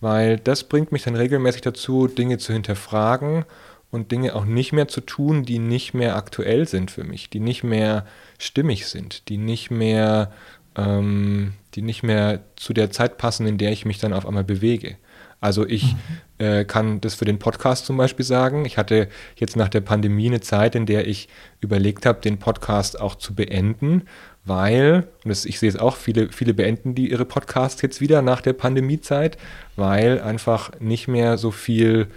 weil 0.00 0.38
das 0.38 0.64
bringt 0.64 0.92
mich 0.92 1.02
dann 1.02 1.16
regelmäßig 1.16 1.62
dazu, 1.62 2.06
Dinge 2.06 2.38
zu 2.38 2.52
hinterfragen 2.52 3.44
und 3.90 4.12
Dinge 4.12 4.34
auch 4.34 4.44
nicht 4.44 4.72
mehr 4.72 4.88
zu 4.88 5.00
tun, 5.00 5.44
die 5.44 5.58
nicht 5.58 5.94
mehr 5.94 6.16
aktuell 6.16 6.68
sind 6.68 6.90
für 6.90 7.04
mich, 7.04 7.30
die 7.30 7.40
nicht 7.40 7.64
mehr 7.64 8.06
stimmig 8.38 8.86
sind, 8.86 9.28
die 9.28 9.38
nicht 9.38 9.70
mehr, 9.70 10.30
ähm, 10.76 11.54
die 11.74 11.82
nicht 11.82 12.02
mehr 12.02 12.40
zu 12.56 12.72
der 12.72 12.90
Zeit 12.90 13.18
passen, 13.18 13.46
in 13.46 13.58
der 13.58 13.72
ich 13.72 13.84
mich 13.84 13.98
dann 13.98 14.12
auf 14.12 14.26
einmal 14.26 14.44
bewege. 14.44 14.96
Also 15.40 15.66
ich 15.66 15.94
mhm. 15.94 16.44
äh, 16.44 16.64
kann 16.64 17.00
das 17.00 17.14
für 17.14 17.24
den 17.24 17.38
Podcast 17.38 17.86
zum 17.86 17.96
Beispiel 17.96 18.24
sagen. 18.24 18.64
Ich 18.64 18.76
hatte 18.76 19.08
jetzt 19.36 19.56
nach 19.56 19.68
der 19.68 19.80
Pandemie 19.80 20.26
eine 20.26 20.40
Zeit, 20.40 20.74
in 20.74 20.86
der 20.86 21.06
ich 21.06 21.28
überlegt 21.60 22.06
habe, 22.06 22.20
den 22.20 22.38
Podcast 22.38 23.00
auch 23.00 23.14
zu 23.14 23.34
beenden, 23.34 24.02
weil, 24.44 25.08
und 25.24 25.28
das, 25.28 25.44
ich 25.44 25.58
sehe 25.58 25.68
es 25.68 25.76
auch, 25.76 25.96
viele, 25.96 26.32
viele 26.32 26.54
beenden 26.54 26.94
die 26.94 27.10
ihre 27.10 27.24
Podcasts 27.24 27.82
jetzt 27.82 28.00
wieder 28.00 28.22
nach 28.22 28.40
der 28.40 28.54
Pandemiezeit, 28.54 29.38
weil 29.76 30.20
einfach 30.20 30.72
nicht 30.80 31.06
mehr 31.06 31.38
so 31.38 31.50
viel 31.50 32.08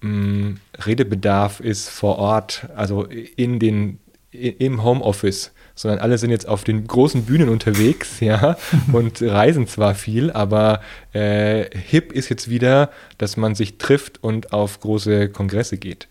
mh, 0.00 0.10
mm, 0.10 0.60
Redebedarf 0.86 1.60
ist 1.60 1.88
vor 1.88 2.18
Ort, 2.18 2.68
also 2.76 3.04
in 3.04 3.58
den, 3.58 3.98
im 4.30 4.84
Homeoffice, 4.84 5.52
sondern 5.78 6.00
alle 6.00 6.18
sind 6.18 6.30
jetzt 6.30 6.48
auf 6.48 6.64
den 6.64 6.88
großen 6.88 7.24
Bühnen 7.24 7.48
unterwegs, 7.48 8.18
ja, 8.18 8.56
und 8.92 9.22
reisen 9.22 9.68
zwar 9.68 9.94
viel, 9.94 10.32
aber 10.32 10.80
äh, 11.12 11.66
hip 11.70 12.10
ist 12.10 12.28
jetzt 12.30 12.50
wieder, 12.50 12.90
dass 13.16 13.36
man 13.36 13.54
sich 13.54 13.78
trifft 13.78 14.22
und 14.22 14.52
auf 14.52 14.80
große 14.80 15.28
Kongresse 15.28 15.78
geht. 15.78 16.08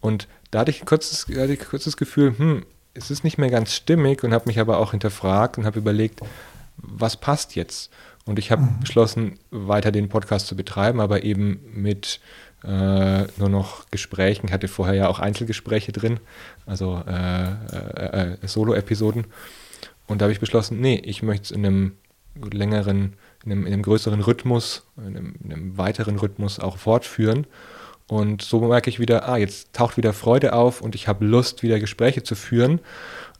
Und 0.00 0.28
da 0.52 0.60
hatte 0.60 0.70
ich 0.70 0.80
ein 0.80 0.86
kurzes, 0.86 1.26
hatte 1.26 1.52
ich 1.52 1.60
ein 1.60 1.68
kurzes 1.68 1.96
Gefühl, 1.96 2.38
hm, 2.38 2.64
es 2.94 3.10
ist 3.10 3.24
nicht 3.24 3.38
mehr 3.38 3.50
ganz 3.50 3.74
stimmig 3.74 4.22
und 4.22 4.32
habe 4.32 4.44
mich 4.46 4.60
aber 4.60 4.78
auch 4.78 4.92
hinterfragt 4.92 5.58
und 5.58 5.66
habe 5.66 5.80
überlegt, 5.80 6.20
was 6.76 7.16
passt 7.16 7.56
jetzt? 7.56 7.90
Und 8.24 8.38
ich 8.38 8.52
habe 8.52 8.62
mhm. 8.62 8.80
beschlossen, 8.80 9.40
weiter 9.50 9.90
den 9.90 10.08
Podcast 10.08 10.46
zu 10.46 10.54
betreiben, 10.54 11.00
aber 11.00 11.24
eben 11.24 11.58
mit 11.74 12.20
äh, 12.64 13.24
nur 13.38 13.48
noch 13.48 13.88
Gesprächen. 13.90 14.50
Hatte 14.50 14.68
vorher 14.68 14.94
ja 14.94 15.08
auch 15.08 15.18
Einzelgespräche 15.18 15.92
drin, 15.92 16.20
also 16.66 17.02
äh, 17.06 17.52
äh, 17.52 18.36
äh 18.42 18.46
Solo-Episoden. 18.46 19.26
Und 20.06 20.20
da 20.20 20.24
habe 20.24 20.32
ich 20.32 20.40
beschlossen, 20.40 20.80
nee, 20.80 21.00
ich 21.04 21.22
möchte 21.22 21.44
es 21.44 21.50
in 21.50 21.64
einem 21.64 21.92
längeren, 22.52 23.14
in 23.44 23.52
einem, 23.52 23.66
in 23.66 23.72
einem 23.72 23.82
größeren 23.82 24.20
Rhythmus, 24.20 24.86
in 24.96 25.16
einem, 25.16 25.34
in 25.42 25.52
einem 25.52 25.78
weiteren 25.78 26.16
Rhythmus 26.16 26.58
auch 26.58 26.78
fortführen. 26.78 27.46
Und 28.08 28.40
so 28.40 28.60
merke 28.60 28.88
ich 28.88 28.98
wieder, 28.98 29.28
ah, 29.28 29.36
jetzt 29.36 29.74
taucht 29.74 29.98
wieder 29.98 30.14
Freude 30.14 30.54
auf 30.54 30.80
und 30.80 30.94
ich 30.94 31.08
habe 31.08 31.26
Lust, 31.26 31.62
wieder 31.62 31.78
Gespräche 31.78 32.22
zu 32.22 32.34
führen. 32.34 32.80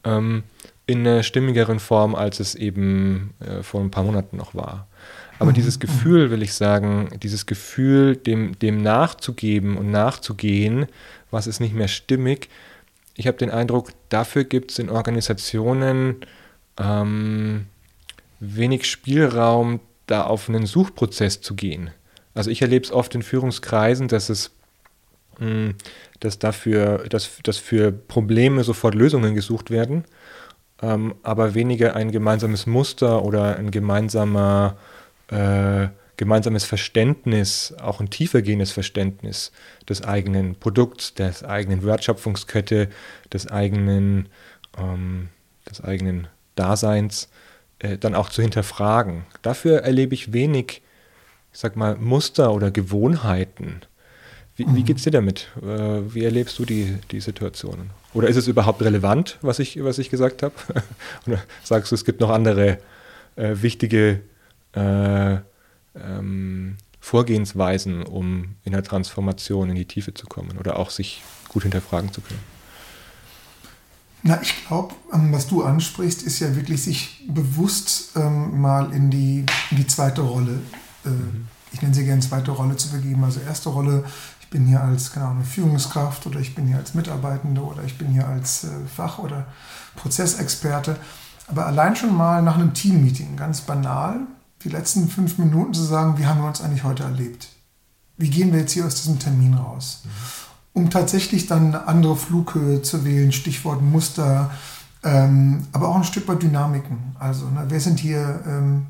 Ähm, 0.04 0.42
in 0.86 1.06
einer 1.06 1.22
stimmigeren 1.22 1.80
Form, 1.80 2.14
als 2.14 2.40
es 2.40 2.54
eben 2.54 3.34
äh, 3.40 3.62
vor 3.62 3.80
ein 3.80 3.90
paar 3.90 4.04
Monaten 4.04 4.36
noch 4.36 4.54
war. 4.54 4.86
Aber 5.38 5.50
mhm. 5.50 5.54
dieses 5.54 5.78
Gefühl, 5.78 6.30
will 6.30 6.42
ich 6.42 6.54
sagen, 6.54 7.08
dieses 7.22 7.46
Gefühl, 7.46 8.16
dem, 8.16 8.58
dem 8.58 8.82
nachzugeben 8.82 9.76
und 9.76 9.90
nachzugehen, 9.90 10.86
was 11.30 11.46
ist 11.46 11.60
nicht 11.60 11.74
mehr 11.74 11.88
stimmig, 11.88 12.48
ich 13.14 13.26
habe 13.26 13.36
den 13.36 13.50
Eindruck, 13.50 13.90
dafür 14.10 14.44
gibt 14.44 14.70
es 14.70 14.78
in 14.78 14.90
Organisationen 14.90 16.16
ähm, 16.78 17.66
wenig 18.38 18.88
Spielraum, 18.88 19.80
da 20.06 20.22
auf 20.22 20.48
einen 20.48 20.66
Suchprozess 20.66 21.40
zu 21.40 21.56
gehen. 21.56 21.90
Also 22.34 22.50
ich 22.50 22.62
erlebe 22.62 22.84
es 22.84 22.92
oft 22.92 23.14
in 23.16 23.22
Führungskreisen, 23.22 24.06
dass 24.06 24.28
es 24.28 24.52
hm, 25.38 25.74
dass 26.20 26.38
dafür, 26.38 27.04
dass, 27.08 27.38
dass 27.44 27.58
für 27.58 27.92
Probleme 27.92 28.64
sofort 28.64 28.94
Lösungen 28.94 29.34
gesucht 29.34 29.70
werden, 29.70 30.04
ähm, 30.82 31.14
aber 31.22 31.54
weniger 31.54 31.94
ein 31.94 32.10
gemeinsames 32.10 32.66
Muster 32.66 33.24
oder 33.24 33.56
ein 33.56 33.70
gemeinsamer, 33.70 34.76
äh, 35.28 35.88
gemeinsames 36.16 36.64
Verständnis, 36.64 37.74
auch 37.80 38.00
ein 38.00 38.10
tiefergehendes 38.10 38.72
Verständnis 38.72 39.52
des 39.88 40.02
eigenen 40.02 40.56
Produkts, 40.56 41.14
des 41.14 41.44
eigenen 41.44 41.84
Wertschöpfungskette, 41.84 42.88
des 43.32 43.46
eigenen, 43.48 44.28
ähm, 44.76 45.28
des 45.70 45.82
eigenen 45.82 46.26
Daseins 46.56 47.28
äh, 47.78 47.98
dann 47.98 48.14
auch 48.14 48.30
zu 48.30 48.42
hinterfragen. 48.42 49.24
Dafür 49.42 49.80
erlebe 49.80 50.14
ich 50.14 50.32
wenig, 50.32 50.82
ich 51.52 51.58
sag 51.58 51.76
mal, 51.76 51.96
Muster 51.96 52.52
oder 52.52 52.70
Gewohnheiten 52.70 53.82
wie, 54.58 54.66
wie 54.74 54.82
geht 54.82 54.96
es 54.96 55.04
dir 55.04 55.12
damit? 55.12 55.48
Äh, 55.62 56.12
wie 56.12 56.24
erlebst 56.24 56.58
du 56.58 56.64
die, 56.64 56.96
die 57.12 57.20
Situationen? 57.20 57.90
Oder 58.12 58.26
ist 58.26 58.34
es 58.34 58.48
überhaupt 58.48 58.82
relevant, 58.82 59.38
was 59.40 59.60
ich, 59.60 59.82
was 59.84 59.98
ich 59.98 60.10
gesagt 60.10 60.42
habe? 60.42 60.54
Oder 61.26 61.38
sagst 61.62 61.92
du, 61.92 61.94
es 61.94 62.04
gibt 62.04 62.20
noch 62.20 62.30
andere 62.30 62.78
äh, 63.36 63.54
wichtige 63.62 64.20
äh, 64.72 65.38
ähm, 65.94 66.76
Vorgehensweisen, 67.00 68.02
um 68.02 68.56
in 68.64 68.72
der 68.72 68.82
Transformation 68.82 69.70
in 69.70 69.76
die 69.76 69.86
Tiefe 69.86 70.14
zu 70.14 70.26
kommen 70.26 70.58
oder 70.58 70.78
auch 70.78 70.90
sich 70.90 71.22
gut 71.48 71.62
hinterfragen 71.62 72.12
zu 72.12 72.20
können? 72.20 72.40
Na, 74.22 74.40
ich 74.42 74.66
glaube, 74.66 74.94
ähm, 75.12 75.32
was 75.32 75.46
du 75.46 75.62
ansprichst, 75.62 76.22
ist 76.22 76.40
ja 76.40 76.54
wirklich 76.56 76.82
sich 76.82 77.24
bewusst 77.28 78.16
ähm, 78.16 78.60
mal 78.60 78.92
in 78.92 79.10
die, 79.10 79.46
in 79.70 79.76
die 79.76 79.86
zweite 79.86 80.22
Rolle, 80.22 80.60
äh, 81.04 81.08
mhm. 81.08 81.46
ich 81.72 81.80
nenne 81.80 81.94
sie 81.94 82.04
gerne 82.04 82.20
zweite 82.20 82.50
Rolle 82.50 82.76
zu 82.76 82.90
begeben. 82.90 83.22
Also 83.24 83.40
erste 83.40 83.68
Rolle, 83.68 84.04
ich 84.40 84.48
bin 84.50 84.66
hier 84.66 84.82
als 84.82 85.12
keine 85.12 85.26
Ahnung, 85.26 85.44
Führungskraft 85.44 86.26
oder 86.26 86.40
ich 86.40 86.54
bin 86.54 86.66
hier 86.66 86.78
als 86.78 86.94
Mitarbeitende 86.94 87.62
oder 87.62 87.84
ich 87.84 87.96
bin 87.96 88.08
hier 88.08 88.26
als 88.26 88.64
äh, 88.64 88.68
Fach- 88.94 89.18
oder 89.18 89.46
Prozessexperte. 89.96 90.96
Aber 91.46 91.66
allein 91.66 91.96
schon 91.96 92.14
mal 92.14 92.42
nach 92.42 92.56
einem 92.56 92.74
Teammeeting, 92.74 93.36
ganz 93.36 93.60
banal, 93.60 94.20
die 94.64 94.68
letzten 94.68 95.08
fünf 95.08 95.38
Minuten 95.38 95.74
zu 95.74 95.82
sagen, 95.82 96.18
wie 96.18 96.26
haben 96.26 96.40
wir 96.40 96.48
uns 96.48 96.60
eigentlich 96.60 96.84
heute 96.84 97.04
erlebt? 97.04 97.48
Wie 98.16 98.30
gehen 98.30 98.52
wir 98.52 98.60
jetzt 98.60 98.72
hier 98.72 98.86
aus 98.86 98.96
diesem 98.96 99.18
Termin 99.18 99.54
raus? 99.54 100.02
Um 100.72 100.90
tatsächlich 100.90 101.46
dann 101.46 101.68
eine 101.68 101.86
andere 101.86 102.16
Flughöhe 102.16 102.82
zu 102.82 103.04
wählen, 103.04 103.32
Stichwort 103.32 103.82
Muster, 103.82 104.50
ähm, 105.04 105.66
aber 105.72 105.88
auch 105.88 105.96
ein 105.96 106.04
Stück 106.04 106.26
weit 106.26 106.42
Dynamiken. 106.42 106.98
Also, 107.18 107.46
ne, 107.46 107.64
wer 107.68 107.80
sind 107.80 108.00
hier 108.00 108.40
ähm, 108.46 108.86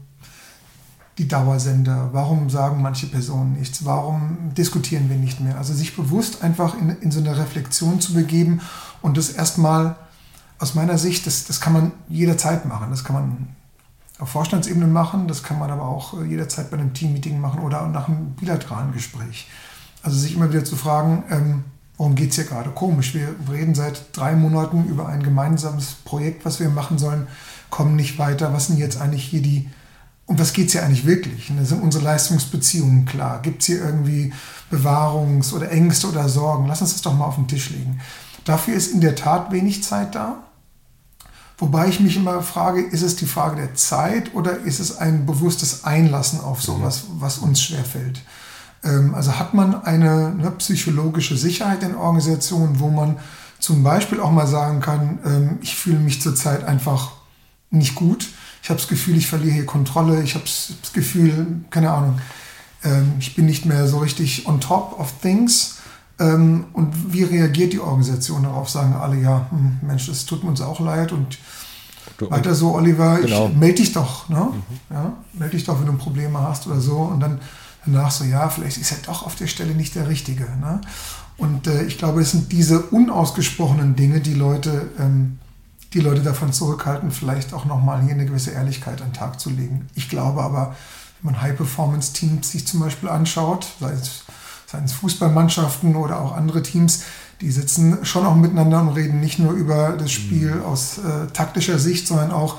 die 1.19 1.29
Dauersender? 1.29 2.09
Warum 2.13 2.49
sagen 2.49 2.81
manche 2.81 3.07
Personen 3.07 3.55
nichts? 3.55 3.85
Warum 3.85 4.55
diskutieren 4.57 5.11
wir 5.11 5.17
nicht 5.17 5.41
mehr? 5.41 5.59
Also 5.59 5.75
sich 5.75 5.95
bewusst 5.95 6.43
einfach 6.43 6.75
in, 6.79 6.91
in 7.01 7.11
so 7.11 7.21
eine 7.21 7.37
Reflexion 7.37 8.01
zu 8.01 8.15
begeben 8.15 8.61
und 9.03 9.19
das 9.19 9.31
erstmal 9.31 9.97
aus 10.59 10.75
meiner 10.75 10.97
Sicht, 10.97 11.27
das, 11.27 11.45
das 11.45 11.61
kann 11.61 11.73
man 11.73 11.93
jederzeit 12.09 12.65
machen. 12.65 12.89
Das 12.91 13.05
kann 13.05 13.15
man 13.15 13.49
auf 14.19 14.31
Vorstandsebene 14.31 14.87
machen, 14.87 15.29
das 15.29 15.43
kann 15.43 15.59
man 15.59 15.71
aber 15.71 15.87
auch 15.87 16.21
äh, 16.21 16.25
jederzeit 16.25 16.71
bei 16.71 16.79
einem 16.79 16.95
Teammeeting 16.95 17.41
machen 17.41 17.61
oder 17.61 17.87
nach 17.87 18.09
einem 18.09 18.33
bilateralen 18.33 18.93
Gespräch. 18.93 19.49
Also 20.03 20.19
sich 20.19 20.35
immer 20.35 20.51
wieder 20.51 20.65
zu 20.65 20.77
fragen, 20.77 21.25
ähm, 21.31 21.65
worum 21.97 22.15
geht 22.15 22.31
es 22.31 22.37
hier 22.37 22.45
gerade? 22.45 22.71
Komisch, 22.71 23.15
wir 23.15 23.35
reden 23.51 23.75
seit 23.75 24.17
drei 24.17 24.35
Monaten 24.35 24.87
über 24.87 25.09
ein 25.09 25.23
gemeinsames 25.23 25.93
Projekt, 26.05 26.45
was 26.45 26.61
wir 26.61 26.69
machen 26.69 26.99
sollen, 26.99 27.27
kommen 27.71 27.97
nicht 27.97 28.19
weiter. 28.19 28.53
Was 28.53 28.67
sind 28.67 28.79
jetzt 28.79 29.01
eigentlich 29.01 29.25
hier 29.25 29.43
die 29.43 29.69
um 30.29 30.39
was 30.39 30.53
geht 30.53 30.67
es 30.67 30.73
hier 30.73 30.85
eigentlich 30.85 31.07
wirklich? 31.07 31.49
Ne? 31.49 31.65
Sind 31.65 31.83
unsere 31.83 32.05
Leistungsbeziehungen 32.05 33.07
klar? 33.07 33.41
Gibt 33.41 33.63
es 33.63 33.67
hier 33.67 33.83
irgendwie 33.83 34.33
Bewahrungs- 34.71 35.55
oder 35.55 35.71
Ängste 35.73 36.07
oder 36.09 36.29
Sorgen? 36.29 36.67
Lass 36.67 36.83
uns 36.83 36.93
das 36.93 37.03
doch 37.03 37.15
mal 37.15 37.25
auf 37.25 37.37
den 37.37 37.49
Tisch 37.49 37.71
legen. 37.71 37.99
Dafür 38.45 38.75
ist 38.75 38.93
in 38.93 39.01
der 39.01 39.15
Tat 39.15 39.51
wenig 39.53 39.83
Zeit 39.83 40.15
da. 40.15 40.45
Wobei 41.59 41.89
ich 41.89 42.01
mich 42.01 42.17
immer 42.17 42.43
frage, 42.43 42.81
ist 42.83 43.03
es 43.03 43.17
die 43.17 43.27
Frage 43.27 43.57
der 43.57 43.75
Zeit 43.75 44.35
oder 44.35 44.59
ist 44.59 44.79
es 44.79 44.99
ein 44.99 45.27
bewusstes 45.27 45.85
Einlassen 45.85 46.41
auf 46.41 46.63
sowas, 46.63 47.05
mhm. 47.09 47.21
was 47.21 47.39
uns 47.39 47.61
schwerfällt? 47.61 48.21
Ähm, 48.85 49.15
also 49.15 49.39
hat 49.39 49.55
man 49.55 49.83
eine 49.83 50.31
ne, 50.31 50.51
psychologische 50.53 51.37
Sicherheit 51.37 51.83
in 51.83 51.97
Organisationen, 51.97 52.79
wo 52.79 52.91
man 52.91 53.19
zum 53.59 53.83
Beispiel 53.83 54.21
auch 54.21 54.31
mal 54.31 54.47
sagen 54.47 54.81
kann, 54.81 55.19
ähm, 55.25 55.59
ich 55.63 55.75
fühle 55.75 55.99
mich 55.99 56.23
zurzeit 56.23 56.65
einfach 56.65 57.13
nicht 57.71 57.97
gut 57.97 58.29
ich 58.63 58.71
habe 58.71 58.81
das 58.81 58.89
Gefühl, 58.89 59.17
ich 59.17 59.27
verliere 59.27 59.55
hier 59.55 59.67
Kontrolle, 59.67 60.23
ich 60.23 60.35
habe 60.35 60.45
das 60.45 60.93
Gefühl, 60.93 61.63
keine 61.71 61.91
Ahnung, 61.91 62.21
ähm, 62.85 63.15
ich 63.19 63.35
bin 63.35 63.47
nicht 63.47 63.65
mehr 63.65 63.89
so 63.89 63.97
richtig 63.99 64.47
on 64.47 64.61
top 64.61 64.99
of 64.99 65.11
things. 65.23 65.78
Ähm, 66.19 66.67
und 66.73 67.13
wie 67.13 67.23
reagiert 67.23 67.73
die 67.73 67.81
Organisation 67.81 68.43
darauf? 68.43 68.69
Sagen 68.69 68.95
alle, 68.95 69.21
ja, 69.21 69.47
hm, 69.51 69.79
Mensch, 69.83 70.09
es 70.09 70.27
tut 70.27 70.43
uns 70.45 70.61
auch 70.61 70.81
leid 70.81 71.13
und 71.13 71.39
du, 72.19 72.31
weiter 72.31 72.55
so, 72.55 72.75
Oliver, 72.75 73.19
genau. 73.19 73.49
ich 73.49 73.57
melde 73.57 73.77
dich 73.77 73.93
doch, 73.93 74.29
ne? 74.29 74.49
Mhm. 74.53 74.95
Ja, 74.95 75.13
melde 75.35 75.57
dich 75.57 75.65
doch, 75.65 75.79
wenn 75.79 75.87
du 75.87 75.93
Probleme 75.95 76.41
hast 76.41 76.67
oder 76.67 76.81
so. 76.81 76.97
Und 76.97 77.21
dann 77.21 77.41
danach 77.85 78.11
so, 78.11 78.25
ja, 78.25 78.49
vielleicht 78.49 78.79
ist 78.79 78.93
er 78.93 78.99
doch 79.07 79.25
auf 79.25 79.37
der 79.37 79.47
Stelle 79.47 79.75
nicht 79.75 79.95
der 79.95 80.09
Richtige. 80.09 80.45
Ne? 80.61 80.81
Und 81.37 81.67
äh, 81.67 81.85
ich 81.85 81.99
glaube, 81.99 82.21
es 82.21 82.33
sind 82.33 82.51
diese 82.51 82.81
unausgesprochenen 82.81 83.95
Dinge, 83.95 84.21
die 84.21 84.35
Leute 84.35 84.91
ähm, 84.99 85.39
die 85.95 86.01
Leute 86.01 86.21
davon 86.21 86.53
zurückhalten, 86.53 87.11
vielleicht 87.11 87.55
auch 87.55 87.65
nochmal 87.65 88.03
hier 88.03 88.13
eine 88.13 88.27
gewisse 88.27 88.51
Ehrlichkeit 88.51 89.01
an 89.01 89.09
den 89.09 89.15
Tag 89.15 89.41
zu 89.41 89.51
legen. 89.51 89.87
Ich 89.95 90.09
glaube 90.09 90.43
aber, 90.43 90.77
wenn 91.23 91.33
man 91.33 91.43
High-Performance-Teams 91.43 92.51
sich 92.51 92.67
zum 92.67 92.81
Beispiel 92.81 93.09
anschaut, 93.09 93.67
sei 93.81 93.93
es, 93.93 94.25
seien 94.71 94.85
es 94.85 94.93
Fußballmannschaften 94.93 95.97
oder 95.97 96.21
auch 96.21 96.37
andere 96.37 96.63
Teams, 96.63 97.05
die 97.41 97.51
sitzen 97.51 98.05
schon 98.05 98.27
auch 98.27 98.35
miteinander 98.35 98.81
und 98.81 98.91
reden 98.91 99.21
nicht 99.21 99.39
nur 99.39 99.53
über 99.53 99.97
das 99.97 100.13
Spiel 100.13 100.57
mhm. 100.57 100.65
aus 100.65 100.99
äh, 100.99 101.27
taktischer 101.33 101.79
Sicht, 101.79 102.07
sondern 102.07 102.33
auch 102.33 102.57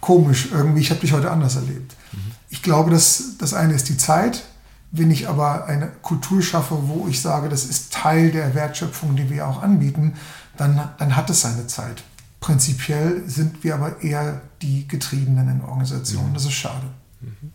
komisch 0.00 0.48
irgendwie, 0.52 0.80
ich 0.80 0.90
habe 0.90 1.00
dich 1.00 1.12
heute 1.12 1.30
anders 1.30 1.56
erlebt. 1.56 1.96
Mhm. 2.12 2.32
Ich 2.50 2.62
glaube, 2.62 2.90
dass 2.90 3.38
das 3.38 3.54
eine 3.54 3.72
ist 3.72 3.88
die 3.88 3.96
Zeit, 3.96 4.44
wenn 4.92 5.10
ich 5.10 5.28
aber 5.28 5.66
eine 5.66 5.88
Kultur 6.02 6.42
schaffe, 6.42 6.76
wo 6.88 7.08
ich 7.08 7.20
sage, 7.20 7.48
das 7.48 7.64
ist 7.64 7.92
Teil 7.92 8.30
der 8.30 8.54
Wertschöpfung, 8.54 9.16
die 9.16 9.30
wir 9.30 9.48
auch 9.48 9.62
anbieten, 9.62 10.14
dann, 10.56 10.90
dann 10.98 11.16
hat 11.16 11.30
es 11.30 11.40
seine 11.40 11.66
Zeit. 11.66 12.04
Prinzipiell 12.40 13.22
sind 13.26 13.64
wir 13.64 13.74
aber 13.74 14.02
eher 14.02 14.42
die 14.62 14.86
Getriebenen 14.86 15.48
in 15.48 15.60
Organisationen. 15.62 16.34
Das 16.34 16.44
ist 16.44 16.52
schade. 16.52 16.86
Mhm. 17.20 17.52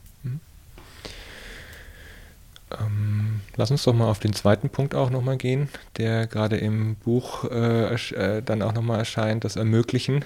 Ähm, 2.79 3.41
lass 3.55 3.71
uns 3.71 3.83
doch 3.83 3.93
mal 3.93 4.09
auf 4.09 4.19
den 4.19 4.33
zweiten 4.33 4.69
Punkt 4.69 4.95
auch 4.95 5.09
nochmal 5.09 5.37
gehen, 5.37 5.69
der 5.97 6.27
gerade 6.27 6.57
im 6.57 6.95
Buch 6.95 7.45
äh, 7.45 7.93
äh, 7.93 8.41
dann 8.41 8.61
auch 8.61 8.73
nochmal 8.73 8.99
erscheint, 8.99 9.43
das 9.43 9.55
Ermöglichen. 9.55 10.25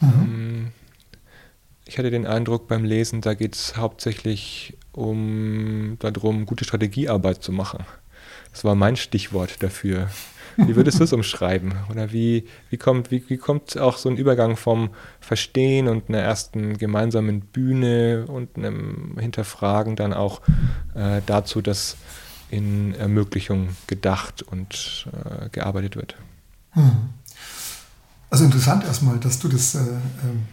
Mhm. 0.00 0.08
Ähm, 0.08 0.72
ich 1.86 1.98
hatte 1.98 2.10
den 2.10 2.26
Eindruck 2.26 2.66
beim 2.66 2.84
Lesen, 2.84 3.20
da 3.20 3.34
geht 3.34 3.54
es 3.54 3.76
hauptsächlich 3.76 4.76
um 4.92 5.98
darum, 6.00 6.46
gute 6.46 6.64
Strategiearbeit 6.64 7.42
zu 7.42 7.52
machen. 7.52 7.84
Das 8.50 8.64
war 8.64 8.74
mein 8.74 8.96
Stichwort 8.96 9.62
dafür. 9.62 10.08
Wie 10.56 10.76
würdest 10.76 11.00
du 11.00 11.04
es 11.04 11.12
umschreiben? 11.12 11.74
Oder 11.90 12.12
wie, 12.12 12.46
wie, 12.70 12.76
kommt, 12.76 13.10
wie, 13.10 13.22
wie 13.28 13.36
kommt 13.36 13.78
auch 13.78 13.98
so 13.98 14.08
ein 14.08 14.16
Übergang 14.16 14.56
vom 14.56 14.90
Verstehen 15.20 15.88
und 15.88 16.08
einer 16.08 16.18
ersten 16.18 16.78
gemeinsamen 16.78 17.40
Bühne 17.40 18.26
und 18.26 18.56
einem 18.56 19.16
Hinterfragen 19.18 19.96
dann 19.96 20.12
auch 20.12 20.40
äh, 20.94 21.20
dazu, 21.26 21.60
dass 21.60 21.96
in 22.50 22.94
Ermöglichung 22.94 23.68
gedacht 23.86 24.42
und 24.42 25.08
äh, 25.12 25.48
gearbeitet 25.50 25.96
wird? 25.96 26.16
Hm. 26.72 27.10
Also 28.30 28.44
interessant 28.44 28.84
erstmal, 28.84 29.18
dass 29.18 29.38
du 29.38 29.48
das 29.48 29.74
äh, 29.74 29.78
ähm, 29.78 30.46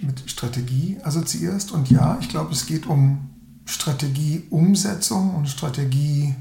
mit 0.00 0.30
Strategie 0.30 0.98
assoziierst. 1.02 1.72
Und 1.72 1.90
ja, 1.90 2.18
ich 2.20 2.28
glaube, 2.28 2.52
es 2.52 2.66
geht 2.66 2.86
um 2.86 3.30
Strategieumsetzung 3.66 5.34
und 5.34 5.48
Strategie 5.48 6.34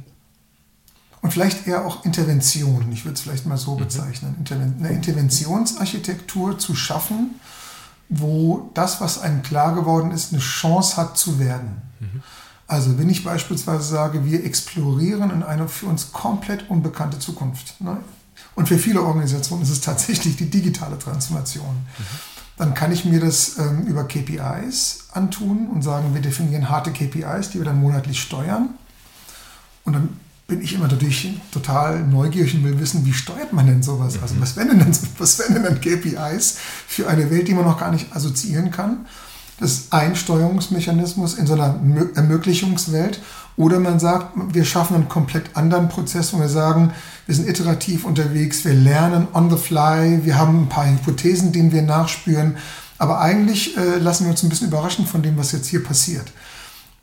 und 1.23 1.31
vielleicht 1.31 1.67
eher 1.67 1.85
auch 1.85 2.03
Interventionen, 2.03 2.91
ich 2.91 3.05
würde 3.05 3.13
es 3.13 3.21
vielleicht 3.21 3.45
mal 3.45 3.57
so 3.57 3.75
mhm. 3.75 3.79
bezeichnen, 3.79 4.45
eine 4.51 4.89
Interventionsarchitektur 4.89 6.59
zu 6.59 6.75
schaffen, 6.75 7.39
wo 8.09 8.69
das, 8.73 8.99
was 8.99 9.19
einem 9.19 9.41
klar 9.41 9.73
geworden 9.73 10.11
ist, 10.11 10.33
eine 10.33 10.41
Chance 10.41 10.97
hat 10.97 11.17
zu 11.17 11.39
werden. 11.39 11.81
Mhm. 12.01 12.21
Also 12.67 12.97
wenn 12.99 13.09
ich 13.09 13.23
beispielsweise 13.23 13.83
sage, 13.83 14.25
wir 14.25 14.43
explorieren 14.43 15.31
in 15.31 15.43
eine 15.43 15.69
für 15.69 15.85
uns 15.85 16.11
komplett 16.11 16.69
unbekannte 16.69 17.19
Zukunft. 17.19 17.79
Ne? 17.79 17.97
Und 18.55 18.67
für 18.67 18.77
viele 18.77 19.01
Organisationen 19.01 19.63
ist 19.63 19.69
es 19.69 19.79
tatsächlich 19.79 20.35
die 20.35 20.49
digitale 20.49 20.99
Transformation. 20.99 21.73
Mhm. 21.97 22.03
Dann 22.57 22.73
kann 22.73 22.91
ich 22.91 23.05
mir 23.05 23.21
das 23.21 23.57
ähm, 23.59 23.87
über 23.87 24.03
KPIs 24.03 25.05
antun 25.13 25.69
und 25.69 25.83
sagen, 25.83 26.13
wir 26.13 26.21
definieren 26.21 26.69
harte 26.69 26.91
KPIs, 26.91 27.51
die 27.51 27.59
wir 27.59 27.65
dann 27.65 27.79
monatlich 27.79 28.21
steuern. 28.21 28.71
Und 29.85 29.93
dann 29.93 30.19
bin 30.53 30.61
ich 30.61 30.75
immer 30.75 30.87
natürlich 30.87 31.33
total 31.51 32.03
neugierig 32.03 32.53
und 32.53 32.63
will 32.63 32.79
wissen, 32.79 33.03
wie 33.07 33.13
steuert 33.13 33.53
man 33.53 33.65
denn 33.65 33.81
sowas? 33.81 34.19
Also 34.21 34.35
was 34.39 34.55
wären 34.55 34.77
denn, 34.77 34.95
was 35.17 35.39
wären 35.39 35.63
denn 35.63 35.81
KPIs 35.81 36.57
für 36.87 37.07
eine 37.07 37.31
Welt, 37.31 37.47
die 37.47 37.55
man 37.55 37.65
noch 37.65 37.79
gar 37.79 37.91
nicht 37.91 38.15
assoziieren 38.15 38.69
kann? 38.69 39.07
Das 39.59 39.71
ist 39.71 39.93
ein 39.93 40.15
Steuerungsmechanismus 40.15 41.35
in 41.35 41.47
so 41.47 41.53
einer 41.53 41.79
Ermöglichungswelt. 42.13 43.19
Oder 43.55 43.79
man 43.79 43.99
sagt, 43.99 44.33
wir 44.53 44.63
schaffen 44.63 44.95
einen 44.95 45.09
komplett 45.09 45.55
anderen 45.55 45.89
Prozess, 45.89 46.33
wo 46.33 46.39
wir 46.39 46.49
sagen, 46.49 46.93
wir 47.25 47.33
sind 47.33 47.49
iterativ 47.49 48.05
unterwegs, 48.05 48.63
wir 48.63 48.73
lernen 48.73 49.27
on 49.33 49.49
the 49.49 49.57
fly, 49.57 50.19
wir 50.23 50.37
haben 50.37 50.63
ein 50.63 50.69
paar 50.69 50.87
Hypothesen, 50.87 51.51
denen 51.51 51.71
wir 51.71 51.81
nachspüren. 51.81 52.57
Aber 52.99 53.21
eigentlich 53.21 53.75
äh, 53.75 53.97
lassen 53.97 54.25
wir 54.25 54.31
uns 54.31 54.43
ein 54.43 54.49
bisschen 54.49 54.67
überraschen 54.67 55.07
von 55.07 55.23
dem, 55.23 55.35
was 55.35 55.51
jetzt 55.51 55.67
hier 55.67 55.83
passiert. 55.83 56.31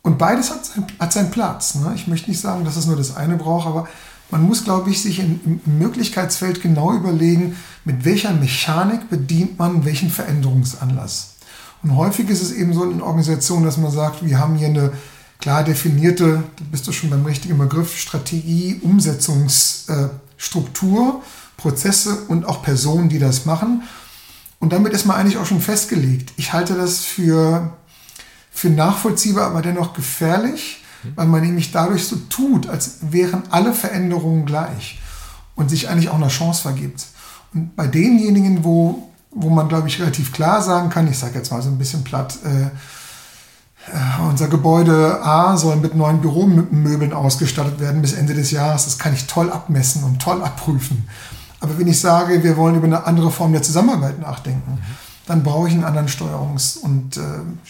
Und 0.02 0.18
beides 0.18 0.50
hat, 0.50 0.70
hat 0.98 1.12
seinen 1.12 1.30
Platz. 1.30 1.74
Ne? 1.74 1.92
Ich 1.94 2.06
möchte 2.06 2.30
nicht 2.30 2.40
sagen, 2.40 2.64
dass 2.64 2.76
es 2.76 2.86
nur 2.86 2.96
das 2.96 3.16
eine 3.16 3.36
braucht, 3.36 3.66
aber 3.66 3.88
man 4.30 4.42
muss, 4.42 4.64
glaube 4.64 4.90
ich, 4.90 5.02
sich 5.02 5.18
im 5.18 5.60
Möglichkeitsfeld 5.66 6.62
genau 6.62 6.94
überlegen, 6.94 7.56
mit 7.84 8.04
welcher 8.04 8.32
Mechanik 8.32 9.10
bedient 9.10 9.58
man 9.58 9.84
welchen 9.84 10.10
Veränderungsanlass. 10.10 11.34
Und 11.82 11.96
häufig 11.96 12.28
ist 12.28 12.42
es 12.42 12.52
eben 12.52 12.74
so 12.74 12.84
in 12.84 13.02
Organisationen, 13.02 13.64
dass 13.64 13.76
man 13.76 13.90
sagt, 13.90 14.24
wir 14.24 14.38
haben 14.38 14.54
hier 14.54 14.68
eine 14.68 14.92
klar 15.40 15.64
definierte, 15.64 16.44
da 16.56 16.64
bist 16.70 16.86
du 16.86 16.92
schon 16.92 17.10
beim 17.10 17.24
richtigen 17.24 17.58
Begriff, 17.58 17.98
Strategie, 17.98 18.80
Umsetzungsstruktur, 18.82 21.22
Prozesse 21.56 22.18
und 22.28 22.44
auch 22.44 22.62
Personen, 22.62 23.08
die 23.08 23.18
das 23.18 23.46
machen. 23.46 23.82
Und 24.58 24.72
damit 24.72 24.92
ist 24.92 25.06
man 25.06 25.16
eigentlich 25.16 25.38
auch 25.38 25.46
schon 25.46 25.60
festgelegt. 25.60 26.32
Ich 26.36 26.52
halte 26.52 26.74
das 26.74 27.00
für, 27.00 27.72
für 28.50 28.68
nachvollziehbar, 28.68 29.46
aber 29.46 29.62
dennoch 29.62 29.92
gefährlich, 29.92 30.84
weil 31.14 31.26
man 31.26 31.42
nämlich 31.42 31.72
dadurch 31.72 32.06
so 32.06 32.16
tut, 32.16 32.68
als 32.68 32.98
wären 33.00 33.44
alle 33.50 33.72
Veränderungen 33.72 34.44
gleich 34.44 35.00
und 35.54 35.70
sich 35.70 35.88
eigentlich 35.88 36.10
auch 36.10 36.16
eine 36.16 36.28
Chance 36.28 36.62
vergibt. 36.62 37.06
Und 37.54 37.74
bei 37.74 37.86
denjenigen, 37.86 38.64
wo, 38.64 39.08
wo 39.30 39.48
man, 39.48 39.68
glaube 39.68 39.88
ich, 39.88 40.00
relativ 40.00 40.32
klar 40.32 40.62
sagen 40.62 40.90
kann, 40.90 41.08
ich 41.08 41.18
sage 41.18 41.38
jetzt 41.38 41.50
mal 41.50 41.62
so 41.62 41.70
ein 41.70 41.78
bisschen 41.78 42.04
platt, 42.04 42.38
äh, 42.44 42.66
äh, 43.92 44.22
unser 44.28 44.48
Gebäude 44.48 45.22
A 45.22 45.56
soll 45.56 45.76
mit 45.76 45.94
neuen 45.94 46.20
Büromöbeln 46.20 47.12
ausgestattet 47.12 47.80
werden 47.80 48.02
bis 48.02 48.12
Ende 48.12 48.34
des 48.34 48.50
Jahres. 48.50 48.84
Das 48.84 48.98
kann 48.98 49.14
ich 49.14 49.26
toll 49.26 49.50
abmessen 49.50 50.04
und 50.04 50.20
toll 50.20 50.42
abprüfen. 50.42 51.08
Aber 51.60 51.78
wenn 51.78 51.88
ich 51.88 52.00
sage, 52.00 52.42
wir 52.42 52.56
wollen 52.56 52.76
über 52.76 52.86
eine 52.86 53.06
andere 53.06 53.30
Form 53.30 53.52
der 53.52 53.62
Zusammenarbeit 53.62 54.20
nachdenken, 54.20 54.72
mhm. 54.72 55.09
Dann 55.30 55.44
brauche 55.44 55.68
ich 55.68 55.74
einen 55.74 55.84
anderen 55.84 56.08
Steuerungs- 56.08 56.76
und 56.76 57.16
äh, 57.16 57.20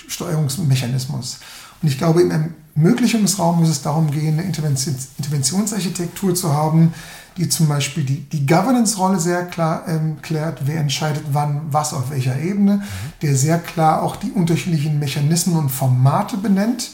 Steuerungsmechanismus. 0.09 1.41
Und 1.83 1.89
ich 1.89 1.99
glaube, 1.99 2.23
im 2.23 2.55
Ermöglichungsraum 2.75 3.59
muss 3.59 3.69
es 3.69 3.83
darum 3.83 4.11
gehen, 4.11 4.39
eine 4.39 4.45
Interventionsarchitektur 4.45 6.35
zu 6.35 6.55
haben, 6.55 6.95
die 7.37 7.51
zum 7.51 7.69
Beispiel 7.69 8.05
die, 8.05 8.21
die 8.31 8.47
Governance-Rolle 8.47 9.21
sehr 9.21 9.45
klar 9.45 9.85
ähm, 9.89 10.23
klärt, 10.23 10.63
wer 10.65 10.81
entscheidet 10.81 11.23
wann 11.33 11.61
was 11.71 11.93
auf 11.93 12.09
welcher 12.09 12.41
Ebene, 12.41 12.77
mhm. 12.77 12.83
der 13.21 13.37
sehr 13.37 13.59
klar 13.59 14.03
auch 14.03 14.17
die 14.17 14.31
unterschiedlichen 14.31 14.99
Mechanismen 14.99 15.59
und 15.59 15.69
Formate 15.69 16.39
benennt 16.39 16.93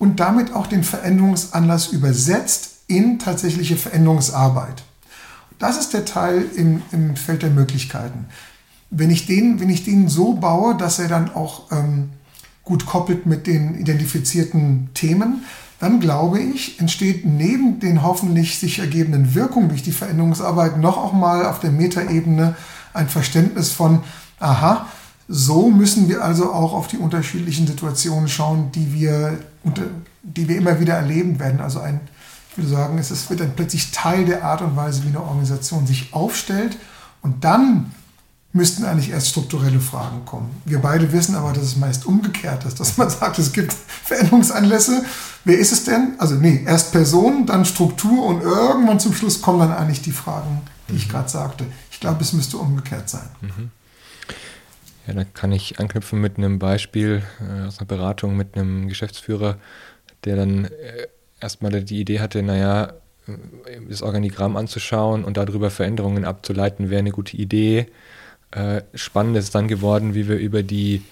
und 0.00 0.18
damit 0.18 0.52
auch 0.52 0.66
den 0.66 0.82
Veränderungsanlass 0.82 1.92
übersetzt 1.92 2.70
in 2.88 3.20
tatsächliche 3.20 3.76
Veränderungsarbeit. 3.76 4.82
Das 5.60 5.78
ist 5.78 5.94
der 5.94 6.04
Teil 6.04 6.44
im, 6.56 6.82
im 6.90 7.14
Feld 7.14 7.42
der 7.42 7.50
Möglichkeiten. 7.50 8.26
Wenn 8.94 9.10
ich, 9.10 9.26
den, 9.26 9.58
wenn 9.58 9.70
ich 9.70 9.84
den 9.84 10.08
so 10.08 10.34
baue, 10.34 10.76
dass 10.76 10.98
er 10.98 11.08
dann 11.08 11.34
auch 11.34 11.72
ähm, 11.72 12.10
gut 12.62 12.86
koppelt 12.86 13.26
mit 13.26 13.46
den 13.46 13.74
identifizierten 13.74 14.90
Themen, 14.94 15.44
dann 15.80 15.98
glaube 15.98 16.38
ich, 16.38 16.78
entsteht 16.78 17.26
neben 17.26 17.80
den 17.80 18.02
hoffentlich 18.02 18.58
sich 18.58 18.78
ergebenden 18.78 19.34
Wirkungen 19.34 19.68
durch 19.68 19.82
die 19.82 19.90
Veränderungsarbeit 19.90 20.78
noch 20.78 20.96
auch 20.96 21.12
mal 21.12 21.44
auf 21.44 21.58
der 21.58 21.72
Metaebene 21.72 22.54
ein 22.94 23.08
Verständnis 23.08 23.72
von, 23.72 24.00
aha, 24.38 24.86
so 25.26 25.70
müssen 25.70 26.08
wir 26.08 26.22
also 26.22 26.52
auch 26.52 26.72
auf 26.72 26.86
die 26.86 26.98
unterschiedlichen 26.98 27.66
Situationen 27.66 28.28
schauen, 28.28 28.70
die 28.72 28.92
wir, 28.92 29.38
die 30.22 30.48
wir 30.48 30.56
immer 30.56 30.78
wieder 30.78 30.94
erleben 30.94 31.40
werden. 31.40 31.60
Also 31.60 31.80
ein, 31.80 32.00
ich 32.50 32.58
würde 32.58 32.70
sagen, 32.70 32.98
es 32.98 33.30
wird 33.30 33.40
dann 33.40 33.54
plötzlich 33.56 33.90
Teil 33.90 34.24
der 34.24 34.44
Art 34.44 34.62
und 34.62 34.76
Weise, 34.76 35.04
wie 35.04 35.08
eine 35.08 35.22
Organisation 35.22 35.86
sich 35.86 36.12
aufstellt 36.12 36.76
und 37.22 37.42
dann 37.44 37.92
müssten 38.52 38.84
eigentlich 38.84 39.10
erst 39.10 39.28
strukturelle 39.28 39.80
Fragen 39.80 40.24
kommen. 40.26 40.50
Wir 40.64 40.78
beide 40.78 41.12
wissen 41.12 41.34
aber, 41.34 41.52
dass 41.52 41.64
es 41.64 41.76
meist 41.76 42.04
umgekehrt 42.04 42.64
ist, 42.64 42.80
dass 42.80 42.98
man 42.98 43.08
sagt, 43.10 43.38
es 43.38 43.52
gibt 43.52 43.72
Veränderungsanlässe. 43.72 45.04
Wer 45.44 45.58
ist 45.58 45.72
es 45.72 45.84
denn? 45.84 46.14
Also 46.18 46.34
nee, 46.34 46.62
erst 46.66 46.92
Person, 46.92 47.46
dann 47.46 47.64
Struktur 47.64 48.26
und 48.26 48.42
irgendwann 48.42 49.00
zum 49.00 49.14
Schluss 49.14 49.40
kommen 49.40 49.60
dann 49.60 49.72
eigentlich 49.72 50.02
die 50.02 50.12
Fragen, 50.12 50.60
die 50.88 50.92
mhm. 50.92 50.98
ich 50.98 51.08
gerade 51.08 51.28
sagte. 51.28 51.64
Ich 51.90 52.00
glaube, 52.00 52.22
es 52.22 52.32
müsste 52.32 52.58
umgekehrt 52.58 53.08
sein. 53.08 53.28
Mhm. 53.40 53.70
Ja, 55.06 55.14
da 55.14 55.24
kann 55.24 55.50
ich 55.50 55.80
anknüpfen 55.80 56.20
mit 56.20 56.36
einem 56.36 56.58
Beispiel 56.58 57.22
äh, 57.40 57.66
aus 57.66 57.78
einer 57.78 57.86
Beratung 57.86 58.36
mit 58.36 58.56
einem 58.56 58.86
Geschäftsführer, 58.86 59.56
der 60.24 60.36
dann 60.36 60.66
äh, 60.66 61.08
erstmal 61.40 61.82
die 61.82 62.00
Idee 62.00 62.20
hatte, 62.20 62.42
naja, 62.42 62.92
äh, 63.26 63.32
das 63.88 64.02
Organigramm 64.02 64.56
anzuschauen 64.56 65.24
und 65.24 65.36
darüber 65.38 65.70
Veränderungen 65.70 66.24
abzuleiten, 66.24 66.90
wäre 66.90 67.00
eine 67.00 67.10
gute 67.10 67.36
Idee 67.36 67.88
äh, 68.52 68.82
spannend 68.94 69.36
ist 69.36 69.54
dann 69.54 69.68
geworden, 69.68 70.14
wie 70.14 70.28
wir 70.28 70.36
über 70.36 70.62
die, 70.62 71.02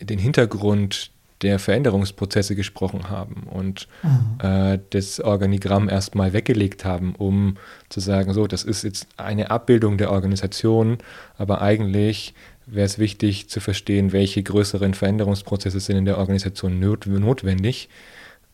den 0.00 0.18
Hintergrund 0.18 1.10
der 1.42 1.58
Veränderungsprozesse 1.58 2.56
gesprochen 2.56 3.10
haben 3.10 3.44
und 3.50 3.86
mhm. 4.02 4.38
äh, 4.42 4.78
das 4.90 5.20
Organigramm 5.20 5.88
erstmal 5.90 6.32
weggelegt 6.32 6.84
haben, 6.84 7.14
um 7.14 7.58
zu 7.90 8.00
sagen, 8.00 8.32
so, 8.32 8.46
das 8.46 8.64
ist 8.64 8.82
jetzt 8.82 9.06
eine 9.18 9.50
Abbildung 9.50 9.98
der 9.98 10.10
Organisation, 10.10 10.98
aber 11.36 11.60
eigentlich 11.60 12.34
wäre 12.66 12.86
es 12.86 12.98
wichtig 12.98 13.50
zu 13.50 13.60
verstehen, 13.60 14.12
welche 14.12 14.42
größeren 14.42 14.94
Veränderungsprozesse 14.94 15.80
sind 15.80 15.98
in 15.98 16.04
der 16.06 16.18
Organisation 16.18 16.80
not 16.80 17.06
notwendig, 17.06 17.90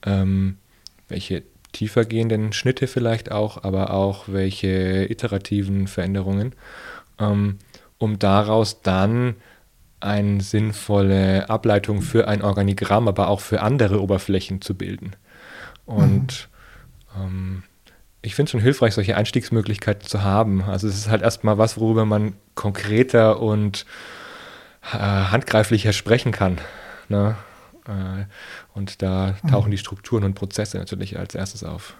ähm, 0.04 0.56
welche 1.08 1.44
tiefergehenden 1.72 2.52
Schnitte 2.52 2.88
vielleicht 2.88 3.30
auch, 3.30 3.62
aber 3.62 3.92
auch 3.92 4.24
welche 4.26 5.06
iterativen 5.08 5.86
Veränderungen. 5.86 6.54
Ähm, 7.20 7.58
um 8.00 8.18
daraus 8.18 8.80
dann 8.80 9.36
eine 10.00 10.40
sinnvolle 10.40 11.50
Ableitung 11.50 12.00
für 12.00 12.26
ein 12.26 12.42
Organigramm, 12.42 13.06
aber 13.06 13.28
auch 13.28 13.40
für 13.40 13.60
andere 13.60 14.00
Oberflächen 14.00 14.62
zu 14.62 14.74
bilden. 14.74 15.14
Und 15.84 16.48
mhm. 17.14 17.22
ähm, 17.22 17.62
ich 18.22 18.34
finde 18.34 18.48
es 18.48 18.50
schon 18.52 18.60
hilfreich, 18.60 18.94
solche 18.94 19.16
Einstiegsmöglichkeiten 19.16 20.08
zu 20.08 20.22
haben. 20.22 20.62
Also 20.62 20.88
es 20.88 20.96
ist 20.96 21.10
halt 21.10 21.20
erstmal 21.20 21.58
was, 21.58 21.78
worüber 21.78 22.06
man 22.06 22.32
konkreter 22.54 23.38
und 23.40 23.84
äh, 24.92 24.96
handgreiflicher 24.96 25.92
sprechen 25.92 26.32
kann. 26.32 26.58
Ne? 27.10 27.36
Äh, 27.86 28.24
und 28.72 29.02
da 29.02 29.34
tauchen 29.50 29.68
mhm. 29.68 29.72
die 29.72 29.78
Strukturen 29.78 30.24
und 30.24 30.34
Prozesse 30.34 30.78
natürlich 30.78 31.18
als 31.18 31.34
erstes 31.34 31.64
auf. 31.64 31.94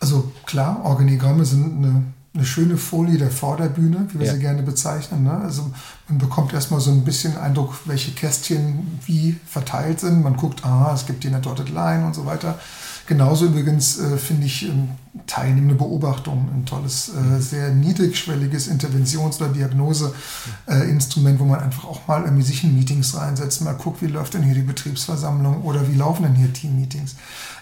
Also 0.00 0.32
klar, 0.44 0.84
Organigramme 0.84 1.44
sind 1.44 1.76
eine 1.76 2.02
eine 2.34 2.46
schöne 2.46 2.78
Folie 2.78 3.18
der 3.18 3.30
Vorderbühne, 3.30 4.08
wie 4.10 4.20
wir 4.20 4.26
ja. 4.26 4.32
sie 4.32 4.38
gerne 4.38 4.62
bezeichnen. 4.62 5.24
Ne? 5.24 5.32
Also 5.32 5.70
man 6.08 6.18
bekommt 6.18 6.54
erstmal 6.54 6.80
so 6.80 6.90
ein 6.90 7.04
bisschen 7.04 7.36
Eindruck, 7.36 7.74
welche 7.84 8.12
Kästchen 8.12 8.98
wie 9.04 9.36
verteilt 9.46 10.00
sind. 10.00 10.22
Man 10.22 10.36
guckt, 10.36 10.64
ah, 10.64 10.92
es 10.94 11.04
gibt 11.04 11.24
hier 11.24 11.30
eine 11.30 11.42
Dotted 11.42 11.68
Line 11.68 12.06
und 12.06 12.14
so 12.14 12.24
weiter. 12.24 12.58
Genauso 13.06 13.46
übrigens 13.46 13.98
äh, 13.98 14.16
finde 14.16 14.46
ich 14.46 14.66
ähm, 14.66 14.88
teilnehmende 15.26 15.74
Beobachtung 15.74 16.48
ein 16.54 16.64
tolles, 16.64 17.10
äh, 17.10 17.20
mhm. 17.20 17.42
sehr 17.42 17.70
niedrigschwelliges 17.74 18.68
Interventions- 18.68 19.36
oder 19.36 19.48
Diagnoseinstrument, 19.48 21.36
äh, 21.36 21.40
wo 21.40 21.44
man 21.44 21.60
einfach 21.60 21.84
auch 21.84 22.06
mal 22.06 22.22
irgendwie 22.22 22.44
sich 22.44 22.64
in 22.64 22.74
Meetings 22.74 23.14
reinsetzt, 23.14 23.60
mal 23.60 23.74
guckt, 23.74 24.00
wie 24.00 24.06
läuft 24.06 24.32
denn 24.34 24.42
hier 24.42 24.54
die 24.54 24.62
Betriebsversammlung 24.62 25.62
oder 25.62 25.86
wie 25.88 25.96
laufen 25.96 26.22
denn 26.22 26.34
hier 26.34 26.52
Teammeetings. 26.52 27.16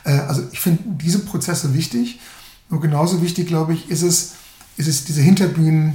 Äh, 0.05 0.13
also 0.13 0.43
ich 0.53 0.61
finde 0.61 0.83
diese 0.87 1.21
Prozesse 1.21 1.75
wichtig. 1.75 2.21
Nur 2.69 2.81
genauso 2.81 3.21
wichtig, 3.21 3.49
glaube 3.49 3.75
ich, 3.75 3.91
ist 3.91 4.03
es, 4.03 4.35
ist 4.81 4.89
es, 4.89 5.05
diese 5.05 5.21
Hinterbühnen 5.21 5.95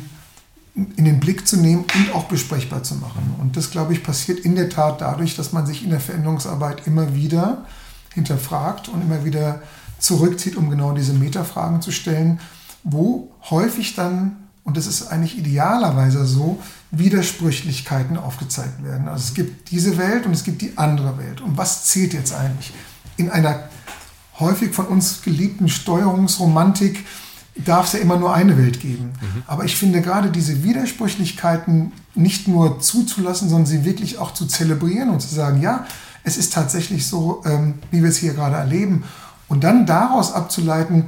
in 0.75 1.05
den 1.05 1.19
Blick 1.19 1.47
zu 1.47 1.57
nehmen 1.57 1.85
und 1.95 2.13
auch 2.13 2.25
besprechbar 2.25 2.83
zu 2.83 2.95
machen. 2.95 3.35
Und 3.39 3.57
das, 3.57 3.71
glaube 3.71 3.93
ich, 3.93 4.03
passiert 4.03 4.39
in 4.39 4.55
der 4.55 4.69
Tat 4.69 5.01
dadurch, 5.01 5.35
dass 5.35 5.53
man 5.53 5.65
sich 5.65 5.83
in 5.83 5.89
der 5.89 5.99
Veränderungsarbeit 5.99 6.85
immer 6.85 7.15
wieder 7.15 7.65
hinterfragt 8.13 8.89
und 8.89 9.01
immer 9.01 9.23
wieder 9.23 9.61
zurückzieht, 9.99 10.55
um 10.55 10.69
genau 10.69 10.93
diese 10.93 11.13
Metafragen 11.13 11.81
zu 11.81 11.91
stellen, 11.91 12.39
wo 12.83 13.31
häufig 13.49 13.95
dann, 13.95 14.35
und 14.63 14.75
das 14.75 14.85
ist 14.85 15.07
eigentlich 15.07 15.37
idealerweise 15.37 16.25
so, 16.25 16.59
Widersprüchlichkeiten 16.91 18.17
aufgezeigt 18.17 18.83
werden. 18.83 19.07
Also 19.07 19.23
es 19.29 19.33
gibt 19.33 19.71
diese 19.71 19.97
Welt 19.97 20.25
und 20.25 20.33
es 20.33 20.43
gibt 20.43 20.61
die 20.61 20.77
andere 20.77 21.17
Welt. 21.17 21.41
Und 21.41 21.57
was 21.57 21.85
zählt 21.85 22.13
jetzt 22.13 22.33
eigentlich? 22.33 22.73
In 23.17 23.29
einer 23.29 23.69
häufig 24.39 24.73
von 24.73 24.87
uns 24.87 25.21
geliebten 25.21 25.69
Steuerungsromantik 25.69 27.05
darf 27.63 27.87
es 27.87 27.93
ja 27.93 27.99
immer 27.99 28.17
nur 28.17 28.33
eine 28.33 28.57
Welt 28.57 28.79
geben. 28.79 29.13
Mhm. 29.21 29.43
Aber 29.47 29.63
ich 29.63 29.75
finde 29.75 30.01
gerade 30.01 30.29
diese 30.29 30.63
Widersprüchlichkeiten 30.63 31.93
nicht 32.13 32.47
nur 32.47 32.79
zuzulassen, 32.79 33.49
sondern 33.49 33.65
sie 33.65 33.85
wirklich 33.85 34.17
auch 34.17 34.33
zu 34.33 34.45
zelebrieren 34.45 35.09
und 35.09 35.21
zu 35.21 35.33
sagen, 35.33 35.61
ja, 35.61 35.85
es 36.23 36.37
ist 36.37 36.53
tatsächlich 36.53 37.07
so, 37.07 37.43
ähm, 37.45 37.75
wie 37.91 38.01
wir 38.01 38.09
es 38.09 38.17
hier 38.17 38.33
gerade 38.33 38.55
erleben. 38.55 39.03
Und 39.47 39.63
dann 39.63 39.85
daraus 39.85 40.33
abzuleiten, 40.33 41.07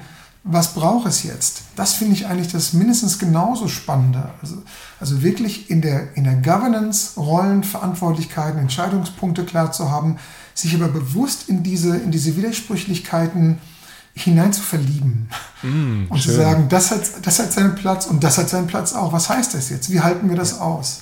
was 0.50 0.74
braucht 0.74 1.08
es 1.08 1.24
jetzt? 1.24 1.64
Das 1.76 1.94
finde 1.94 2.14
ich 2.14 2.28
eigentlich 2.28 2.52
das 2.52 2.72
mindestens 2.72 3.20
genauso 3.20 3.68
Spannende. 3.68 4.30
Also, 4.42 4.56
also 5.00 5.22
wirklich 5.22 5.70
in 5.70 5.82
der, 5.82 6.16
in 6.16 6.24
der 6.24 6.36
Governance 6.36 7.20
Rollen, 7.20 7.64
Verantwortlichkeiten, 7.64 8.60
Entscheidungspunkte 8.60 9.44
klar 9.44 9.74
zu 9.74 9.92
haben, 9.92 10.18
sich 10.54 10.74
aber 10.74 10.88
bewusst 10.88 11.50
in 11.50 11.64
diese, 11.64 11.98
in 11.98 12.12
diese 12.12 12.38
Widersprüchlichkeiten 12.38 13.58
hinein 14.24 14.54
zu 14.54 14.62
verlieben 14.62 15.30
mm, 15.64 16.06
und 16.10 16.20
schön. 16.20 16.34
zu 16.34 16.38
sagen, 16.38 16.70
das 16.70 16.92
hat, 16.92 17.02
das 17.26 17.40
hat 17.40 17.52
seinen 17.52 17.76
Platz 17.76 18.06
und 18.06 18.24
das 18.24 18.38
hat 18.38 18.50
seinen 18.50 18.68
Platz 18.68 18.94
auch. 18.94 19.14
Was 19.14 19.30
heißt 19.30 19.54
das 19.54 19.70
jetzt? 19.70 19.92
Wie 19.92 20.02
halten 20.02 20.30
wir 20.30 20.36
das 20.36 20.60
aus? 20.60 21.02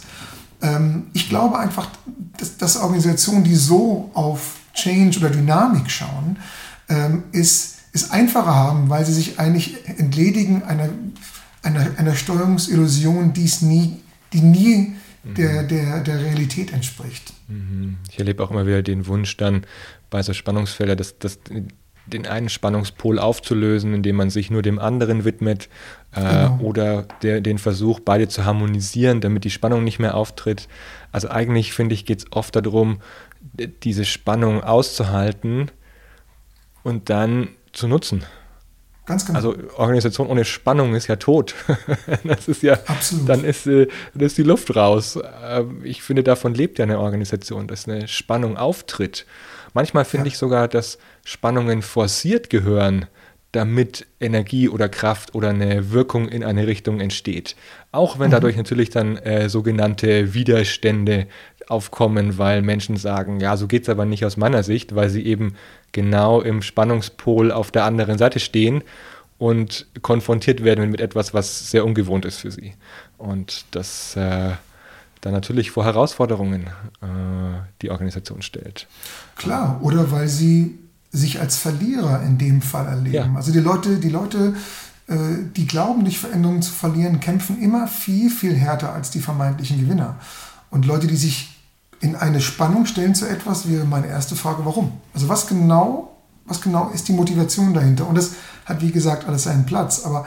Ähm, 0.61 1.07
ich 1.13 1.29
glaube 1.29 1.57
einfach, 1.59 1.89
dass, 2.37 2.57
dass 2.57 2.77
Organisationen, 2.77 3.43
die 3.43 3.55
so 3.55 4.09
auf 4.13 4.57
Change 4.73 5.19
oder 5.19 5.29
Dynamik 5.29 5.89
schauen, 5.89 6.37
ähm, 6.89 7.23
ist, 7.31 7.75
es 7.93 8.11
einfacher 8.11 8.53
haben, 8.53 8.89
weil 8.89 9.05
sie 9.05 9.13
sich 9.13 9.39
eigentlich 9.39 9.87
entledigen 9.87 10.63
einer, 10.63 10.89
einer, 11.63 11.87
einer 11.97 12.15
Steuerungsillusion, 12.15 13.31
die, 13.31 13.49
nie, 13.61 14.01
die 14.33 14.41
nie 14.41 14.95
der, 15.23 15.63
mhm. 15.63 15.67
der, 15.69 15.99
der 16.01 16.19
Realität 16.19 16.73
entspricht. 16.73 17.33
Mhm. 17.47 17.97
Ich 18.09 18.19
erlebe 18.19 18.43
auch 18.43 18.51
immer 18.51 18.67
wieder 18.67 18.83
den 18.83 19.07
Wunsch 19.07 19.37
dann 19.37 19.65
bei 20.09 20.21
so 20.21 20.33
Spannungsfeldern, 20.33 20.97
dass, 20.97 21.17
dass 21.17 21.39
den 22.07 22.27
einen 22.27 22.49
Spannungspol 22.49 23.19
aufzulösen, 23.19 23.93
indem 23.93 24.15
man 24.17 24.29
sich 24.29 24.51
nur 24.51 24.61
dem 24.61 24.79
anderen 24.79 25.25
widmet 25.25 25.69
äh, 26.13 26.21
genau. 26.21 26.59
oder 26.61 27.03
der, 27.21 27.41
den 27.41 27.57
Versuch, 27.57 27.99
beide 27.99 28.27
zu 28.27 28.45
harmonisieren, 28.45 29.21
damit 29.21 29.43
die 29.43 29.51
Spannung 29.51 29.83
nicht 29.83 29.99
mehr 29.99 30.15
auftritt. 30.15 30.67
Also 31.11 31.29
eigentlich 31.29 31.73
finde 31.73 31.95
ich, 31.95 32.05
geht 32.05 32.19
es 32.19 32.25
oft 32.31 32.55
darum, 32.55 32.99
diese 33.83 34.05
Spannung 34.05 34.63
auszuhalten 34.63 35.71
und 36.83 37.09
dann 37.09 37.49
zu 37.73 37.87
nutzen. 37.87 38.23
Ganz 39.05 39.25
genau. 39.25 39.37
Also 39.37 39.55
Organisation 39.77 40.27
ohne 40.27 40.45
Spannung 40.45 40.95
ist 40.95 41.07
ja 41.07 41.15
tot. 41.15 41.53
das 42.23 42.47
ist 42.47 42.63
ja, 42.63 42.73
Absolut. 42.87 43.29
dann 43.29 43.43
ist, 43.43 43.67
äh, 43.67 43.87
dann 44.13 44.25
ist 44.25 44.37
die 44.37 44.43
Luft 44.43 44.75
raus. 44.75 45.19
Ähm, 45.43 45.81
ich 45.83 46.01
finde, 46.01 46.23
davon 46.23 46.55
lebt 46.55 46.79
ja 46.79 46.83
eine 46.83 46.99
Organisation, 46.99 47.67
dass 47.67 47.87
eine 47.87 48.07
Spannung 48.07 48.57
auftritt. 48.57 49.25
Manchmal 49.73 50.05
finde 50.05 50.27
ja. 50.27 50.31
ich 50.31 50.37
sogar, 50.37 50.67
dass 50.67 50.97
Spannungen 51.25 51.81
forciert 51.81 52.49
gehören, 52.49 53.07
damit 53.51 54.05
Energie 54.19 54.69
oder 54.69 54.89
Kraft 54.89 55.33
oder 55.33 55.49
eine 55.49 55.91
Wirkung 55.91 56.27
in 56.27 56.43
eine 56.43 56.67
Richtung 56.67 56.99
entsteht. 56.99 57.55
Auch 57.91 58.19
wenn 58.19 58.27
mhm. 58.27 58.33
dadurch 58.33 58.57
natürlich 58.57 58.89
dann 58.89 59.17
äh, 59.17 59.49
sogenannte 59.49 60.33
Widerstände 60.33 61.27
aufkommen, 61.67 62.37
weil 62.37 62.61
Menschen 62.61 62.95
sagen, 62.95 63.39
ja, 63.39 63.57
so 63.57 63.67
geht 63.67 63.83
es 63.83 63.89
aber 63.89 64.05
nicht 64.05 64.23
aus 64.23 64.37
meiner 64.37 64.61
Sicht, 64.61 64.93
weil 64.93 65.09
sie 65.09 65.25
eben 65.25 65.55
genau 65.93 66.41
im 66.41 66.61
Spannungspol 66.61 67.51
auf 67.51 67.71
der 67.71 67.85
anderen 67.85 68.17
Seite 68.17 68.39
stehen 68.39 68.83
und 69.37 69.87
konfrontiert 70.01 70.63
werden 70.63 70.91
mit 70.91 71.01
etwas, 71.01 71.33
was 71.33 71.71
sehr 71.71 71.85
ungewohnt 71.85 72.25
ist 72.25 72.37
für 72.37 72.51
sie. 72.51 72.73
Und 73.17 73.65
das 73.71 74.15
äh, 74.15 74.51
dann 75.21 75.33
natürlich 75.33 75.71
vor 75.71 75.85
Herausforderungen 75.85 76.67
äh, 77.01 77.07
die 77.81 77.89
Organisation 77.89 78.43
stellt. 78.43 78.85
Klar, 79.35 79.79
oder 79.81 80.11
weil 80.11 80.27
sie 80.27 80.77
sich 81.15 81.39
als 81.39 81.57
Verlierer 81.57 82.21
in 82.23 82.37
dem 82.37 82.61
Fall 82.61 82.87
erleben. 82.87 83.15
Ja. 83.15 83.33
Also 83.35 83.51
die 83.51 83.59
Leute, 83.59 83.97
die 83.97 84.09
Leute, 84.09 84.55
äh, 85.07 85.15
die 85.55 85.65
glauben, 85.65 86.03
durch 86.03 86.19
Veränderungen 86.19 86.61
zu 86.61 86.71
verlieren, 86.71 87.19
kämpfen 87.19 87.61
immer 87.61 87.87
viel, 87.87 88.29
viel 88.29 88.55
härter 88.55 88.93
als 88.93 89.11
die 89.11 89.19
vermeintlichen 89.19 89.79
Gewinner. 89.79 90.17
Und 90.69 90.85
Leute, 90.85 91.07
die 91.07 91.15
sich 91.15 91.55
in 92.01 92.15
eine 92.15 92.41
Spannung 92.41 92.85
stellen 92.85 93.15
zu 93.15 93.27
etwas, 93.27 93.69
wäre 93.69 93.85
meine 93.85 94.07
erste 94.07 94.35
Frage, 94.35 94.65
warum? 94.65 94.91
Also 95.13 95.29
was 95.29 95.47
genau, 95.47 96.15
was 96.45 96.61
genau 96.61 96.89
ist 96.89 97.07
die 97.07 97.13
Motivation 97.13 97.73
dahinter? 97.73 98.07
Und 98.07 98.15
das 98.15 98.31
hat, 98.65 98.81
wie 98.81 98.91
gesagt, 98.91 99.27
alles 99.27 99.43
seinen 99.43 99.65
Platz. 99.65 100.03
Aber 100.05 100.25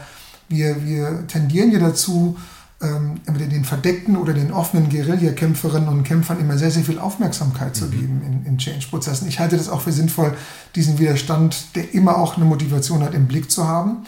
wir, 0.48 0.84
wir 0.84 1.26
tendieren 1.26 1.70
ja 1.70 1.78
dazu, 1.78 2.36
ähm, 2.80 3.20
den 3.26 3.64
verdeckten 3.64 4.16
oder 4.16 4.32
den 4.32 4.52
offenen 4.52 4.88
Guerillakämpferinnen 4.88 5.88
und 5.88 6.04
Kämpfern 6.04 6.38
immer 6.38 6.56
sehr, 6.56 6.70
sehr 6.70 6.84
viel 6.84 6.98
Aufmerksamkeit 6.98 7.74
zu 7.74 7.86
mhm. 7.86 7.90
geben 7.90 8.22
in, 8.24 8.46
in 8.46 8.58
Change-Prozessen. 8.58 9.26
Ich 9.28 9.40
halte 9.40 9.56
das 9.56 9.68
auch 9.68 9.80
für 9.80 9.92
sinnvoll, 9.92 10.34
diesen 10.74 10.98
Widerstand, 10.98 11.74
der 11.74 11.92
immer 11.92 12.18
auch 12.18 12.36
eine 12.36 12.44
Motivation 12.44 13.02
hat, 13.02 13.14
im 13.14 13.26
Blick 13.26 13.50
zu 13.50 13.66
haben. 13.66 14.04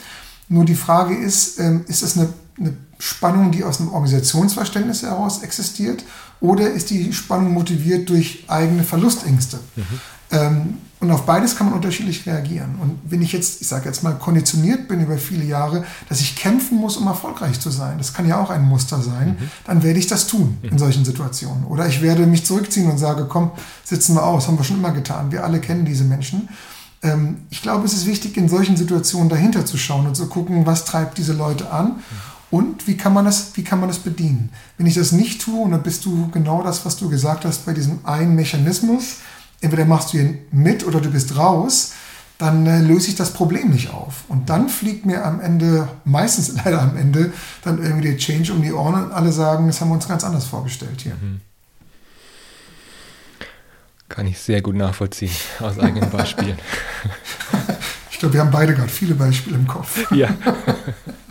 Nur 0.49 0.65
die 0.65 0.77
Frage 0.77 1.17
ist, 1.17 1.59
ähm, 1.59 1.85
ist 1.89 2.03
es 2.03 2.17
eine, 2.17 2.29
eine 2.59 2.77
Spannung, 2.99 3.51
die 3.51 3.65
aus 3.65 3.81
einem 3.81 3.93
Organisationsverständnis 3.93 5.03
heraus 5.03 5.43
existiert 5.43 6.05
oder 6.41 6.71
ist 6.71 6.91
die 6.91 7.13
Spannung 7.13 7.53
motiviert 7.53 8.09
durch 8.09 8.45
eigene 8.47 8.85
Verlustängste? 8.85 9.59
Mhm. 9.75 9.85
Ähm, 10.31 10.79
und 11.01 11.11
auf 11.11 11.25
beides 11.25 11.57
kann 11.57 11.67
man 11.69 11.77
unterschiedlich 11.77 12.27
reagieren. 12.27 12.75
Und 12.79 12.99
wenn 13.05 13.23
ich 13.23 13.33
jetzt, 13.33 13.63
ich 13.63 13.69
sage 13.69 13.87
jetzt 13.87 14.03
mal, 14.03 14.13
konditioniert 14.13 14.87
bin 14.87 15.01
über 15.01 15.17
viele 15.17 15.45
Jahre, 15.45 15.85
dass 16.11 16.21
ich 16.21 16.37
kämpfen 16.37 16.77
muss, 16.77 16.99
um 16.99 17.07
erfolgreich 17.07 17.59
zu 17.59 17.71
sein, 17.71 17.97
das 17.97 18.13
kann 18.13 18.29
ja 18.29 18.39
auch 18.39 18.51
ein 18.51 18.63
Muster 18.63 19.01
sein, 19.01 19.31
mhm. 19.31 19.51
dann 19.65 19.83
werde 19.83 19.99
ich 19.99 20.07
das 20.07 20.27
tun 20.27 20.59
in 20.63 20.75
mhm. 20.75 20.79
solchen 20.79 21.05
Situationen. 21.07 21.65
Oder 21.65 21.87
ich 21.87 22.03
werde 22.03 22.27
mich 22.27 22.45
zurückziehen 22.45 22.91
und 22.91 22.99
sage, 22.99 23.27
komm, 23.27 23.51
sitzen 23.83 24.15
wir 24.15 24.25
aus, 24.25 24.47
haben 24.47 24.59
wir 24.59 24.65
schon 24.65 24.77
immer 24.77 24.93
getan. 24.93 25.33
Wir 25.33 25.43
alle 25.43 25.61
kennen 25.61 25.87
diese 25.87 26.05
Menschen. 26.05 26.51
Ähm, 27.03 27.39
ich 27.49 27.63
glaube, 27.63 27.87
es 27.87 27.95
ist 27.95 28.07
wichtig, 28.07 28.37
in 28.37 28.51
solchen 28.51 28.77
Situationen 28.77 29.31
dahinter 29.31 29.65
zu 29.65 29.79
schauen 29.79 30.07
und 30.07 30.17
zu 30.17 30.27
gucken, 30.27 30.67
was 30.67 30.85
treibt 30.85 31.17
diese 31.17 31.33
Leute 31.33 31.73
an. 31.73 31.87
Mhm 31.87 32.31
und 32.51 32.89
wie 32.89 32.97
kann 32.97 33.13
man 33.15 33.25
das, 33.25 33.53
wie 33.55 33.63
kann 33.63 33.79
man 33.79 33.89
das 33.89 34.01
bedienen? 34.01 34.51
Wenn 34.77 34.87
ich 34.87 34.95
das 34.95 35.13
nicht 35.13 35.41
tue, 35.41 35.61
und 35.61 35.71
dann 35.71 35.83
bist 35.83 36.05
du 36.05 36.29
genau 36.31 36.63
das, 36.63 36.85
was 36.85 36.97
du 36.97 37.09
gesagt 37.09 37.45
hast 37.45 37.65
bei 37.65 37.73
diesem 37.73 38.01
einen 38.05 38.35
Mechanismus, 38.35 39.19
entweder 39.61 39.85
machst 39.85 40.13
du 40.13 40.19
ihn 40.19 40.39
mit 40.51 40.87
oder 40.87 41.01
du 41.01 41.11
bist 41.11 41.37
raus, 41.37 41.93
dann 42.39 42.67
äh, 42.67 42.81
löse 42.81 43.09
ich 43.09 43.17
das 43.17 43.33
Problem 43.33 43.69
nicht 43.69 43.91
auf. 43.91 44.25
Und 44.29 44.49
dann 44.49 44.69
fliegt 44.69 45.05
mir 45.05 45.25
am 45.25 45.41
Ende, 45.41 45.89
meistens 46.05 46.55
leider 46.65 46.81
am 46.81 46.97
Ende, 46.97 47.33
dann 47.63 47.83
irgendwie 47.83 48.09
der 48.09 48.17
Change 48.17 48.53
um 48.53 48.63
die 48.63 48.73
Ohren 48.73 49.05
und 49.05 49.13
alle 49.13 49.31
sagen, 49.33 49.67
das 49.67 49.81
haben 49.81 49.89
wir 49.89 49.95
uns 49.95 50.09
ganz 50.09 50.25
anders 50.25 50.47
vorgestellt 50.47 51.01
hier. 51.03 51.15
Mhm. 51.15 51.41
Kann 54.09 54.27
ich 54.27 54.41
sehr 54.41 54.61
gut 54.61 54.75
nachvollziehen 54.75 55.31
aus 55.61 55.79
eigenen 55.79 56.11
Beispielen. 56.11 56.59
ich 58.11 58.19
glaube, 58.19 58.35
wir 58.35 58.41
haben 58.41 58.51
beide 58.51 58.75
gerade 58.75 58.89
viele 58.89 59.15
Beispiele 59.15 59.57
im 59.57 59.67
Kopf. 59.69 60.11
Ja. 60.11 60.31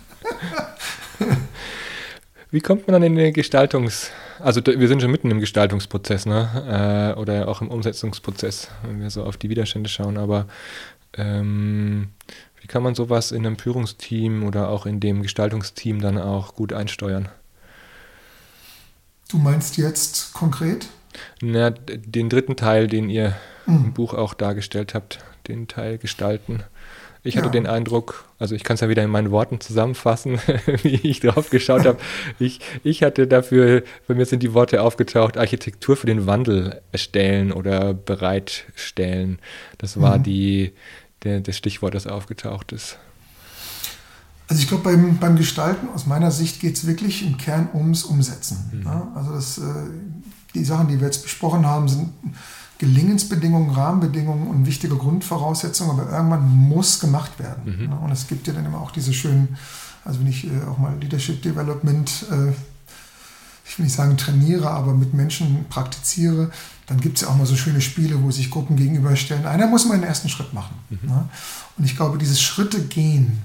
Wie 2.50 2.60
kommt 2.60 2.86
man 2.86 2.94
dann 2.94 3.02
in 3.04 3.14
den 3.14 3.32
Gestaltungs-, 3.32 4.08
also 4.40 4.60
wir 4.64 4.88
sind 4.88 5.02
schon 5.02 5.10
mitten 5.10 5.30
im 5.30 5.40
Gestaltungsprozess, 5.40 6.26
ne? 6.26 7.14
Äh, 7.16 7.18
oder 7.20 7.46
auch 7.48 7.60
im 7.60 7.68
Umsetzungsprozess, 7.68 8.68
wenn 8.82 9.00
wir 9.00 9.10
so 9.10 9.22
auf 9.22 9.36
die 9.36 9.50
Widerstände 9.50 9.88
schauen, 9.88 10.18
aber 10.18 10.46
ähm, 11.14 12.08
wie 12.60 12.66
kann 12.66 12.82
man 12.82 12.94
sowas 12.94 13.32
in 13.32 13.46
einem 13.46 13.56
Führungsteam 13.56 14.44
oder 14.44 14.68
auch 14.68 14.84
in 14.84 15.00
dem 15.00 15.22
Gestaltungsteam 15.22 16.00
dann 16.00 16.18
auch 16.18 16.54
gut 16.54 16.72
einsteuern? 16.72 17.28
Du 19.30 19.38
meinst 19.38 19.76
jetzt 19.76 20.32
konkret? 20.34 20.88
Na, 21.40 21.70
den 21.70 22.28
dritten 22.28 22.56
Teil, 22.56 22.88
den 22.88 23.08
ihr 23.08 23.36
mhm. 23.66 23.84
im 23.86 23.92
Buch 23.92 24.14
auch 24.14 24.34
dargestellt 24.34 24.94
habt, 24.94 25.20
den 25.46 25.68
Teil 25.68 25.98
gestalten. 25.98 26.64
Ich 27.22 27.36
hatte 27.36 27.46
ja. 27.46 27.52
den 27.52 27.66
Eindruck, 27.66 28.24
also 28.38 28.54
ich 28.54 28.64
kann 28.64 28.74
es 28.74 28.80
ja 28.80 28.88
wieder 28.88 29.04
in 29.04 29.10
meinen 29.10 29.30
Worten 29.30 29.60
zusammenfassen, 29.60 30.38
wie 30.82 30.96
ich 31.02 31.20
drauf 31.20 31.50
geschaut 31.50 31.84
habe. 31.84 31.98
Ich, 32.38 32.60
ich 32.82 33.02
hatte 33.02 33.26
dafür, 33.26 33.82
bei 34.08 34.14
mir 34.14 34.24
sind 34.24 34.42
die 34.42 34.54
Worte 34.54 34.82
aufgetaucht, 34.82 35.36
Architektur 35.36 35.96
für 35.96 36.06
den 36.06 36.26
Wandel 36.26 36.80
erstellen 36.92 37.52
oder 37.52 37.92
bereitstellen. 37.92 39.38
Das 39.76 40.00
war 40.00 40.18
mhm. 40.18 40.22
die, 40.22 40.72
der, 41.24 41.40
das 41.40 41.56
Stichwort, 41.56 41.94
das 41.94 42.06
aufgetaucht 42.06 42.72
ist. 42.72 42.96
Also 44.48 44.62
ich 44.62 44.68
glaube, 44.68 44.84
beim, 44.84 45.18
beim 45.18 45.36
Gestalten 45.36 45.88
aus 45.94 46.06
meiner 46.06 46.30
Sicht 46.30 46.60
geht 46.60 46.76
es 46.76 46.86
wirklich 46.86 47.24
im 47.24 47.36
Kern 47.36 47.68
ums 47.74 48.02
Umsetzen. 48.02 48.70
Mhm. 48.72 48.82
Ja? 48.82 49.12
Also 49.14 49.34
das, 49.34 49.58
äh, 49.58 49.62
die 50.54 50.64
Sachen, 50.64 50.88
die 50.88 50.98
wir 50.98 51.06
jetzt 51.06 51.22
besprochen 51.22 51.66
haben, 51.66 51.86
sind 51.86 52.08
Gelingensbedingungen, 52.80 53.70
Rahmenbedingungen 53.72 54.48
und 54.48 54.64
wichtige 54.64 54.96
Grundvoraussetzungen, 54.96 56.00
aber 56.00 56.10
irgendwann 56.10 56.48
muss 56.48 56.98
gemacht 56.98 57.38
werden. 57.38 57.90
Mhm. 57.90 57.92
Und 57.92 58.10
es 58.10 58.26
gibt 58.26 58.46
ja 58.46 58.54
dann 58.54 58.64
immer 58.64 58.80
auch 58.80 58.90
diese 58.90 59.12
schönen, 59.12 59.58
also 60.02 60.18
wenn 60.20 60.28
ich 60.28 60.46
äh, 60.46 60.62
auch 60.66 60.78
mal 60.78 60.96
Leadership 60.98 61.42
Development, 61.42 62.24
äh, 62.30 62.52
ich 63.66 63.78
will 63.78 63.84
nicht 63.84 63.94
sagen 63.94 64.16
trainiere, 64.16 64.70
aber 64.70 64.94
mit 64.94 65.12
Menschen 65.12 65.66
praktiziere, 65.68 66.50
dann 66.86 66.98
gibt 67.02 67.18
es 67.18 67.22
ja 67.22 67.28
auch 67.28 67.36
mal 67.36 67.44
so 67.44 67.54
schöne 67.54 67.82
Spiele, 67.82 68.22
wo 68.22 68.30
sich 68.30 68.50
Gruppen 68.50 68.76
gegenüberstellen. 68.76 69.44
Einer 69.44 69.66
muss 69.66 69.84
mal 69.84 69.98
den 69.98 70.08
ersten 70.08 70.30
Schritt 70.30 70.54
machen. 70.54 70.74
Mhm. 70.88 71.28
Und 71.76 71.84
ich 71.84 71.96
glaube, 71.96 72.16
dieses 72.16 72.40
Schritte 72.40 72.80
gehen 72.80 73.42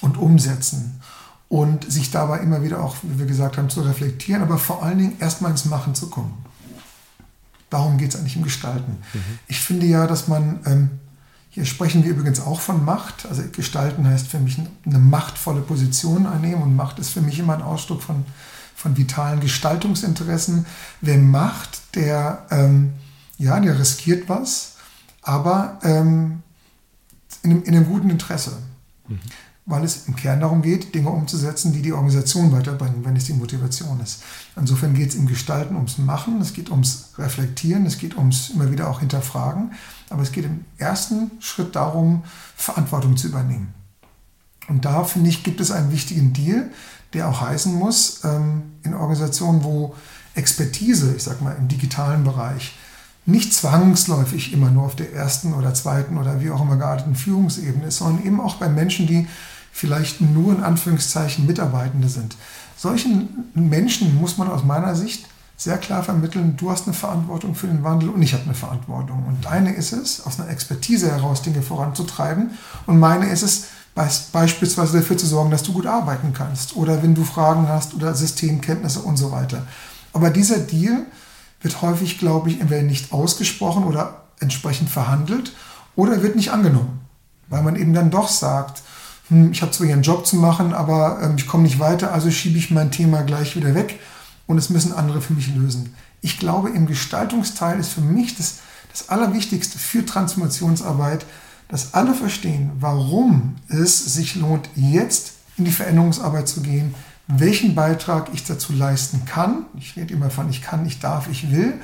und 0.00 0.18
umsetzen 0.18 1.00
und 1.48 1.88
sich 1.88 2.10
dabei 2.10 2.40
immer 2.40 2.64
wieder 2.64 2.82
auch, 2.82 2.96
wie 3.02 3.20
wir 3.20 3.26
gesagt 3.26 3.58
haben, 3.58 3.70
zu 3.70 3.82
reflektieren, 3.82 4.42
aber 4.42 4.58
vor 4.58 4.82
allen 4.82 4.98
Dingen 4.98 5.16
erstmal 5.20 5.52
ins 5.52 5.66
Machen 5.66 5.94
zu 5.94 6.10
kommen. 6.10 6.49
Darum 7.70 7.98
geht 7.98 8.10
es 8.10 8.16
eigentlich 8.16 8.36
im 8.36 8.42
Gestalten. 8.42 8.98
Mhm. 9.14 9.38
Ich 9.46 9.60
finde 9.60 9.86
ja, 9.86 10.06
dass 10.06 10.28
man, 10.28 10.60
ähm, 10.66 10.90
hier 11.50 11.64
sprechen 11.64 12.04
wir 12.04 12.10
übrigens 12.10 12.40
auch 12.40 12.60
von 12.60 12.84
Macht. 12.84 13.26
Also 13.26 13.42
Gestalten 13.50 14.06
heißt 14.06 14.26
für 14.26 14.38
mich 14.38 14.58
eine 14.84 14.98
machtvolle 14.98 15.60
Position 15.60 16.26
einnehmen 16.26 16.62
und 16.62 16.76
Macht 16.76 16.98
ist 16.98 17.10
für 17.10 17.20
mich 17.20 17.38
immer 17.38 17.54
ein 17.54 17.62
Ausdruck 17.62 18.02
von, 18.02 18.24
von 18.74 18.96
vitalen 18.96 19.40
Gestaltungsinteressen. 19.40 20.66
Wer 21.00 21.18
macht, 21.18 21.94
der, 21.94 22.46
ähm, 22.50 22.92
ja, 23.38 23.58
der 23.60 23.78
riskiert 23.78 24.28
was, 24.28 24.74
aber 25.22 25.78
ähm, 25.82 26.42
in, 27.42 27.50
einem, 27.50 27.62
in 27.62 27.76
einem 27.76 27.86
guten 27.86 28.10
Interesse. 28.10 28.58
Mhm. 29.08 29.20
Weil 29.70 29.84
es 29.84 30.08
im 30.08 30.16
Kern 30.16 30.40
darum 30.40 30.62
geht, 30.62 30.94
Dinge 30.94 31.10
umzusetzen, 31.10 31.72
die 31.72 31.80
die 31.80 31.92
Organisation 31.92 32.50
weiterbringen, 32.52 33.04
wenn 33.04 33.14
es 33.14 33.24
die 33.24 33.34
Motivation 33.34 34.00
ist. 34.00 34.22
Insofern 34.56 34.94
geht 34.94 35.10
es 35.10 35.14
im 35.14 35.26
Gestalten 35.26 35.76
ums 35.76 35.98
Machen, 35.98 36.40
es 36.40 36.52
geht 36.52 36.70
ums 36.70 37.10
Reflektieren, 37.16 37.86
es 37.86 37.98
geht 37.98 38.16
ums 38.16 38.50
immer 38.50 38.70
wieder 38.72 38.90
auch 38.90 39.00
Hinterfragen. 39.00 39.72
Aber 40.10 40.22
es 40.22 40.32
geht 40.32 40.44
im 40.44 40.64
ersten 40.76 41.30
Schritt 41.38 41.76
darum, 41.76 42.24
Verantwortung 42.56 43.16
zu 43.16 43.28
übernehmen. 43.28 43.72
Und 44.68 44.84
da, 44.84 45.04
finde 45.04 45.30
ich, 45.30 45.44
gibt 45.44 45.60
es 45.60 45.70
einen 45.70 45.92
wichtigen 45.92 46.32
Deal, 46.32 46.70
der 47.12 47.28
auch 47.28 47.40
heißen 47.40 47.72
muss, 47.72 48.24
ähm, 48.24 48.62
in 48.82 48.94
Organisationen, 48.94 49.64
wo 49.64 49.94
Expertise, 50.34 51.14
ich 51.16 51.22
sag 51.22 51.40
mal, 51.40 51.56
im 51.58 51.68
digitalen 51.68 52.24
Bereich 52.24 52.76
nicht 53.26 53.54
zwangsläufig 53.54 54.52
immer 54.52 54.70
nur 54.70 54.84
auf 54.84 54.96
der 54.96 55.12
ersten 55.12 55.54
oder 55.54 55.74
zweiten 55.74 56.18
oder 56.18 56.40
wie 56.40 56.50
auch 56.50 56.62
immer 56.62 56.76
gearteten 56.76 57.14
Führungsebene 57.14 57.86
ist, 57.86 57.98
sondern 57.98 58.24
eben 58.24 58.40
auch 58.40 58.56
bei 58.56 58.68
Menschen, 58.68 59.06
die 59.06 59.28
vielleicht 59.72 60.20
nur 60.20 60.54
in 60.54 60.62
Anführungszeichen 60.62 61.46
Mitarbeitende 61.46 62.08
sind. 62.08 62.36
Solchen 62.76 63.50
Menschen 63.54 64.18
muss 64.20 64.38
man 64.38 64.48
aus 64.48 64.64
meiner 64.64 64.94
Sicht 64.94 65.26
sehr 65.56 65.76
klar 65.76 66.02
vermitteln, 66.02 66.56
du 66.56 66.70
hast 66.70 66.86
eine 66.86 66.94
Verantwortung 66.94 67.54
für 67.54 67.66
den 67.66 67.84
Wandel 67.84 68.08
und 68.08 68.22
ich 68.22 68.32
habe 68.32 68.44
eine 68.44 68.54
Verantwortung. 68.54 69.24
Und 69.28 69.44
deine 69.44 69.74
ist 69.74 69.92
es, 69.92 70.24
aus 70.24 70.40
einer 70.40 70.48
Expertise 70.48 71.10
heraus 71.10 71.42
Dinge 71.42 71.60
voranzutreiben 71.60 72.52
und 72.86 72.98
meine 72.98 73.28
ist 73.28 73.42
es, 73.42 73.66
beispielsweise 74.32 74.98
dafür 74.98 75.18
zu 75.18 75.26
sorgen, 75.26 75.50
dass 75.50 75.62
du 75.62 75.74
gut 75.74 75.86
arbeiten 75.86 76.32
kannst 76.32 76.76
oder 76.76 77.02
wenn 77.02 77.14
du 77.14 77.24
Fragen 77.24 77.68
hast 77.68 77.92
oder 77.92 78.14
Systemkenntnisse 78.14 79.00
und 79.00 79.18
so 79.18 79.30
weiter. 79.32 79.66
Aber 80.14 80.30
dieser 80.30 80.58
Deal 80.58 81.04
wird 81.60 81.82
häufig, 81.82 82.18
glaube 82.18 82.48
ich, 82.50 82.60
entweder 82.60 82.82
nicht 82.82 83.12
ausgesprochen 83.12 83.84
oder 83.84 84.22
entsprechend 84.40 84.88
verhandelt 84.88 85.52
oder 85.96 86.22
wird 86.22 86.36
nicht 86.36 86.52
angenommen, 86.52 87.00
weil 87.48 87.62
man 87.62 87.76
eben 87.76 87.92
dann 87.92 88.10
doch 88.10 88.28
sagt, 88.28 88.82
hm, 89.30 89.52
ich 89.52 89.62
habe 89.62 89.72
zwar 89.72 89.86
hier 89.86 89.94
einen 89.94 90.02
Job 90.02 90.26
zu 90.26 90.36
machen, 90.36 90.74
aber 90.74 91.20
ähm, 91.22 91.36
ich 91.36 91.46
komme 91.46 91.62
nicht 91.62 91.78
weiter, 91.78 92.12
also 92.12 92.30
schiebe 92.30 92.58
ich 92.58 92.70
mein 92.70 92.90
Thema 92.90 93.22
gleich 93.22 93.56
wieder 93.56 93.74
weg 93.74 93.98
und 94.46 94.58
es 94.58 94.68
müssen 94.68 94.92
andere 94.92 95.22
für 95.22 95.32
mich 95.32 95.54
lösen. 95.54 95.94
Ich 96.20 96.38
glaube, 96.38 96.70
im 96.70 96.86
Gestaltungsteil 96.86 97.80
ist 97.80 97.90
für 97.90 98.02
mich 98.02 98.36
das, 98.36 98.58
das 98.90 99.08
Allerwichtigste 99.08 99.78
für 99.78 100.04
Transformationsarbeit, 100.04 101.24
dass 101.68 101.94
alle 101.94 102.14
verstehen, 102.14 102.72
warum 102.78 103.56
es 103.68 104.12
sich 104.12 104.34
lohnt, 104.34 104.68
jetzt 104.74 105.34
in 105.56 105.64
die 105.64 105.70
Veränderungsarbeit 105.70 106.48
zu 106.48 106.62
gehen, 106.62 106.94
welchen 107.28 107.76
Beitrag 107.76 108.30
ich 108.34 108.44
dazu 108.44 108.72
leisten 108.72 109.24
kann. 109.24 109.66
Ich 109.78 109.96
rede 109.96 110.12
immer 110.12 110.30
von 110.30 110.50
ich 110.50 110.62
kann, 110.62 110.84
ich 110.84 110.98
darf, 110.98 111.28
ich 111.30 111.52
will. 111.52 111.74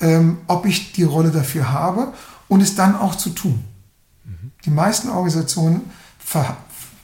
Ähm, 0.00 0.38
ob 0.48 0.66
ich 0.66 0.92
die 0.92 1.04
Rolle 1.04 1.30
dafür 1.30 1.70
habe 1.70 2.12
und 2.48 2.60
es 2.60 2.74
dann 2.74 2.96
auch 2.96 3.14
zu 3.14 3.30
tun. 3.30 3.62
Mhm. 4.24 4.50
Die 4.64 4.70
meisten 4.70 5.08
Organisationen, 5.08 5.82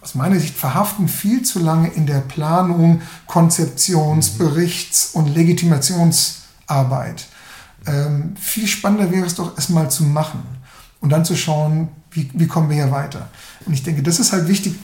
aus 0.08 0.14
meiner 0.14 0.40
Sicht, 0.40 0.56
verhaften 0.56 1.06
viel 1.06 1.42
zu 1.42 1.58
lange 1.58 1.88
in 1.88 2.06
der 2.06 2.20
Planung, 2.20 3.02
Konzeptions-, 3.26 4.34
mhm. 4.34 4.38
Berichts- 4.38 5.10
und 5.12 5.28
Legitimationsarbeit. 5.34 7.26
Ähm, 7.86 8.34
viel 8.40 8.66
spannender 8.66 9.12
wäre 9.12 9.26
es 9.26 9.34
doch, 9.34 9.58
es 9.58 9.68
mal 9.68 9.90
zu 9.90 10.04
machen 10.04 10.42
und 11.00 11.10
dann 11.10 11.26
zu 11.26 11.36
schauen, 11.36 11.88
wie, 12.10 12.30
wie 12.32 12.46
kommen 12.46 12.70
wir 12.70 12.76
hier 12.76 12.90
weiter. 12.90 13.28
Und 13.66 13.74
ich 13.74 13.82
denke, 13.82 14.02
das 14.02 14.18
ist 14.18 14.32
halt 14.32 14.48
wichtig, 14.48 14.76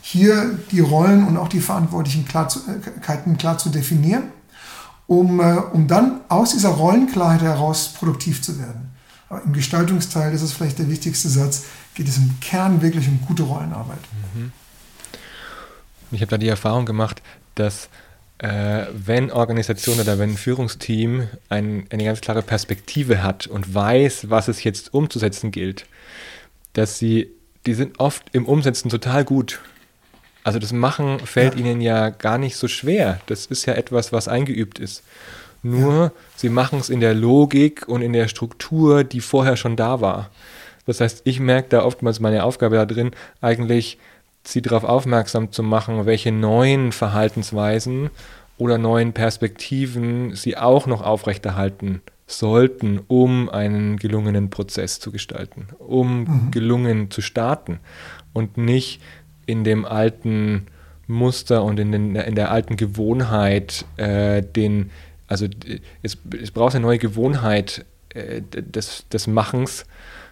hier 0.00 0.58
die 0.72 0.80
Rollen 0.80 1.28
und 1.28 1.36
auch 1.36 1.48
die 1.48 1.60
Verantwortlichkeiten 1.60 3.38
klar 3.38 3.58
zu 3.58 3.68
definieren, 3.68 4.24
um, 5.06 5.38
äh, 5.38 5.58
um 5.72 5.86
dann 5.86 6.22
aus 6.28 6.50
dieser 6.50 6.70
Rollenklarheit 6.70 7.42
heraus 7.42 7.92
produktiv 7.96 8.42
zu 8.42 8.58
werden. 8.58 8.90
Aber 9.28 9.42
im 9.44 9.52
Gestaltungsteil, 9.52 10.32
das 10.32 10.42
ist 10.42 10.54
vielleicht 10.54 10.80
der 10.80 10.90
wichtigste 10.90 11.28
Satz, 11.28 11.62
geht 11.94 12.08
es 12.08 12.16
im 12.16 12.40
Kern 12.40 12.82
wirklich 12.82 13.06
um 13.06 13.20
gute 13.28 13.44
Rollenarbeit. 13.44 14.02
Mhm. 14.34 14.50
Ich 16.12 16.20
habe 16.20 16.30
da 16.30 16.38
die 16.38 16.48
Erfahrung 16.48 16.86
gemacht, 16.86 17.22
dass 17.54 17.88
äh, 18.38 18.86
wenn 18.92 19.30
Organisation 19.30 20.00
oder 20.00 20.18
wenn 20.18 20.30
ein 20.30 20.36
Führungsteam 20.36 21.28
ein, 21.48 21.86
eine 21.90 22.04
ganz 22.04 22.20
klare 22.20 22.42
Perspektive 22.42 23.22
hat 23.22 23.46
und 23.46 23.74
weiß, 23.74 24.30
was 24.30 24.48
es 24.48 24.64
jetzt 24.64 24.92
umzusetzen 24.92 25.50
gilt, 25.50 25.86
dass 26.72 26.98
sie, 26.98 27.30
die 27.66 27.74
sind 27.74 28.00
oft 28.00 28.24
im 28.32 28.46
Umsetzen 28.46 28.88
total 28.88 29.24
gut. 29.24 29.60
Also 30.44 30.58
das 30.58 30.72
Machen 30.72 31.20
fällt 31.20 31.54
ja. 31.54 31.60
ihnen 31.60 31.80
ja 31.80 32.10
gar 32.10 32.36
nicht 32.36 32.56
so 32.56 32.66
schwer. 32.66 33.20
Das 33.26 33.46
ist 33.46 33.66
ja 33.66 33.74
etwas, 33.74 34.12
was 34.12 34.28
eingeübt 34.28 34.78
ist. 34.80 35.04
Nur 35.62 35.92
ja. 35.92 36.12
sie 36.34 36.48
machen 36.48 36.80
es 36.80 36.90
in 36.90 37.00
der 37.00 37.14
Logik 37.14 37.86
und 37.88 38.02
in 38.02 38.12
der 38.12 38.26
Struktur, 38.26 39.04
die 39.04 39.20
vorher 39.20 39.56
schon 39.56 39.76
da 39.76 40.00
war. 40.00 40.30
Das 40.84 41.00
heißt, 41.00 41.22
ich 41.24 41.38
merke 41.38 41.68
da 41.68 41.84
oftmals 41.84 42.18
meine 42.18 42.42
Aufgabe 42.42 42.74
da 42.74 42.86
drin, 42.86 43.12
eigentlich 43.40 43.98
sie 44.44 44.62
darauf 44.62 44.84
aufmerksam 44.84 45.52
zu 45.52 45.62
machen, 45.62 46.06
welche 46.06 46.32
neuen 46.32 46.92
Verhaltensweisen 46.92 48.10
oder 48.58 48.78
neuen 48.78 49.12
Perspektiven 49.12 50.34
sie 50.34 50.56
auch 50.56 50.86
noch 50.86 51.02
aufrechterhalten 51.02 52.02
sollten, 52.26 53.00
um 53.08 53.48
einen 53.48 53.96
gelungenen 53.98 54.50
Prozess 54.50 55.00
zu 55.00 55.12
gestalten, 55.12 55.68
um 55.78 56.20
mhm. 56.20 56.50
gelungen 56.50 57.10
zu 57.10 57.20
starten 57.20 57.80
und 58.32 58.56
nicht 58.56 59.00
in 59.46 59.64
dem 59.64 59.84
alten 59.84 60.66
Muster 61.06 61.64
und 61.64 61.78
in, 61.78 61.92
den, 61.92 62.16
in 62.16 62.34
der 62.34 62.50
alten 62.50 62.76
Gewohnheit 62.76 63.84
äh, 63.96 64.42
den, 64.42 64.90
also 65.26 65.46
es, 66.02 66.18
es 66.40 66.50
braucht 66.50 66.74
eine 66.74 66.82
neue 66.82 66.98
Gewohnheit 66.98 67.84
äh, 68.10 68.42
des, 68.42 69.08
des 69.08 69.26
Machens 69.26 69.84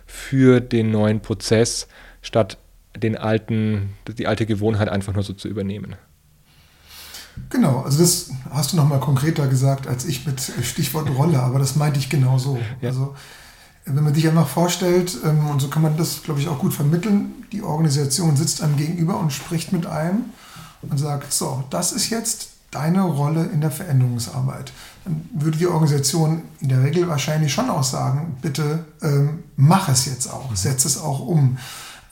für 0.06 0.60
den 0.60 0.90
neuen 0.90 1.20
Prozess, 1.20 1.88
statt 2.22 2.58
den 2.96 3.16
alten, 3.16 3.90
die 4.06 4.26
alte 4.26 4.46
Gewohnheit 4.46 4.88
einfach 4.88 5.14
nur 5.14 5.22
so 5.22 5.32
zu 5.32 5.48
übernehmen. 5.48 5.96
Genau, 7.48 7.82
also 7.82 8.00
das 8.00 8.30
hast 8.50 8.72
du 8.72 8.76
nochmal 8.76 9.00
konkreter 9.00 9.46
gesagt 9.46 9.86
als 9.86 10.04
ich 10.04 10.26
mit 10.26 10.40
Stichwort 10.62 11.08
Rolle, 11.16 11.40
aber 11.40 11.58
das 11.58 11.76
meinte 11.76 11.98
ich 11.98 12.10
genau 12.10 12.38
so. 12.38 12.58
Ja. 12.80 12.88
Also 12.88 13.14
wenn 13.86 14.04
man 14.04 14.14
sich 14.14 14.28
einfach 14.28 14.48
vorstellt, 14.48 15.16
ähm, 15.24 15.48
und 15.48 15.60
so 15.60 15.68
kann 15.68 15.82
man 15.82 15.96
das, 15.96 16.22
glaube 16.22 16.40
ich, 16.40 16.48
auch 16.48 16.58
gut 16.58 16.74
vermitteln, 16.74 17.44
die 17.52 17.62
Organisation 17.62 18.36
sitzt 18.36 18.62
einem 18.62 18.76
gegenüber 18.76 19.18
und 19.18 19.32
spricht 19.32 19.72
mit 19.72 19.86
einem 19.86 20.26
und 20.82 20.98
sagt, 20.98 21.32
so, 21.32 21.64
das 21.70 21.92
ist 21.92 22.10
jetzt 22.10 22.50
deine 22.70 23.02
Rolle 23.02 23.46
in 23.46 23.60
der 23.60 23.70
Veränderungsarbeit. 23.70 24.72
Dann 25.04 25.28
würde 25.34 25.58
die 25.58 25.66
Organisation 25.66 26.42
in 26.60 26.68
der 26.68 26.84
Regel 26.84 27.08
wahrscheinlich 27.08 27.52
schon 27.52 27.68
auch 27.68 27.82
sagen, 27.82 28.36
bitte 28.42 28.84
ähm, 29.02 29.42
mach 29.56 29.88
es 29.88 30.06
jetzt 30.06 30.28
auch, 30.28 30.50
mhm. 30.50 30.56
setz 30.56 30.84
es 30.84 30.98
auch 30.98 31.20
um. 31.20 31.58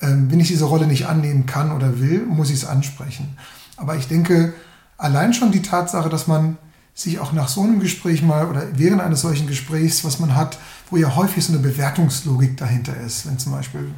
Ähm, 0.00 0.30
wenn 0.30 0.40
ich 0.40 0.48
diese 0.48 0.64
Rolle 0.64 0.86
nicht 0.86 1.06
annehmen 1.06 1.46
kann 1.46 1.72
oder 1.72 2.00
will, 2.00 2.24
muss 2.26 2.50
ich 2.50 2.56
es 2.56 2.64
ansprechen. 2.64 3.36
Aber 3.76 3.96
ich 3.96 4.08
denke, 4.08 4.54
allein 4.96 5.34
schon 5.34 5.52
die 5.52 5.62
Tatsache, 5.62 6.08
dass 6.08 6.26
man 6.26 6.56
sich 6.94 7.20
auch 7.20 7.32
nach 7.32 7.46
so 7.46 7.62
einem 7.62 7.78
Gespräch 7.78 8.22
mal 8.22 8.48
oder 8.48 8.62
während 8.74 9.00
eines 9.00 9.20
solchen 9.20 9.46
Gesprächs, 9.46 10.04
was 10.04 10.18
man 10.18 10.34
hat, 10.34 10.58
wo 10.90 10.96
ja 10.96 11.14
häufig 11.14 11.44
so 11.44 11.52
eine 11.52 11.62
Bewertungslogik 11.62 12.56
dahinter 12.56 12.96
ist, 12.96 13.26
wenn 13.26 13.38
zum 13.38 13.52
Beispiel 13.52 13.88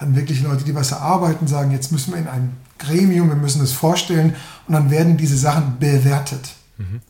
dann 0.00 0.16
wirklich 0.16 0.42
Leute, 0.42 0.64
die 0.64 0.74
was 0.74 0.90
erarbeiten, 0.90 1.46
sagen, 1.46 1.70
jetzt 1.70 1.92
müssen 1.92 2.12
wir 2.12 2.18
in 2.18 2.26
ein 2.26 2.56
Gremium, 2.78 3.28
wir 3.28 3.36
müssen 3.36 3.62
es 3.62 3.72
vorstellen 3.72 4.34
und 4.66 4.74
dann 4.74 4.90
werden 4.90 5.16
diese 5.16 5.36
Sachen 5.36 5.78
bewertet. 5.78 6.50
Mhm. 6.78 7.00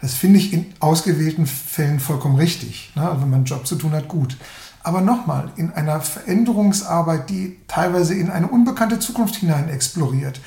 Das 0.00 0.14
finde 0.14 0.38
ich 0.38 0.52
in 0.52 0.66
ausgewählten 0.78 1.46
Fällen 1.46 2.00
vollkommen 2.00 2.36
richtig. 2.36 2.92
Ne? 2.94 3.02
Wenn 3.12 3.30
man 3.30 3.34
einen 3.34 3.44
Job 3.44 3.66
zu 3.66 3.76
tun 3.76 3.92
hat, 3.92 4.08
gut. 4.08 4.36
Aber 4.82 5.00
nochmal, 5.00 5.50
in 5.56 5.72
einer 5.72 6.00
Veränderungsarbeit, 6.00 7.28
die 7.28 7.58
teilweise 7.68 8.14
in 8.14 8.30
eine 8.30 8.48
unbekannte 8.48 8.98
Zukunft 8.98 9.36
hinein 9.36 9.68
exploriert, 9.68 10.40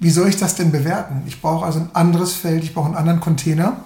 wie 0.00 0.10
soll 0.10 0.28
ich 0.28 0.36
das 0.36 0.54
denn 0.54 0.70
bewerten? 0.70 1.22
Ich 1.26 1.40
brauche 1.40 1.66
also 1.66 1.80
ein 1.80 1.90
anderes 1.94 2.32
Feld, 2.32 2.62
ich 2.62 2.74
brauche 2.74 2.86
einen 2.86 2.96
anderen 2.96 3.20
Container. 3.20 3.78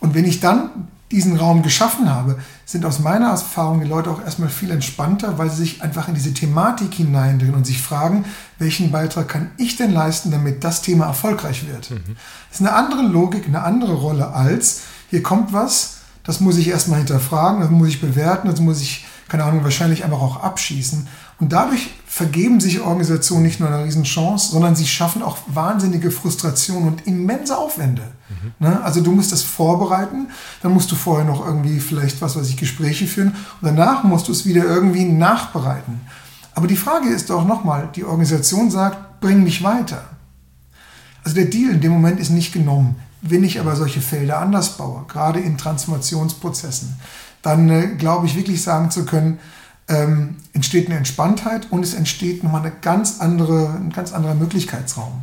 Und 0.00 0.14
wenn 0.14 0.24
ich 0.24 0.40
dann 0.40 0.88
diesen 1.10 1.36
Raum 1.36 1.62
geschaffen 1.62 2.12
habe, 2.12 2.38
sind 2.66 2.84
aus 2.84 2.98
meiner 2.98 3.28
Erfahrung 3.28 3.80
die 3.80 3.88
Leute 3.88 4.10
auch 4.10 4.22
erstmal 4.22 4.50
viel 4.50 4.70
entspannter, 4.70 5.38
weil 5.38 5.48
sie 5.50 5.56
sich 5.56 5.82
einfach 5.82 6.08
in 6.08 6.14
diese 6.14 6.34
Thematik 6.34 6.92
hineindrehen 6.94 7.54
und 7.54 7.64
sich 7.64 7.80
fragen, 7.80 8.26
welchen 8.58 8.90
Beitrag 8.90 9.28
kann 9.28 9.50
ich 9.56 9.76
denn 9.76 9.92
leisten, 9.92 10.30
damit 10.30 10.64
das 10.64 10.82
Thema 10.82 11.06
erfolgreich 11.06 11.66
wird. 11.66 11.90
Mhm. 11.90 12.16
Das 12.50 12.60
ist 12.60 12.66
eine 12.66 12.74
andere 12.74 13.02
Logik, 13.02 13.46
eine 13.46 13.62
andere 13.62 13.94
Rolle 13.94 14.34
als, 14.34 14.82
hier 15.08 15.22
kommt 15.22 15.52
was, 15.52 15.97
das 16.28 16.40
muss 16.40 16.58
ich 16.58 16.68
erstmal 16.68 16.98
hinterfragen, 16.98 17.62
das 17.62 17.70
muss 17.70 17.88
ich 17.88 18.02
bewerten, 18.02 18.48
das 18.50 18.60
muss 18.60 18.82
ich, 18.82 19.06
keine 19.28 19.44
Ahnung, 19.44 19.64
wahrscheinlich 19.64 20.04
einfach 20.04 20.20
auch 20.20 20.42
abschießen. 20.42 21.08
Und 21.40 21.54
dadurch 21.54 21.88
vergeben 22.06 22.60
sich 22.60 22.82
Organisationen 22.82 23.44
nicht 23.44 23.60
nur 23.60 23.70
eine 23.70 23.82
Riesenchance, 23.86 24.50
sondern 24.50 24.76
sie 24.76 24.86
schaffen 24.86 25.22
auch 25.22 25.38
wahnsinnige 25.46 26.10
Frustration 26.10 26.86
und 26.86 27.06
immense 27.06 27.56
Aufwände. 27.56 28.02
Mhm. 28.28 28.52
Ne? 28.58 28.78
Also 28.82 29.00
du 29.00 29.10
musst 29.10 29.32
das 29.32 29.42
vorbereiten, 29.42 30.28
dann 30.60 30.74
musst 30.74 30.92
du 30.92 30.96
vorher 30.96 31.24
noch 31.24 31.46
irgendwie 31.46 31.80
vielleicht, 31.80 32.20
was 32.20 32.36
weiß 32.36 32.46
ich, 32.50 32.58
Gespräche 32.58 33.06
führen 33.06 33.28
und 33.62 33.66
danach 33.66 34.04
musst 34.04 34.28
du 34.28 34.32
es 34.32 34.44
wieder 34.44 34.66
irgendwie 34.66 35.06
nachbereiten. 35.06 36.02
Aber 36.54 36.66
die 36.66 36.76
Frage 36.76 37.08
ist 37.08 37.30
doch 37.30 37.46
nochmal, 37.46 37.88
die 37.96 38.04
Organisation 38.04 38.70
sagt, 38.70 39.22
bring 39.22 39.44
mich 39.44 39.62
weiter. 39.62 40.04
Also 41.24 41.36
der 41.36 41.46
Deal 41.46 41.70
in 41.70 41.80
dem 41.80 41.92
Moment 41.92 42.20
ist 42.20 42.28
nicht 42.28 42.52
genommen. 42.52 42.96
Wenn 43.20 43.44
ich 43.44 43.58
aber 43.60 43.74
solche 43.76 44.00
Felder 44.00 44.38
anders 44.38 44.76
baue, 44.76 45.04
gerade 45.08 45.40
in 45.40 45.58
Transformationsprozessen, 45.58 46.96
dann 47.42 47.68
äh, 47.68 47.86
glaube 47.96 48.26
ich 48.26 48.36
wirklich 48.36 48.62
sagen 48.62 48.90
zu 48.90 49.04
können, 49.04 49.38
ähm, 49.88 50.36
entsteht 50.52 50.86
eine 50.86 50.98
Entspanntheit 50.98 51.68
und 51.70 51.82
es 51.82 51.94
entsteht 51.94 52.44
nochmal 52.44 52.62
eine 52.62 52.72
ganz 52.82 53.20
andere, 53.20 53.70
ein 53.70 53.90
ganz 53.90 54.12
anderer 54.12 54.34
Möglichkeitsraum. 54.34 55.22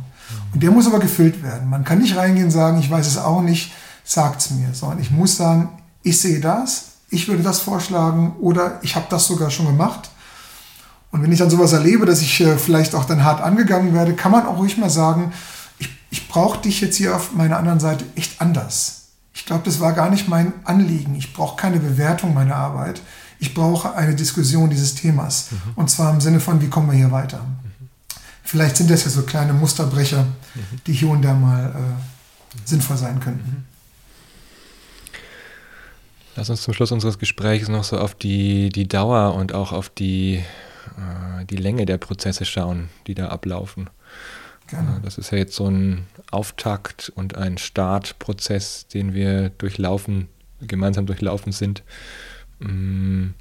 Und 0.52 0.62
der 0.62 0.70
muss 0.70 0.86
aber 0.86 0.98
gefüllt 0.98 1.42
werden. 1.42 1.70
Man 1.70 1.84
kann 1.84 1.98
nicht 1.98 2.16
reingehen 2.16 2.46
und 2.46 2.50
sagen, 2.50 2.78
ich 2.78 2.90
weiß 2.90 3.06
es 3.06 3.18
auch 3.18 3.42
nicht, 3.42 3.72
sagt 4.04 4.40
es 4.40 4.50
mir, 4.50 4.68
sondern 4.72 4.98
ich 5.00 5.10
muss 5.10 5.36
sagen, 5.36 5.68
ich 6.02 6.20
sehe 6.20 6.40
das, 6.40 6.86
ich 7.10 7.28
würde 7.28 7.42
das 7.42 7.60
vorschlagen 7.60 8.34
oder 8.40 8.78
ich 8.82 8.96
habe 8.96 9.06
das 9.08 9.26
sogar 9.26 9.50
schon 9.50 9.66
gemacht. 9.66 10.10
Und 11.12 11.22
wenn 11.22 11.32
ich 11.32 11.38
dann 11.38 11.50
sowas 11.50 11.72
erlebe, 11.72 12.04
dass 12.04 12.20
ich 12.20 12.40
äh, 12.40 12.58
vielleicht 12.58 12.94
auch 12.94 13.04
dann 13.04 13.24
hart 13.24 13.40
angegangen 13.40 13.94
werde, 13.94 14.14
kann 14.14 14.32
man 14.32 14.46
auch 14.46 14.58
ruhig 14.58 14.76
mal 14.76 14.90
sagen, 14.90 15.32
ich, 16.10 16.28
brauche 16.28 16.60
dich 16.60 16.80
jetzt 16.80 16.96
hier 16.96 17.16
auf 17.16 17.32
meiner 17.32 17.58
anderen 17.58 17.80
Seite 17.80 18.04
echt 18.14 18.40
anders. 18.40 19.08
Ich 19.34 19.44
glaube, 19.44 19.64
das 19.64 19.80
war 19.80 19.92
gar 19.92 20.10
nicht 20.10 20.28
mein 20.28 20.52
Anliegen. 20.64 21.14
Ich 21.14 21.32
brauche 21.32 21.56
keine 21.56 21.78
Bewertung 21.78 22.32
meiner 22.32 22.56
Arbeit. 22.56 23.02
Ich 23.38 23.52
brauche 23.52 23.94
eine 23.94 24.14
Diskussion 24.14 24.70
dieses 24.70 24.94
Themas. 24.94 25.50
Mhm. 25.50 25.72
Und 25.76 25.90
zwar 25.90 26.12
im 26.12 26.20
Sinne 26.20 26.40
von, 26.40 26.60
wie 26.62 26.68
kommen 26.68 26.90
wir 26.90 26.96
hier 26.96 27.12
weiter? 27.12 27.38
Mhm. 27.38 27.88
Vielleicht 28.42 28.76
sind 28.76 28.90
das 28.90 29.04
ja 29.04 29.10
so 29.10 29.22
kleine 29.22 29.52
Musterbrecher, 29.52 30.24
mhm. 30.24 30.80
die 30.86 30.92
hier 30.92 31.08
und 31.08 31.22
da 31.22 31.34
mal 31.34 31.68
äh, 31.68 32.66
sinnvoll 32.66 32.96
sein 32.96 33.20
könnten. 33.20 33.50
Mhm. 33.50 33.64
Lass 36.36 36.50
uns 36.50 36.62
zum 36.62 36.74
Schluss 36.74 36.92
unseres 36.92 37.18
Gesprächs 37.18 37.68
noch 37.68 37.84
so 37.84 37.98
auf 37.98 38.14
die, 38.14 38.68
die 38.68 38.86
Dauer 38.86 39.34
und 39.34 39.54
auch 39.54 39.72
auf 39.72 39.88
die, 39.88 40.44
äh, 40.96 41.44
die 41.46 41.56
Länge 41.56 41.86
der 41.86 41.96
Prozesse 41.96 42.44
schauen, 42.44 42.90
die 43.06 43.14
da 43.14 43.28
ablaufen. 43.28 43.88
Gerne. 44.66 45.00
Das 45.04 45.18
ist 45.18 45.30
ja 45.30 45.38
jetzt 45.38 45.54
so 45.54 45.68
ein 45.68 46.06
Auftakt 46.30 47.12
und 47.14 47.36
ein 47.36 47.58
Startprozess, 47.58 48.88
den 48.88 49.14
wir 49.14 49.50
durchlaufen, 49.50 50.28
gemeinsam 50.60 51.06
durchlaufen 51.06 51.52
sind. 51.52 51.82
Mhm. 52.58 53.34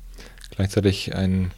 Gleichzeitig 0.51 1.15
ein 1.15 1.51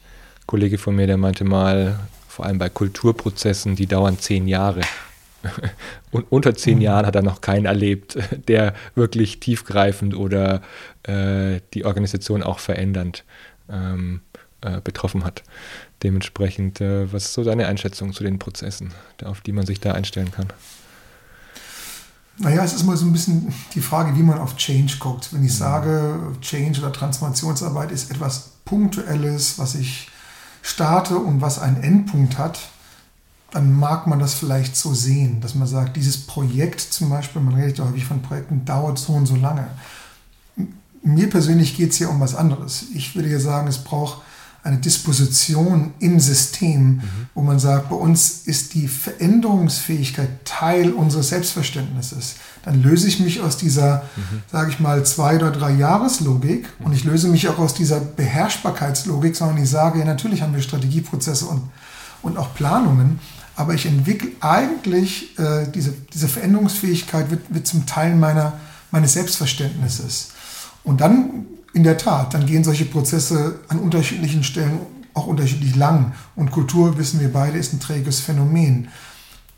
Kollege 0.45 0.78
von 0.78 0.95
mir, 0.95 1.07
der 1.07 1.18
meinte 1.18 1.43
mal, 1.43 1.99
vor 2.28 2.45
allem 2.45 2.57
bei 2.57 2.70
Kulturprozessen, 2.70 3.76
die 3.76 3.88
dauern 3.88 4.20
zehn 4.20 4.47
Jahre. 4.47 4.82
Und 6.11 6.26
unter 6.32 6.55
zehn 6.55 6.78
mhm. 6.78 6.84
Jahren 6.84 7.05
hat 7.05 7.15
er 7.15 7.24
noch 7.24 7.41
keinen 7.41 7.65
erlebt, 7.65 8.18
der 8.47 8.74
wirklich 8.95 9.39
tiefgreifend 9.39 10.15
oder 10.15 10.61
äh, 11.03 11.59
die 11.74 11.86
Organisation 11.86 12.43
auch 12.43 12.59
verändernd 12.59 13.24
ähm, 13.70 14.22
äh, 14.61 14.82
betroffen 14.82 15.24
hat. 15.24 15.43
Dementsprechend, 16.03 16.79
äh, 16.79 17.11
was 17.11 17.25
ist 17.25 17.33
so 17.33 17.43
deine 17.43 17.67
Einschätzung 17.67 18.13
zu 18.13 18.23
den 18.23 18.37
Prozessen, 18.37 18.93
auf 19.23 19.41
die 19.41 19.51
man 19.51 19.65
sich 19.65 19.79
da 19.79 19.93
einstellen 19.93 20.31
kann? 20.31 20.47
Naja, 22.39 22.63
es 22.63 22.73
ist 22.73 22.85
mal 22.85 22.95
so 22.95 23.05
ein 23.05 23.13
bisschen 23.13 23.51
die 23.73 23.81
Frage, 23.81 24.15
wie 24.15 24.21
man 24.21 24.37
auf 24.37 24.55
Change 24.57 24.97
guckt. 24.99 25.33
Wenn 25.33 25.43
ich 25.43 25.53
mhm. 25.53 25.57
sage, 25.57 26.19
Change 26.41 26.81
oder 26.81 26.93
Transformationsarbeit 26.93 27.91
ist 27.91 28.11
etwas 28.11 28.51
Punktuelles, 28.63 29.57
was 29.57 29.73
ich 29.73 30.09
starte 30.61 31.17
und 31.17 31.41
was 31.41 31.59
einen 31.59 31.81
Endpunkt 31.81 32.37
hat, 32.37 32.59
dann 33.51 33.73
mag 33.73 34.05
man 34.05 34.19
das 34.19 34.33
vielleicht 34.33 34.75
so 34.75 34.93
sehen, 34.93 35.39
dass 35.41 35.55
man 35.55 35.67
sagt, 35.67 35.95
dieses 35.95 36.27
Projekt 36.27 36.81
zum 36.81 37.09
Beispiel, 37.09 37.41
man 37.41 37.55
redet 37.55 37.77
ja 37.77 37.85
häufig 37.85 38.05
von 38.05 38.21
Projekten, 38.21 38.65
dauert 38.65 38.99
so 38.99 39.13
und 39.13 39.25
so 39.25 39.35
lange. 39.35 39.67
Mir 41.01 41.29
persönlich 41.29 41.77
geht 41.77 41.91
es 41.91 41.97
hier 41.97 42.09
um 42.09 42.19
was 42.19 42.35
anderes. 42.35 42.87
Ich 42.93 43.15
würde 43.15 43.29
ja 43.29 43.39
sagen, 43.39 43.67
es 43.67 43.77
braucht 43.77 44.21
eine 44.68 44.78
Disposition 44.78 45.93
im 45.99 46.20
System, 46.20 46.95
mhm. 46.95 47.01
wo 47.34 47.41
man 47.41 47.57
sagt, 47.57 47.89
bei 47.89 47.95
uns 47.95 48.41
ist 48.45 48.74
die 48.74 48.89
Veränderungsfähigkeit 48.89 50.43
Teil 50.43 50.91
unseres 50.91 51.30
Selbstverständnisses. 51.30 52.36
Dann 52.63 52.84
löse 52.84 53.07
ich 53.07 53.22
mich 53.22 53.39
aus 53.39 53.55
dieser, 53.55 54.03
mhm. 54.18 54.41
sage 54.51 54.72
ich 54.72 54.82
mal, 54.82 55.05
zwei 55.05 55.38
oder 55.38 55.51
drei 55.51 55.72
Jahreslogik 55.72 56.68
mhm. 56.80 56.86
und 56.86 56.93
ich 56.93 57.05
löse 57.05 57.30
mich 57.30 57.47
auch 57.47 57.59
aus 57.59 57.76
dieser 57.76 58.01
Beherrschbarkeitslogik, 58.01 59.38
sondern 59.38 59.63
ich 59.63 59.70
sage, 59.70 59.99
ja, 59.99 60.05
natürlich 60.05 60.41
haben 60.41 60.53
wir 60.53 60.61
Strategieprozesse 60.61 61.45
und, 61.45 61.61
und 62.22 62.38
auch 62.38 62.53
Planungen, 62.53 63.20
aber 63.55 63.74
ich 63.74 63.86
entwickle 63.86 64.32
eigentlich 64.41 65.39
äh, 65.39 65.65
diese, 65.74 65.93
diese 66.13 66.28
Veränderungsfähigkeit 66.28 67.32
wird, 67.32 67.53
wird 67.53 67.68
zum 67.68 67.86
Teil 67.86 68.15
meiner, 68.15 68.53
meines 68.91 69.13
Selbstverständnisses. 69.13 70.32
Und 70.84 70.99
dann, 70.99 71.45
in 71.78 71.84
der 71.84 71.99
Tat, 71.99 72.34
dann 72.34 72.47
gehen 72.47 72.63
solche 72.63 72.86
Prozesse 72.86 73.59
an 73.67 73.78
unterschiedlichen 73.78 74.43
Stellen 74.43 74.80
auch 75.13 75.28
unterschiedlich 75.28 75.75
lang. 75.75 76.13
Und 76.36 76.49
Kultur, 76.49 76.97
wissen 76.97 77.19
wir 77.19 77.32
beide, 77.32 77.59
ist 77.59 77.71
ein 77.71 77.80
träges 77.80 78.19
Phänomen. 78.19 78.88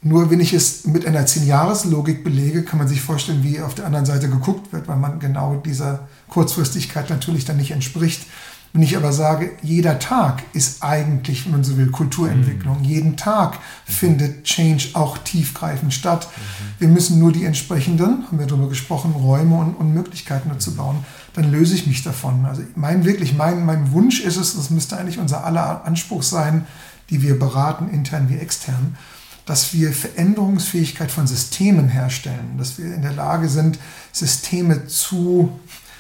Nur 0.01 0.29
wenn 0.29 0.41
ich 0.41 0.51
es 0.51 0.85
mit 0.85 1.05
einer 1.05 1.25
Zehn-Jahres-Logik 1.25 2.25
belege, 2.25 2.63
kann 2.63 2.77
man 2.77 2.89
sich 2.89 3.01
vorstellen, 3.01 3.43
wie 3.43 3.61
auf 3.61 3.73
der 3.73 3.85
anderen 3.85 4.05
Seite 4.05 4.29
geguckt 4.29 4.73
wird, 4.73 4.89
weil 4.89 4.97
man 4.97 5.19
genau 5.19 5.55
dieser 5.65 6.07
Kurzfristigkeit 6.27 7.09
natürlich 7.09 7.45
dann 7.45 7.57
nicht 7.57 7.71
entspricht. 7.71 8.25
Wenn 8.71 8.83
ich 8.83 8.95
aber 8.95 9.13
sage, 9.13 9.51
jeder 9.63 9.97
Tag 9.97 10.43
ist 10.53 10.83
eigentlich, 10.83 11.45
wenn 11.45 11.53
man 11.53 11.63
so 11.63 11.77
will, 11.77 11.89
Kulturentwicklung. 11.89 12.79
Mhm. 12.79 12.83
Jeden 12.83 13.17
Tag 13.17 13.53
mhm. 13.55 13.91
findet 13.91 14.43
Change 14.43 14.89
auch 14.93 15.17
tiefgreifend 15.17 15.93
statt. 15.93 16.27
Mhm. 16.27 16.79
Wir 16.79 16.87
müssen 16.89 17.17
nur 17.17 17.31
die 17.31 17.45
entsprechenden, 17.45 18.27
haben 18.27 18.39
wir 18.39 18.45
darüber 18.45 18.69
gesprochen, 18.69 19.13
Räume 19.13 19.55
und, 19.55 19.73
und 19.73 19.93
Möglichkeiten 19.93 20.49
dazu 20.49 20.75
bauen. 20.75 21.03
Dann 21.39 21.51
löse 21.51 21.75
ich 21.75 21.87
mich 21.87 22.03
davon. 22.03 22.45
Also 22.45 22.63
mein 22.75 23.05
wirklich, 23.05 23.33
mein, 23.33 23.65
mein 23.65 23.91
Wunsch 23.91 24.21
ist 24.21 24.37
es, 24.37 24.55
das 24.55 24.69
müsste 24.69 24.97
eigentlich 24.97 25.19
unser 25.19 25.45
aller 25.45 25.85
Anspruch 25.85 26.23
sein, 26.23 26.65
die 27.09 27.21
wir 27.21 27.39
beraten, 27.39 27.89
intern 27.89 28.29
wie 28.29 28.37
extern, 28.37 28.97
dass 29.45 29.73
wir 29.73 29.93
Veränderungsfähigkeit 29.93 31.11
von 31.11 31.27
Systemen 31.27 31.87
herstellen, 31.87 32.57
dass 32.57 32.77
wir 32.77 32.93
in 32.93 33.01
der 33.01 33.13
Lage 33.13 33.49
sind, 33.49 33.79
Systeme 34.11 34.87
zu 34.87 35.59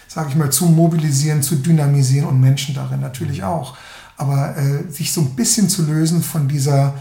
sage 0.09 0.29
ich 0.29 0.35
mal, 0.35 0.51
zu 0.51 0.65
mobilisieren, 0.65 1.43
zu 1.43 1.55
dynamisieren 1.55 2.27
und 2.27 2.41
Menschen 2.41 2.73
darin 2.75 2.99
natürlich 2.99 3.43
auch. 3.43 3.77
Aber 4.17 4.57
äh, 4.57 4.91
sich 4.91 5.13
so 5.13 5.21
ein 5.21 5.35
bisschen 5.35 5.69
zu 5.69 5.85
lösen 5.85 6.23
von 6.23 6.47
dieser, 6.49 6.95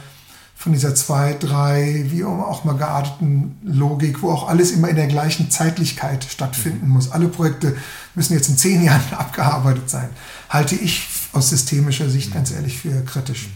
von 0.69 0.75
dieser 0.75 0.95
zwei, 0.95 1.33
drei, 1.33 2.05
wie 2.09 2.25
auch 2.25 2.63
mal 2.65 2.77
gearteten 2.77 3.57
Logik, 3.65 4.21
wo 4.21 4.31
auch 4.31 4.51
alles 4.51 4.71
immer 4.71 4.91
in 4.91 4.97
der 4.97 5.07
gleichen 5.07 5.51
Zeitlichkeit 5.51 6.25
stattfinden 6.25 6.91
muss. 6.91 7.11
Alle 7.11 7.29
Projekte 7.29 7.75
müssen 8.15 8.35
jetzt 8.35 8.51
in 8.51 8.59
zehn 8.59 8.85
Jahren 8.85 9.01
abgearbeitet 9.17 9.89
sein. 9.89 10.11
Halte 10.51 10.75
ich 10.75 11.07
aus 11.33 11.49
systemischer 11.49 12.11
Sicht 12.11 12.35
ganz 12.35 12.51
ehrlich 12.51 12.81
für 12.81 13.03
kritisch. 13.05 13.49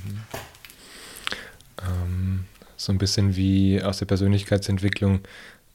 Ähm, 1.83 2.45
so 2.79 2.93
ein 2.93 2.99
bisschen 2.99 3.37
wie 3.37 3.83
aus 3.83 3.99
der 3.99 4.07
Persönlichkeitsentwicklung 4.07 5.21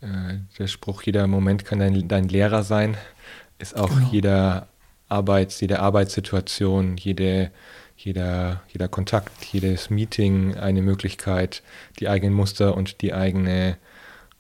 äh, 0.02 0.40
der 0.58 0.66
Spruch, 0.66 1.04
jeder 1.04 1.28
Moment 1.28 1.66
kann 1.66 1.78
dein, 1.78 2.08
dein 2.08 2.30
Lehrer 2.30 2.64
sein 2.64 2.98
ist 3.60 3.76
auch 3.76 3.90
genau. 3.90 4.10
jeder 4.12 4.68
Arbeits, 5.08 5.62
jede 5.62 5.82
Arbeitssituation, 5.82 6.98
jede, 6.98 7.52
jeder, 7.98 8.62
jeder 8.70 8.88
Kontakt, 8.88 9.46
jedes 9.46 9.90
Meeting 9.90 10.56
eine 10.56 10.82
Möglichkeit, 10.82 11.64
die 12.00 12.08
eigenen 12.08 12.34
Muster 12.34 12.76
und 12.78 13.02
die 13.02 13.14
eigene 13.14 13.78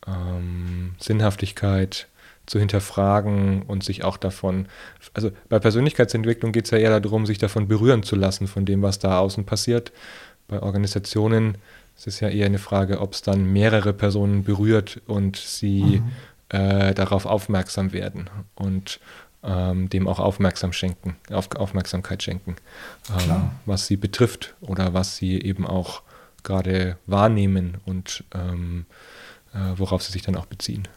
ähm, 0.07 0.95
Sinnhaftigkeit 0.99 2.07
zu 2.45 2.59
hinterfragen 2.59 3.63
und 3.63 3.83
sich 3.83 4.03
auch 4.05 4.15
davon, 4.15 4.67
also 5.13 5.31
bei 5.49 5.59
Persönlichkeitsentwicklung 5.59 6.53
geht 6.53 6.65
es 6.65 6.71
ja 6.71 6.77
eher 6.77 6.99
darum, 6.99 7.25
sich 7.25 7.39
davon 7.39 7.67
berühren 7.67 8.03
zu 8.03 8.15
lassen, 8.15 8.47
von 8.47 8.65
dem, 8.65 8.81
was 8.83 8.99
da 8.99 9.19
außen 9.19 9.45
passiert. 9.45 9.91
Bei 10.47 10.61
Organisationen 10.61 11.57
ist 11.97 12.07
es 12.07 12.19
ja 12.21 12.29
eher 12.29 12.45
eine 12.45 12.59
Frage, 12.59 13.01
ob 13.01 13.13
es 13.13 13.21
dann 13.21 13.51
mehrere 13.51 13.91
Personen 13.91 14.43
berührt 14.43 15.01
und 15.07 15.35
sie 15.35 16.01
mhm 16.01 16.11
äh, 16.49 16.93
darauf 16.93 17.25
aufmerksam 17.25 17.91
werden 17.91 18.29
und 18.55 18.99
ähm, 19.43 19.89
dem 19.89 20.07
auch 20.07 20.19
aufmerksam 20.19 20.73
schenken, 20.73 21.15
auf, 21.29 21.51
Aufmerksamkeit 21.55 22.23
schenken, 22.23 22.55
ähm, 23.09 23.49
was 23.65 23.87
sie 23.87 23.97
betrifft 23.97 24.55
oder 24.61 24.93
was 24.93 25.17
sie 25.17 25.41
eben 25.41 25.65
auch 25.65 26.01
gerade 26.43 26.97
wahrnehmen 27.05 27.77
und 27.85 28.23
ähm, 28.33 28.85
äh, 29.53 29.77
worauf 29.77 30.03
sie 30.03 30.11
sich 30.11 30.21
dann 30.21 30.35
auch 30.35 30.45
beziehen. 30.45 30.87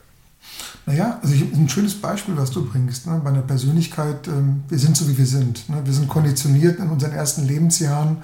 Naja, 0.86 1.18
also 1.22 1.34
ich, 1.34 1.42
ein 1.42 1.68
schönes 1.68 1.94
Beispiel, 1.94 2.36
was 2.36 2.50
du 2.50 2.64
bringst, 2.64 3.06
ne, 3.06 3.20
bei 3.22 3.30
einer 3.30 3.42
Persönlichkeit, 3.42 4.26
ähm, 4.28 4.64
wir 4.68 4.78
sind 4.78 4.96
so 4.96 5.08
wie 5.08 5.18
wir 5.18 5.26
sind. 5.26 5.68
Ne? 5.68 5.82
Wir 5.84 5.92
sind 5.92 6.08
konditioniert 6.08 6.78
in 6.78 6.88
unseren 6.88 7.12
ersten 7.12 7.46
Lebensjahren 7.46 8.18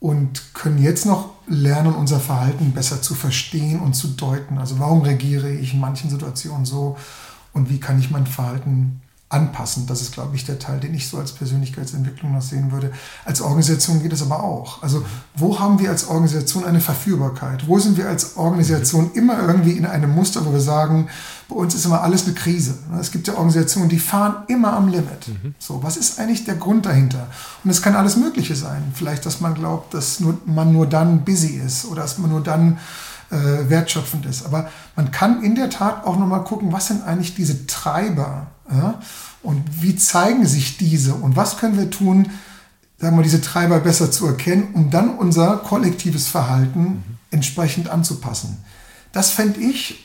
und 0.00 0.54
können 0.54 0.78
jetzt 0.78 1.06
noch 1.06 1.30
lernen, 1.46 1.94
unser 1.94 2.20
Verhalten 2.20 2.72
besser 2.72 3.02
zu 3.02 3.14
verstehen 3.14 3.80
und 3.80 3.94
zu 3.94 4.08
deuten. 4.08 4.58
Also 4.58 4.78
warum 4.78 5.02
reagiere 5.02 5.50
ich 5.50 5.74
in 5.74 5.80
manchen 5.80 6.10
Situationen 6.10 6.66
so 6.66 6.96
und 7.52 7.70
wie 7.70 7.80
kann 7.80 7.98
ich 7.98 8.10
mein 8.10 8.26
Verhalten 8.26 9.00
anpassen. 9.30 9.86
Das 9.86 10.00
ist, 10.00 10.12
glaube 10.12 10.34
ich, 10.36 10.46
der 10.46 10.58
Teil, 10.58 10.80
den 10.80 10.94
ich 10.94 11.08
so 11.08 11.18
als 11.18 11.32
Persönlichkeitsentwicklung 11.32 12.32
noch 12.32 12.42
sehen 12.42 12.72
würde. 12.72 12.92
Als 13.26 13.42
Organisation 13.42 14.02
geht 14.02 14.12
es 14.12 14.22
aber 14.22 14.42
auch. 14.42 14.82
Also 14.82 15.04
wo 15.34 15.58
haben 15.60 15.78
wir 15.78 15.90
als 15.90 16.08
Organisation 16.08 16.64
eine 16.64 16.80
Verführbarkeit? 16.80 17.68
Wo 17.68 17.78
sind 17.78 17.98
wir 17.98 18.08
als 18.08 18.36
Organisation 18.36 19.10
immer 19.12 19.38
irgendwie 19.46 19.72
in 19.72 19.84
einem 19.84 20.14
Muster, 20.14 20.46
wo 20.46 20.52
wir 20.52 20.60
sagen, 20.60 21.08
bei 21.48 21.56
uns 21.56 21.74
ist 21.74 21.84
immer 21.84 22.02
alles 22.02 22.24
eine 22.24 22.34
Krise. 22.34 22.78
Es 22.98 23.10
gibt 23.10 23.26
ja 23.26 23.34
Organisationen, 23.34 23.90
die 23.90 23.98
fahren 23.98 24.44
immer 24.48 24.72
am 24.74 24.88
Limit. 24.88 25.28
Mhm. 25.28 25.54
So, 25.58 25.82
was 25.82 25.96
ist 25.96 26.18
eigentlich 26.18 26.44
der 26.44 26.56
Grund 26.56 26.86
dahinter? 26.86 27.26
Und 27.64 27.70
es 27.70 27.82
kann 27.82 27.96
alles 27.96 28.16
Mögliche 28.16 28.54
sein. 28.54 28.92
Vielleicht, 28.94 29.26
dass 29.26 29.40
man 29.40 29.54
glaubt, 29.54 29.92
dass 29.92 30.20
nur, 30.20 30.38
man 30.46 30.72
nur 30.72 30.86
dann 30.86 31.24
busy 31.24 31.60
ist 31.64 31.84
oder 31.86 32.02
dass 32.02 32.18
man 32.18 32.30
nur 32.30 32.42
dann 32.42 32.78
äh, 33.30 33.68
wertschöpfend 33.68 34.26
ist. 34.26 34.46
Aber 34.46 34.70
man 34.96 35.10
kann 35.10 35.42
in 35.42 35.54
der 35.54 35.70
Tat 35.70 36.04
auch 36.06 36.18
nochmal 36.18 36.44
gucken, 36.44 36.72
was 36.72 36.86
sind 36.86 37.02
eigentlich 37.04 37.34
diese 37.34 37.66
Treiber 37.66 38.48
ja? 38.70 39.00
und 39.42 39.62
wie 39.82 39.96
zeigen 39.96 40.46
sich 40.46 40.78
diese 40.78 41.14
und 41.14 41.36
was 41.36 41.58
können 41.58 41.78
wir 41.78 41.90
tun, 41.90 42.30
sagen 42.98 43.16
wir, 43.16 43.22
diese 43.22 43.40
Treiber 43.40 43.80
besser 43.80 44.10
zu 44.10 44.26
erkennen, 44.26 44.68
um 44.74 44.90
dann 44.90 45.16
unser 45.16 45.58
kollektives 45.58 46.28
Verhalten 46.28 46.80
mhm. 46.80 47.02
entsprechend 47.30 47.88
anzupassen. 47.88 48.58
Das 49.12 49.30
fände 49.30 49.60
ich 49.60 50.04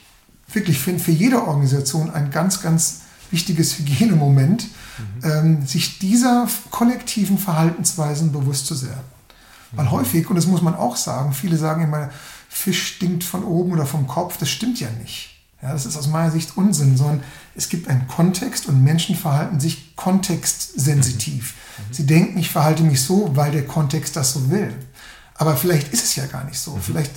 wirklich 0.51 0.79
für, 0.79 0.97
für 0.99 1.11
jede 1.11 1.47
Organisation 1.47 2.11
ein 2.11 2.31
ganz, 2.31 2.61
ganz 2.61 3.01
wichtiges 3.31 3.79
Hygienemoment, 3.79 4.67
mhm. 4.97 5.29
ähm, 5.29 5.65
sich 5.65 5.97
dieser 5.99 6.47
kollektiven 6.69 7.39
Verhaltensweisen 7.39 8.31
bewusst 8.31 8.67
zu 8.67 8.79
werden. 8.83 9.01
Weil 9.71 9.85
mhm. 9.85 9.91
häufig, 9.91 10.29
und 10.29 10.35
das 10.35 10.45
muss 10.45 10.61
man 10.61 10.75
auch 10.75 10.95
sagen, 10.95 11.33
viele 11.33 11.57
sagen 11.57 11.83
immer, 11.83 12.09
Fisch 12.47 12.95
stinkt 12.95 13.23
von 13.23 13.43
oben 13.43 13.71
oder 13.71 13.87
vom 13.87 14.05
Kopf, 14.05 14.37
das 14.37 14.49
stimmt 14.49 14.79
ja 14.79 14.87
nicht. 15.01 15.32
Ja, 15.63 15.71
das 15.71 15.85
ist 15.85 15.95
aus 15.95 16.07
meiner 16.07 16.29
Sicht 16.29 16.57
Unsinn, 16.57 16.97
sondern 16.97 17.23
es 17.55 17.69
gibt 17.69 17.87
einen 17.87 18.05
Kontext 18.09 18.67
und 18.67 18.83
Menschen 18.83 19.15
verhalten 19.15 19.61
sich 19.61 19.95
kontextsensitiv. 19.95 21.53
Mhm. 21.53 21.93
Sie 21.93 22.05
denken, 22.05 22.37
ich 22.37 22.49
verhalte 22.51 22.83
mich 22.83 23.01
so, 23.01 23.31
weil 23.33 23.53
der 23.53 23.65
Kontext 23.65 24.17
das 24.17 24.33
so 24.33 24.51
will. 24.51 24.73
Aber 25.35 25.55
vielleicht 25.55 25.93
ist 25.93 26.03
es 26.03 26.17
ja 26.17 26.25
gar 26.25 26.43
nicht 26.43 26.59
so. 26.59 26.71
Mhm. 26.71 26.81
Vielleicht 26.81 27.11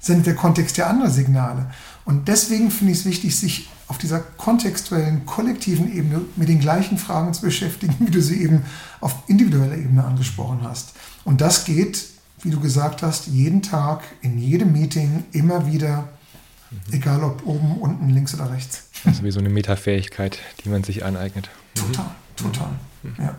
sendet 0.00 0.26
der 0.26 0.34
Kontext 0.34 0.78
ja 0.78 0.86
andere 0.86 1.10
Signale. 1.10 1.70
Und 2.06 2.26
deswegen 2.28 2.70
finde 2.70 2.94
ich 2.94 3.00
es 3.00 3.04
wichtig, 3.04 3.36
sich 3.36 3.68
auf 3.86 3.98
dieser 3.98 4.20
kontextuellen, 4.20 5.26
kollektiven 5.26 5.94
Ebene 5.94 6.22
mit 6.36 6.48
den 6.48 6.60
gleichen 6.60 6.96
Fragen 6.96 7.34
zu 7.34 7.42
beschäftigen, 7.42 7.94
wie 7.98 8.10
du 8.10 8.22
sie 8.22 8.42
eben 8.42 8.62
auf 9.02 9.14
individueller 9.26 9.76
Ebene 9.76 10.04
angesprochen 10.04 10.60
hast. 10.62 10.94
Und 11.24 11.42
das 11.42 11.66
geht, 11.66 12.06
wie 12.42 12.50
du 12.50 12.60
gesagt 12.60 13.02
hast, 13.02 13.26
jeden 13.26 13.60
Tag, 13.60 14.04
in 14.22 14.38
jedem 14.38 14.72
Meeting, 14.72 15.24
immer 15.32 15.66
wieder 15.66 16.08
Mhm. 16.86 16.94
Egal 16.94 17.22
ob 17.22 17.46
oben, 17.46 17.78
unten, 17.78 18.10
links 18.10 18.34
oder 18.34 18.50
rechts. 18.50 18.84
Also 19.04 19.22
wie 19.22 19.30
so 19.30 19.40
eine 19.40 19.50
Metafähigkeit, 19.50 20.38
die 20.64 20.68
man 20.68 20.84
sich 20.84 21.04
aneignet. 21.04 21.50
Total, 21.74 22.10
total. 22.36 22.70
Mhm. 23.02 23.14
Ja. 23.18 23.34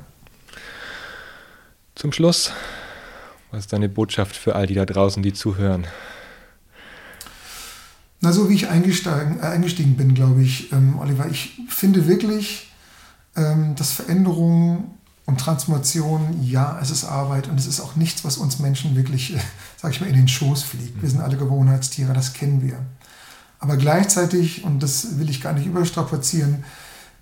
Zum 1.95 2.11
Schluss, 2.11 2.51
was 3.51 3.61
ist 3.61 3.73
deine 3.73 3.89
Botschaft 3.89 4.35
für 4.35 4.55
all 4.55 4.67
die 4.67 4.73
da 4.73 4.85
draußen, 4.85 5.23
die 5.23 5.33
zuhören? 5.33 5.87
Na, 8.21 8.31
so 8.31 8.49
wie 8.49 8.55
ich 8.55 8.69
eingestiegen, 8.69 9.39
äh, 9.39 9.47
eingestiegen 9.47 9.95
bin, 9.95 10.13
glaube 10.13 10.41
ich, 10.41 10.71
ähm, 10.71 10.99
Oliver, 10.99 11.27
ich 11.29 11.59
finde 11.69 12.07
wirklich, 12.07 12.71
ähm, 13.35 13.75
dass 13.75 13.91
Veränderung 13.91 14.95
und 15.25 15.39
Transformation, 15.39 16.39
ja, 16.43 16.79
es 16.81 16.91
ist 16.91 17.03
Arbeit 17.03 17.47
und 17.47 17.59
es 17.59 17.67
ist 17.67 17.79
auch 17.79 17.95
nichts, 17.95 18.23
was 18.23 18.37
uns 18.37 18.59
Menschen 18.59 18.95
wirklich, 18.95 19.35
äh, 19.35 19.39
sag 19.77 19.91
ich 19.91 20.01
mal, 20.01 20.07
in 20.07 20.15
den 20.15 20.27
Schoß 20.27 20.63
fliegt. 20.63 21.01
Wir 21.01 21.09
sind 21.09 21.21
alle 21.21 21.37
Gewohnheitstiere, 21.37 22.13
das 22.13 22.33
kennen 22.33 22.61
wir. 22.61 22.79
Aber 23.59 23.77
gleichzeitig, 23.77 24.63
und 24.63 24.81
das 24.81 25.17
will 25.17 25.29
ich 25.29 25.41
gar 25.41 25.53
nicht 25.53 25.65
überstrapazieren, 25.65 26.63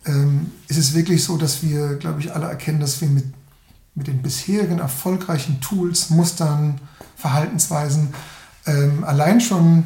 ähm, 0.06 0.52
ist 0.68 0.78
es 0.78 0.94
wirklich 0.94 1.24
so, 1.24 1.38
dass 1.38 1.64
wir, 1.64 1.96
glaube 1.96 2.20
ich, 2.20 2.34
alle 2.36 2.48
erkennen, 2.48 2.80
dass 2.80 3.00
wir 3.02 3.08
mit, 3.08 3.26
mit 3.96 4.08
den 4.08 4.22
bisherigen 4.22 4.80
erfolgreichen 4.80 5.62
Tools, 5.62 6.10
Mustern, 6.10 6.82
Verhaltensweisen 7.16 8.14
ähm, 8.66 9.04
allein 9.04 9.40
schon 9.40 9.86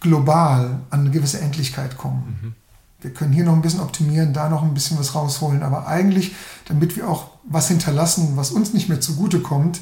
global 0.00 0.80
an 0.90 1.00
eine 1.00 1.10
gewisse 1.10 1.40
Endlichkeit 1.40 1.98
kommen. 1.98 2.38
Mhm. 2.40 2.54
Wir 3.00 3.12
können 3.12 3.32
hier 3.32 3.44
noch 3.44 3.52
ein 3.52 3.62
bisschen 3.62 3.80
optimieren, 3.80 4.32
da 4.32 4.48
noch 4.48 4.62
ein 4.62 4.72
bisschen 4.72 4.98
was 4.98 5.14
rausholen, 5.14 5.62
aber 5.62 5.86
eigentlich, 5.86 6.34
damit 6.66 6.96
wir 6.96 7.08
auch 7.08 7.28
was 7.44 7.68
hinterlassen, 7.68 8.36
was 8.36 8.50
uns 8.50 8.72
nicht 8.72 8.88
mehr 8.88 9.00
zugute 9.00 9.40
kommt, 9.40 9.80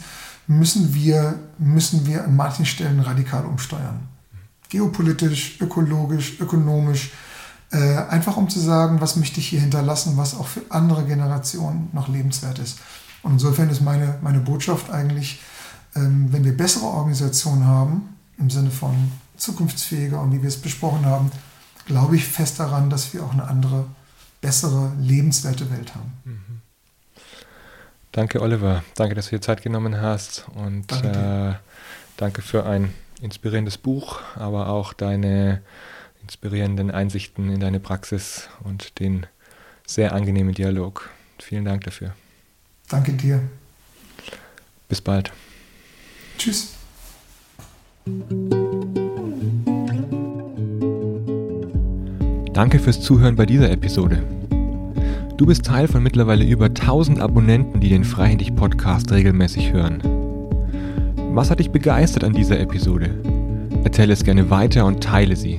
müssen 0.48 0.94
wir, 0.94 1.38
müssen 1.58 2.06
wir 2.06 2.24
an 2.24 2.34
manchen 2.34 2.66
Stellen 2.66 2.98
radikal 2.98 3.44
umsteuern 3.44 4.08
geopolitisch, 4.72 5.60
ökologisch, 5.60 6.40
ökonomisch, 6.40 7.10
äh, 7.72 7.96
einfach 8.08 8.38
um 8.38 8.48
zu 8.48 8.58
sagen, 8.58 9.02
was 9.02 9.16
möchte 9.16 9.38
ich 9.38 9.48
hier 9.48 9.60
hinterlassen, 9.60 10.16
was 10.16 10.34
auch 10.34 10.46
für 10.46 10.62
andere 10.70 11.04
Generationen 11.04 11.90
noch 11.92 12.08
lebenswert 12.08 12.58
ist. 12.58 12.78
Und 13.22 13.32
insofern 13.32 13.68
ist 13.68 13.82
meine, 13.82 14.18
meine 14.22 14.40
Botschaft 14.40 14.90
eigentlich, 14.90 15.42
ähm, 15.94 16.32
wenn 16.32 16.44
wir 16.44 16.56
bessere 16.56 16.86
Organisationen 16.86 17.66
haben, 17.66 18.16
im 18.38 18.48
Sinne 18.48 18.70
von 18.70 19.12
zukunftsfähiger 19.36 20.18
und 20.22 20.32
wie 20.32 20.40
wir 20.40 20.48
es 20.48 20.56
besprochen 20.56 21.04
haben, 21.04 21.30
glaube 21.84 22.16
ich 22.16 22.24
fest 22.24 22.58
daran, 22.58 22.88
dass 22.88 23.12
wir 23.12 23.22
auch 23.22 23.32
eine 23.32 23.46
andere, 23.46 23.84
bessere, 24.40 24.90
lebenswerte 24.98 25.70
Welt 25.70 25.94
haben. 25.94 26.12
Mhm. 26.24 26.62
Danke, 28.10 28.40
Oliver. 28.40 28.82
Danke, 28.94 29.14
dass 29.14 29.26
du 29.26 29.36
dir 29.36 29.42
Zeit 29.42 29.62
genommen 29.62 30.00
hast 30.00 30.46
und 30.54 30.90
danke, 30.90 31.08
äh, 31.08 31.54
danke 32.16 32.40
für 32.40 32.64
ein 32.64 32.92
inspirierendes 33.22 33.78
Buch, 33.78 34.20
aber 34.34 34.68
auch 34.68 34.92
deine 34.92 35.62
inspirierenden 36.22 36.90
Einsichten 36.90 37.50
in 37.50 37.60
deine 37.60 37.80
Praxis 37.80 38.48
und 38.64 38.98
den 38.98 39.26
sehr 39.86 40.12
angenehmen 40.12 40.54
Dialog. 40.54 41.10
Vielen 41.38 41.64
Dank 41.64 41.84
dafür. 41.84 42.14
Danke 42.88 43.12
dir. 43.12 43.40
Bis 44.88 45.00
bald. 45.00 45.32
Tschüss. 46.36 46.74
Danke 52.52 52.78
fürs 52.78 53.00
Zuhören 53.00 53.36
bei 53.36 53.46
dieser 53.46 53.70
Episode. 53.70 54.22
Du 55.36 55.46
bist 55.46 55.64
Teil 55.64 55.88
von 55.88 56.02
mittlerweile 56.02 56.44
über 56.44 56.66
1000 56.66 57.20
Abonnenten, 57.20 57.80
die 57.80 57.88
den 57.88 58.04
Freihändig 58.04 58.54
Podcast 58.54 59.10
regelmäßig 59.10 59.72
hören. 59.72 60.21
Was 61.34 61.50
hat 61.50 61.60
dich 61.60 61.70
begeistert 61.70 62.24
an 62.24 62.34
dieser 62.34 62.60
Episode? 62.60 63.08
Erzähle 63.84 64.12
es 64.12 64.22
gerne 64.22 64.50
weiter 64.50 64.84
und 64.84 65.02
teile 65.02 65.34
sie. 65.34 65.56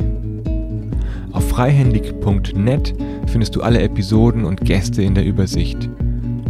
Auf 1.31 1.49
freihändig.net 1.49 2.93
findest 3.25 3.55
du 3.55 3.63
alle 3.63 3.81
Episoden 3.81 4.45
und 4.45 4.61
Gäste 4.61 5.01
in 5.01 5.15
der 5.15 5.25
Übersicht 5.25 5.89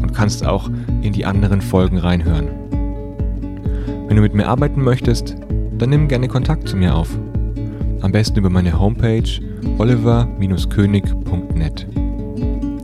und 0.02 0.14
kannst 0.14 0.46
auch 0.46 0.70
in 1.04 1.14
die 1.14 1.26
anderen 1.26 1.62
Folgen 1.62 2.00
reinhören. 2.00 2.50
Wenn 4.08 4.18
du 4.18 4.22
mit 4.22 4.34
mir 4.34 4.50
arbeiten 4.50 4.84
möchtest, 4.84 5.38
dann 5.78 5.90
nimm 5.90 6.10
gerne 6.10 6.28
Kontakt 6.28 6.68
zu 6.68 6.76
mir 6.76 6.94
auf. 6.94 7.18
Am 8.02 8.12
besten 8.12 8.40
über 8.40 8.50
meine 8.50 8.78
Homepage 8.78 9.40
oliver-könig.net. 9.78 11.88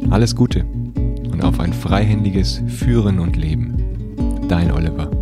Alles 0.10 0.34
Gute 0.34 0.64
und 1.34 1.44
auf 1.44 1.60
ein 1.60 1.74
freihändiges 1.74 2.62
Führen 2.68 3.20
und 3.20 3.36
Leben. 3.36 3.76
Dein 4.48 4.72
Oliver. 4.72 5.19